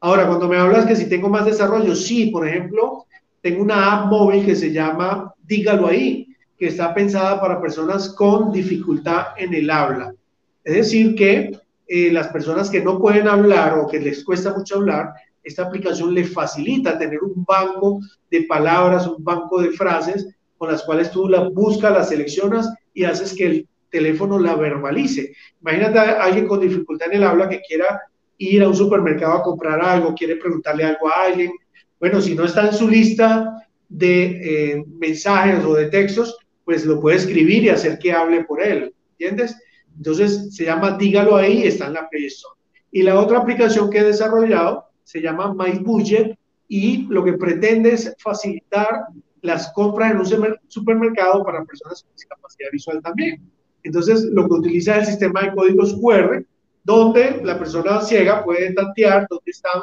Ahora, 0.00 0.26
cuando 0.26 0.48
me 0.48 0.56
hablas 0.56 0.86
que 0.86 0.96
si 0.96 1.08
tengo 1.08 1.28
más 1.28 1.44
desarrollo, 1.44 1.94
sí, 1.94 2.26
por 2.26 2.46
ejemplo, 2.46 3.06
tengo 3.40 3.62
una 3.62 3.92
app 3.92 4.06
móvil 4.10 4.44
que 4.44 4.56
se 4.56 4.72
llama 4.72 5.32
Dígalo 5.44 5.88
ahí 5.88 6.28
que 6.62 6.68
está 6.68 6.94
pensada 6.94 7.40
para 7.40 7.60
personas 7.60 8.10
con 8.10 8.52
dificultad 8.52 9.28
en 9.36 9.52
el 9.52 9.68
habla. 9.68 10.14
Es 10.62 10.74
decir, 10.74 11.16
que 11.16 11.50
eh, 11.88 12.12
las 12.12 12.28
personas 12.28 12.70
que 12.70 12.80
no 12.80 13.00
pueden 13.00 13.26
hablar 13.26 13.78
o 13.78 13.88
que 13.88 13.98
les 13.98 14.24
cuesta 14.24 14.54
mucho 14.56 14.76
hablar, 14.76 15.12
esta 15.42 15.64
aplicación 15.64 16.14
le 16.14 16.24
facilita 16.24 16.96
tener 16.96 17.18
un 17.20 17.44
banco 17.44 17.98
de 18.30 18.44
palabras, 18.44 19.08
un 19.08 19.24
banco 19.24 19.60
de 19.60 19.72
frases 19.72 20.28
con 20.56 20.70
las 20.70 20.84
cuales 20.84 21.10
tú 21.10 21.28
la 21.28 21.48
buscas, 21.48 21.92
las 21.92 22.10
seleccionas 22.10 22.72
y 22.94 23.02
haces 23.02 23.34
que 23.34 23.46
el 23.46 23.68
teléfono 23.92 24.38
la 24.38 24.56
verbalice. 24.56 25.34
Imagínate 25.60 25.98
a 25.98 26.24
alguien 26.24 26.48
con 26.48 26.58
dificultad 26.58 27.08
en 27.10 27.18
el 27.18 27.24
habla 27.24 27.48
que 27.48 27.60
quiera 27.60 28.00
ir 28.38 28.62
a 28.62 28.68
un 28.68 28.74
supermercado 28.74 29.34
a 29.34 29.42
comprar 29.42 29.80
algo, 29.80 30.14
quiere 30.14 30.36
preguntarle 30.36 30.82
algo 30.82 31.08
a 31.08 31.26
alguien. 31.26 31.52
Bueno, 32.00 32.20
si 32.20 32.34
no 32.34 32.44
está 32.44 32.66
en 32.66 32.72
su 32.72 32.88
lista 32.88 33.54
de 33.88 34.24
eh, 34.24 34.84
mensajes 34.98 35.64
o 35.64 35.74
de 35.74 35.86
textos, 35.90 36.36
pues 36.64 36.84
lo 36.84 37.00
puede 37.00 37.18
escribir 37.18 37.64
y 37.64 37.68
hacer 37.68 37.98
que 37.98 38.12
hable 38.12 38.44
por 38.44 38.62
él, 38.62 38.92
¿entiendes? 39.12 39.56
Entonces 39.96 40.54
se 40.56 40.64
llama 40.64 40.96
Dígalo 40.96 41.36
ahí, 41.36 41.64
está 41.64 41.86
en 41.86 41.94
la 41.94 42.08
Play 42.08 42.26
Store. 42.26 42.58
Y 42.90 43.02
la 43.02 43.20
otra 43.20 43.38
aplicación 43.38 43.90
que 43.90 43.98
he 43.98 44.04
desarrollado 44.04 44.86
se 45.04 45.20
llama 45.20 45.54
My 45.54 45.78
Budget 45.78 46.36
y 46.68 47.06
lo 47.08 47.22
que 47.22 47.34
pretende 47.34 47.92
es 47.92 48.14
facilitar 48.18 49.06
las 49.42 49.72
compras 49.72 50.12
en 50.12 50.18
un 50.18 50.56
supermercado 50.68 51.44
para 51.44 51.64
personas 51.64 52.02
con 52.02 52.12
discapacidad 52.14 52.70
visual 52.72 53.02
también. 53.02 53.42
Entonces, 53.82 54.24
lo 54.24 54.48
que 54.48 54.54
utiliza 54.54 54.96
es 54.96 55.00
el 55.00 55.06
sistema 55.14 55.42
de 55.42 55.52
códigos 55.52 55.94
QR, 55.94 56.44
donde 56.84 57.40
la 57.44 57.58
persona 57.58 58.00
ciega 58.00 58.44
puede 58.44 58.72
tantear 58.72 59.26
dónde 59.28 59.50
están 59.50 59.82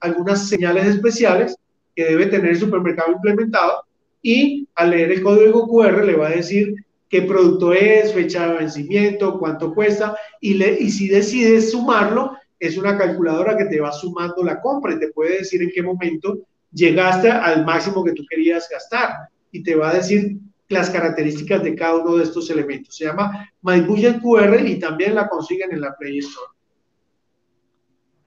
algunas 0.00 0.48
señales 0.48 0.86
especiales 0.86 1.56
que 1.94 2.04
debe 2.04 2.26
tener 2.26 2.50
el 2.50 2.58
supermercado 2.58 3.12
implementado 3.12 3.84
y 4.22 4.68
al 4.74 4.90
leer 4.90 5.12
el 5.12 5.22
código 5.22 5.66
QR 5.66 6.04
le 6.04 6.16
va 6.16 6.28
a 6.28 6.36
decir 6.36 6.74
qué 7.08 7.22
producto 7.22 7.72
es, 7.72 8.12
fecha 8.14 8.48
de 8.48 8.58
vencimiento, 8.58 9.38
cuánto 9.38 9.74
cuesta 9.74 10.16
y, 10.40 10.54
le, 10.54 10.80
y 10.80 10.90
si 10.90 11.08
decides 11.08 11.72
sumarlo, 11.72 12.36
es 12.58 12.76
una 12.76 12.96
calculadora 12.96 13.56
que 13.56 13.64
te 13.64 13.80
va 13.80 13.92
sumando 13.92 14.44
la 14.44 14.60
compra 14.60 14.94
y 14.94 15.00
te 15.00 15.08
puede 15.08 15.38
decir 15.38 15.62
en 15.62 15.70
qué 15.74 15.82
momento 15.82 16.38
llegaste 16.72 17.30
al 17.30 17.64
máximo 17.64 18.04
que 18.04 18.12
tú 18.12 18.22
querías 18.28 18.68
gastar 18.70 19.14
y 19.50 19.62
te 19.62 19.74
va 19.74 19.90
a 19.90 19.94
decir 19.94 20.36
las 20.70 20.88
características 20.88 21.62
de 21.62 21.74
cada 21.74 21.96
uno 21.96 22.16
de 22.16 22.24
estos 22.24 22.48
elementos. 22.48 22.96
Se 22.96 23.04
llama 23.04 23.50
MyBudget 23.62 24.22
QR 24.22 24.66
y 24.66 24.78
también 24.78 25.16
la 25.16 25.28
consiguen 25.28 25.72
en 25.72 25.80
la 25.80 25.94
Play 25.96 26.18
Store. 26.18 26.52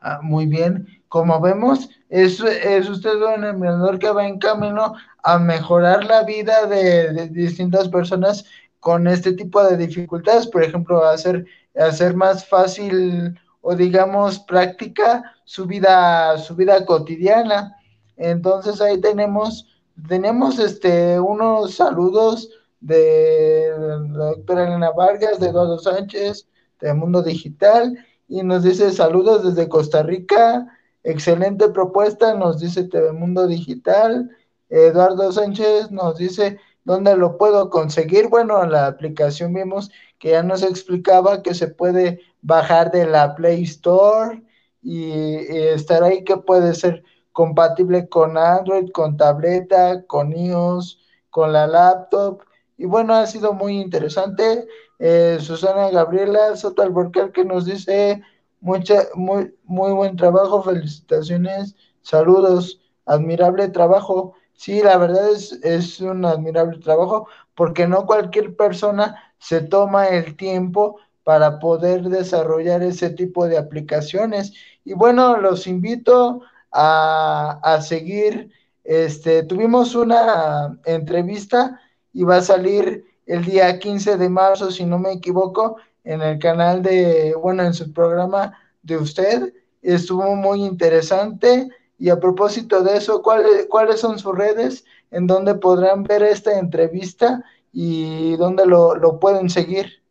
Ah, 0.02 0.20
muy 0.22 0.46
bien, 0.46 0.86
como 1.08 1.40
vemos, 1.40 1.90
es, 2.10 2.42
es 2.42 2.90
usted 2.90 3.16
un 3.16 3.46
emprendedor 3.46 3.98
que 3.98 4.12
va 4.12 4.28
en 4.28 4.38
camino 4.38 4.94
a 5.24 5.40
mejorar 5.40 6.04
la 6.04 6.24
vida 6.24 6.66
de, 6.66 7.30
distintas 7.30 7.88
personas 7.88 8.44
con 8.82 9.08
este 9.08 9.32
tipo 9.32 9.64
de 9.64 9.78
dificultades, 9.78 10.48
por 10.48 10.62
ejemplo, 10.62 11.06
hacer, 11.06 11.46
hacer 11.76 12.18
más 12.18 12.46
fácil 12.46 13.40
o 13.62 13.74
digamos 13.74 14.40
práctica 14.40 15.24
su 15.46 15.66
vida, 15.66 16.38
su 16.38 16.54
vida 16.54 16.86
cotidiana. 16.86 17.78
Entonces 18.18 18.82
ahí 18.82 19.00
tenemos, 19.00 19.73
tenemos 20.08 20.60
este, 20.60 21.20
unos 21.20 21.76
saludos 21.76 22.50
de 22.80 23.72
la 24.12 24.26
doctora 24.26 24.68
Elena 24.68 24.92
Vargas, 24.92 25.40
de 25.40 25.48
Eduardo 25.48 25.80
Sánchez, 25.80 26.48
de 26.80 26.94
Mundo 26.94 27.24
Digital, 27.24 27.98
y 28.28 28.44
nos 28.44 28.64
dice 28.64 28.92
saludos 28.92 29.44
desde 29.44 29.70
Costa 29.70 30.04
Rica, 30.04 30.68
excelente 31.04 31.70
propuesta, 31.70 32.34
nos 32.34 32.60
dice 32.60 32.84
TV 32.86 33.14
Mundo 33.14 33.48
Digital, 33.48 34.30
Eduardo 34.70 35.32
Sánchez 35.32 35.92
nos 35.92 36.18
dice 36.18 36.58
dónde 36.84 37.16
lo 37.16 37.38
puedo 37.38 37.70
conseguir. 37.70 38.28
Bueno, 38.30 38.66
la 38.66 38.88
aplicación 38.88 39.54
vimos 39.54 39.92
que 40.20 40.32
ya 40.32 40.44
nos 40.44 40.64
explicaba 40.64 41.44
que 41.44 41.54
se 41.54 41.68
puede 41.68 42.22
bajar 42.42 42.92
de 42.92 43.06
la 43.06 43.36
Play 43.36 43.64
Store 43.64 44.42
y, 44.82 45.12
estar 45.12 46.04
ahí 46.04 46.24
que 46.24 46.38
puede 46.38 46.74
ser 46.74 47.04
compatible 47.34 48.08
con 48.08 48.38
Android, 48.38 48.90
con 48.92 49.18
tableta, 49.18 50.04
con 50.06 50.32
iOS, 50.32 51.00
con 51.30 51.52
la 51.52 51.68
laptop. 51.68 52.44
Y 52.78 52.86
bueno, 52.86 53.14
ha 53.16 53.28
sido 53.28 53.54
muy 53.54 53.80
interesante. 53.80 54.68
Eh, 55.00 55.38
Susana 55.42 55.90
Gabriela 55.90 56.56
Soto 56.56 56.82
Alborquer 56.82 57.32
que 57.32 57.44
nos 57.44 57.66
dice 57.66 58.22
mucha, 58.62 59.04
muy, 59.16 59.54
muy 59.66 59.92
buen 59.92 60.16
trabajo, 60.16 60.64
felicitaciones, 60.64 61.76
saludos, 62.02 62.82
admirable 63.06 63.68
trabajo. 63.70 64.36
Sí, 64.54 64.82
la 64.82 64.98
verdad 64.98 65.32
es, 65.32 65.54
es 65.64 66.00
un 66.00 66.24
admirable 66.26 66.78
trabajo 66.80 67.28
porque 67.56 67.88
no 67.88 68.06
cualquier 68.06 68.56
persona 68.56 69.34
se 69.40 69.62
toma 69.62 70.08
el 70.08 70.38
tiempo 70.38 70.98
para 71.24 71.60
poder 71.60 72.04
desarrollar 72.04 72.84
ese 72.84 73.10
tipo 73.10 73.48
de 73.48 73.58
aplicaciones. 73.58 74.54
Y 74.86 74.94
bueno, 74.94 75.38
los 75.38 75.68
invito 75.68 76.42
a, 76.74 77.60
a 77.62 77.82
seguir. 77.82 78.52
Este, 78.84 79.44
tuvimos 79.44 79.96
una 79.96 80.78
entrevista 80.86 81.80
y 82.12 82.24
va 82.24 82.38
a 82.38 82.42
salir 82.42 83.06
el 83.26 83.46
día 83.46 83.80
15 83.80 84.18
de 84.18 84.30
marzo, 84.30 84.72
si 84.72 84.86
no 84.86 85.00
me 85.00 85.14
equivoco, 85.14 85.78
en 86.04 86.22
el 86.22 86.40
canal 86.40 86.82
de, 86.82 87.34
bueno, 87.42 87.64
en 87.64 87.74
su 87.74 87.94
programa 87.94 88.58
de 88.82 88.98
usted. 88.98 89.54
Estuvo 89.82 90.36
muy 90.36 90.64
interesante. 90.64 91.70
Y 91.98 92.10
a 92.10 92.20
propósito 92.20 92.82
de 92.82 92.98
eso, 92.98 93.22
¿cuáles, 93.22 93.68
¿cuáles 93.70 94.02
son 94.02 94.20
sus 94.20 94.36
redes 94.38 94.84
en 95.14 95.28
donde 95.28 95.56
podrán 95.56 96.04
ver 96.04 96.24
esta 96.24 96.58
entrevista 96.58 97.44
y 97.72 98.36
dónde 98.36 98.66
lo, 98.66 98.96
lo 98.96 99.20
pueden 99.20 99.50
seguir. 99.50 100.02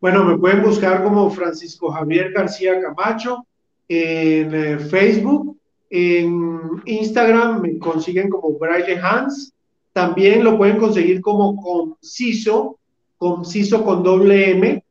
Bueno, 0.00 0.24
me 0.24 0.38
pueden 0.38 0.62
buscar 0.62 1.02
como 1.02 1.30
Francisco 1.30 1.90
Javier 1.90 2.32
García 2.32 2.80
Camacho 2.80 3.46
en 3.92 4.54
eh, 4.54 4.78
Facebook, 4.78 5.58
en 5.90 6.80
Instagram 6.86 7.60
me 7.60 7.78
consiguen 7.78 8.30
como 8.30 8.56
Braille 8.56 8.96
Hans, 9.02 9.52
también 9.92 10.44
lo 10.44 10.56
pueden 10.56 10.78
conseguir 10.78 11.20
como 11.20 11.60
Conciso, 11.60 12.78
Conciso 13.18 13.84
con 13.84 14.04
doble 14.04 14.52
M. 14.52 14.84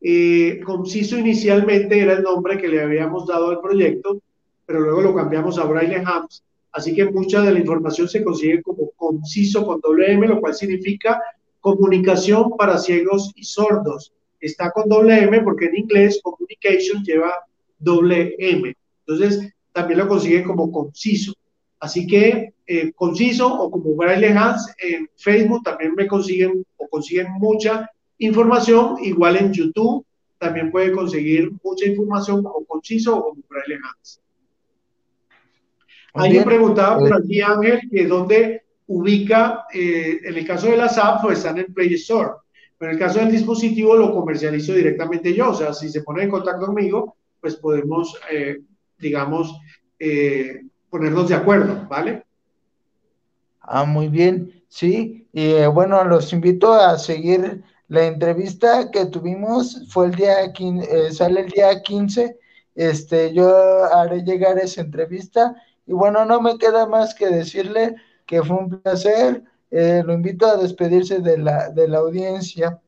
Eh, 0.00 0.60
Conciso 0.64 1.18
inicialmente 1.18 2.00
era 2.00 2.14
el 2.14 2.22
nombre 2.22 2.56
que 2.56 2.68
le 2.68 2.82
habíamos 2.82 3.26
dado 3.26 3.50
al 3.50 3.60
proyecto, 3.60 4.18
pero 4.64 4.80
luego 4.80 5.02
lo 5.02 5.14
cambiamos 5.14 5.58
a 5.58 5.64
Braille 5.64 6.02
Hans. 6.04 6.42
Así 6.72 6.94
que 6.94 7.04
mucha 7.04 7.42
de 7.42 7.52
la 7.52 7.58
información 7.58 8.08
se 8.08 8.24
consigue 8.24 8.62
como 8.62 8.90
Conciso 8.96 9.66
con 9.66 9.80
doble 9.82 10.12
M, 10.12 10.26
lo 10.26 10.40
cual 10.40 10.54
significa 10.54 11.20
comunicación 11.60 12.56
para 12.56 12.78
ciegos 12.78 13.32
y 13.36 13.44
sordos 13.44 14.14
está 14.40 14.70
con 14.70 14.88
doble 14.88 15.22
M 15.24 15.42
porque 15.42 15.66
en 15.66 15.76
inglés 15.76 16.20
communication 16.22 17.02
lleva 17.04 17.32
doble 17.78 18.34
M. 18.38 18.74
Entonces, 19.06 19.52
también 19.72 19.98
lo 19.98 20.08
consiguen 20.08 20.44
como 20.44 20.70
conciso. 20.70 21.34
Así 21.78 22.06
que 22.06 22.54
eh, 22.66 22.92
conciso 22.92 23.46
o 23.46 23.70
como 23.70 23.94
Braille 23.94 24.28
Hans 24.28 24.74
en 24.78 25.08
Facebook 25.16 25.62
también 25.62 25.94
me 25.94 26.06
consiguen 26.06 26.64
o 26.76 26.88
consiguen 26.88 27.32
mucha 27.38 27.90
información. 28.18 28.96
Igual 29.02 29.36
en 29.36 29.52
YouTube 29.52 30.04
también 30.38 30.70
puede 30.70 30.92
conseguir 30.92 31.52
mucha 31.62 31.86
información 31.86 32.42
como 32.42 32.64
conciso 32.64 33.16
o 33.16 33.30
como 33.30 33.42
Braille 33.48 33.78
Hans. 33.84 34.20
Alguien 36.14 36.44
preguntaba 36.44 36.98
por 36.98 37.14
aquí, 37.14 37.42
Ángel, 37.42 37.80
que 37.90 38.06
dónde 38.06 38.62
ubica, 38.86 39.66
eh, 39.72 40.20
en 40.24 40.34
el 40.34 40.46
caso 40.46 40.68
de 40.68 40.78
las 40.78 40.96
apps, 40.96 41.20
pues 41.22 41.38
están 41.38 41.58
en 41.58 41.74
Play 41.74 41.92
Store. 41.94 42.30
Pero 42.78 42.90
en 42.90 42.96
el 42.96 43.02
caso 43.02 43.18
del 43.18 43.30
dispositivo 43.30 43.96
lo 43.96 44.12
comercializo 44.12 44.72
directamente 44.72 45.34
yo, 45.34 45.50
o 45.50 45.54
sea, 45.54 45.72
si 45.72 45.88
se 45.88 46.02
pone 46.02 46.22
en 46.22 46.30
contacto 46.30 46.66
conmigo, 46.66 47.16
pues 47.40 47.56
podemos, 47.56 48.18
eh, 48.30 48.58
digamos, 48.98 49.58
eh, 49.98 50.62
ponernos 50.90 51.28
de 51.28 51.34
acuerdo, 51.34 51.86
¿vale? 51.88 52.24
Ah, 53.60 53.84
muy 53.84 54.08
bien, 54.08 54.62
sí. 54.68 55.28
Y 55.32 55.52
eh, 55.52 55.66
bueno, 55.66 56.02
los 56.04 56.32
invito 56.32 56.72
a 56.72 56.98
seguir 56.98 57.62
la 57.88 58.06
entrevista 58.06 58.90
que 58.90 59.06
tuvimos, 59.06 59.86
fue 59.90 60.06
el 60.06 60.14
día 60.14 60.52
15, 60.52 61.12
sale 61.12 61.40
el 61.40 61.50
día 61.50 61.82
15, 61.82 62.38
este, 62.74 63.32
yo 63.32 63.84
haré 63.84 64.22
llegar 64.22 64.58
esa 64.58 64.80
entrevista 64.80 65.54
y 65.86 65.92
bueno, 65.92 66.24
no 66.24 66.40
me 66.40 66.58
queda 66.58 66.86
más 66.86 67.14
que 67.14 67.28
decirle 67.28 67.94
que 68.26 68.42
fue 68.42 68.56
un 68.56 68.80
placer 68.80 69.44
eh, 69.70 70.02
lo 70.04 70.12
invito 70.12 70.46
a 70.46 70.56
despedirse 70.56 71.20
de 71.20 71.38
la, 71.38 71.70
de 71.70 71.88
la 71.88 71.98
audiencia. 71.98 72.80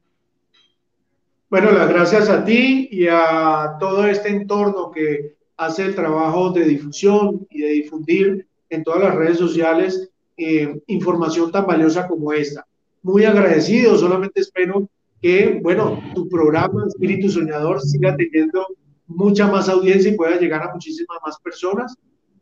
Bueno, 1.51 1.73
las 1.73 1.89
gracias 1.89 2.29
a 2.29 2.45
ti 2.45 2.91
y 2.93 3.07
a 3.09 3.79
todo 3.81 4.07
este 4.07 4.29
entorno 4.29 4.91
que 4.91 5.37
hace 5.57 5.87
el 5.87 5.95
trabajo 5.95 6.51
de 6.51 6.65
difusión 6.67 7.47
y 7.49 7.63
de 7.63 7.69
difundir 7.71 8.47
en 8.69 8.85
todas 8.85 9.05
las 9.05 9.15
redes 9.15 9.39
sociales 9.39 10.11
eh, 10.37 10.79
información 10.89 11.51
tan 11.51 11.67
valiosa 11.67 12.07
como 12.07 12.35
esta. 12.35 12.67
Muy 13.03 13.25
agradecido, 13.25 13.97
solamente 13.97 14.43
espero 14.43 14.91
que, 15.23 15.59
bueno, 15.63 15.99
tu 16.15 16.29
programa 16.29 16.85
Espíritu 16.87 17.31
Soñador 17.31 17.81
siga 17.81 18.15
teniendo 18.15 18.67
mucha 19.07 19.47
más 19.47 19.71
audiencia 19.71 20.11
y 20.11 20.17
pueda 20.17 20.39
llegar 20.39 20.63
a 20.63 20.75
muchísimas 20.75 21.17
más 21.25 21.39
personas. 21.41 21.97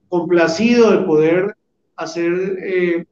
Complacido 0.08 0.90
de 0.90 1.06
poder 1.06 1.56
hacer 1.94 2.58
eh, 2.60 3.06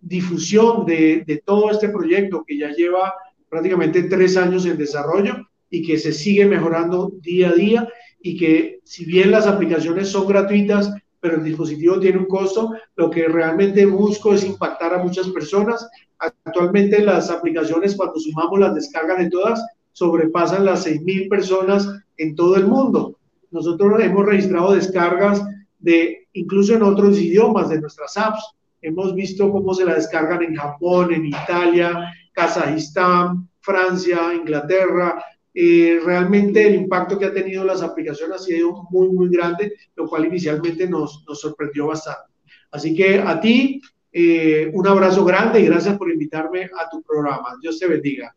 difusión 0.00 0.84
de, 0.86 1.22
de, 1.24 1.36
todo 1.36 1.70
este 1.70 1.88
proyecto 1.88 2.42
que 2.44 2.58
ya 2.58 2.70
lleva 2.72 3.14
prácticamente 3.48 4.04
tres 4.04 4.36
años 4.36 4.66
en 4.66 4.78
desarrollo 4.78 5.46
y 5.70 5.86
que 5.86 5.98
se 5.98 6.12
sigue 6.12 6.46
mejorando 6.46 7.12
día 7.20 7.50
a 7.50 7.54
día 7.54 7.88
y 8.20 8.36
que 8.36 8.80
si 8.84 9.04
bien 9.04 9.30
las 9.30 9.46
aplicaciones 9.46 10.08
son 10.08 10.26
gratuitas, 10.26 10.92
pero 11.20 11.36
el 11.36 11.44
dispositivo 11.44 11.98
tiene 11.98 12.18
un 12.18 12.26
costo, 12.26 12.72
lo 12.96 13.10
que 13.10 13.28
realmente 13.28 13.86
busco 13.86 14.34
es 14.34 14.44
impactar 14.44 14.94
a 14.94 15.02
muchas 15.02 15.28
personas. 15.28 15.88
Actualmente 16.18 17.02
las 17.02 17.30
aplicaciones, 17.30 17.96
cuando 17.96 18.18
sumamos 18.18 18.58
las 18.58 18.74
descargas 18.74 19.18
de 19.18 19.30
todas, 19.30 19.64
sobrepasan 19.92 20.64
las 20.64 20.86
6.000 20.86 21.28
personas 21.28 21.88
en 22.16 22.34
todo 22.34 22.56
el 22.56 22.66
mundo. 22.66 23.18
Nosotros 23.50 24.00
hemos 24.02 24.26
registrado 24.26 24.74
descargas 24.74 25.42
de 25.78 26.26
incluso 26.32 26.74
en 26.74 26.82
otros 26.82 27.18
idiomas 27.18 27.68
de 27.68 27.80
nuestras 27.80 28.16
apps. 28.16 28.42
Hemos 28.82 29.14
visto 29.14 29.50
cómo 29.50 29.74
se 29.74 29.84
la 29.84 29.94
descargan 29.94 30.42
en 30.42 30.54
Japón, 30.54 31.12
en 31.12 31.26
Italia, 31.26 32.12
Kazajistán, 32.36 33.48
Francia, 33.60 34.34
Inglaterra. 34.34 35.24
Eh, 35.54 35.98
realmente 36.04 36.66
el 36.66 36.74
impacto 36.74 37.18
que 37.18 37.24
ha 37.24 37.32
tenido 37.32 37.64
las 37.64 37.80
aplicaciones 37.80 38.36
ha 38.36 38.44
sido 38.44 38.86
muy, 38.90 39.08
muy 39.08 39.30
grande, 39.30 39.74
lo 39.96 40.06
cual 40.06 40.26
inicialmente 40.26 40.86
nos, 40.86 41.24
nos 41.26 41.40
sorprendió 41.40 41.86
bastante. 41.86 42.30
Así 42.70 42.94
que 42.94 43.20
a 43.20 43.40
ti, 43.40 43.80
eh, 44.12 44.70
un 44.74 44.86
abrazo 44.86 45.24
grande 45.24 45.60
y 45.60 45.66
gracias 45.66 45.96
por 45.96 46.10
invitarme 46.10 46.64
a 46.64 46.90
tu 46.90 47.02
programa. 47.02 47.56
Dios 47.62 47.78
te 47.78 47.86
bendiga. 47.86 48.36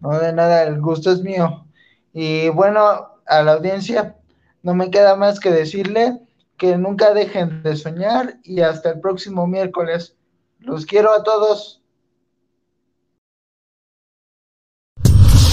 No, 0.00 0.18
de 0.18 0.34
nada, 0.34 0.64
el 0.64 0.78
gusto 0.78 1.10
es 1.10 1.22
mío. 1.22 1.66
Y 2.12 2.50
bueno, 2.50 2.80
a 3.26 3.42
la 3.42 3.52
audiencia, 3.52 4.16
no 4.62 4.74
me 4.74 4.90
queda 4.90 5.16
más 5.16 5.40
que 5.40 5.50
decirle 5.50 6.20
que 6.58 6.76
nunca 6.76 7.14
dejen 7.14 7.62
de 7.62 7.76
soñar 7.76 8.38
y 8.44 8.60
hasta 8.60 8.90
el 8.90 9.00
próximo 9.00 9.46
miércoles. 9.46 10.16
Los 10.58 10.84
quiero 10.84 11.14
a 11.14 11.22
todos. 11.22 11.79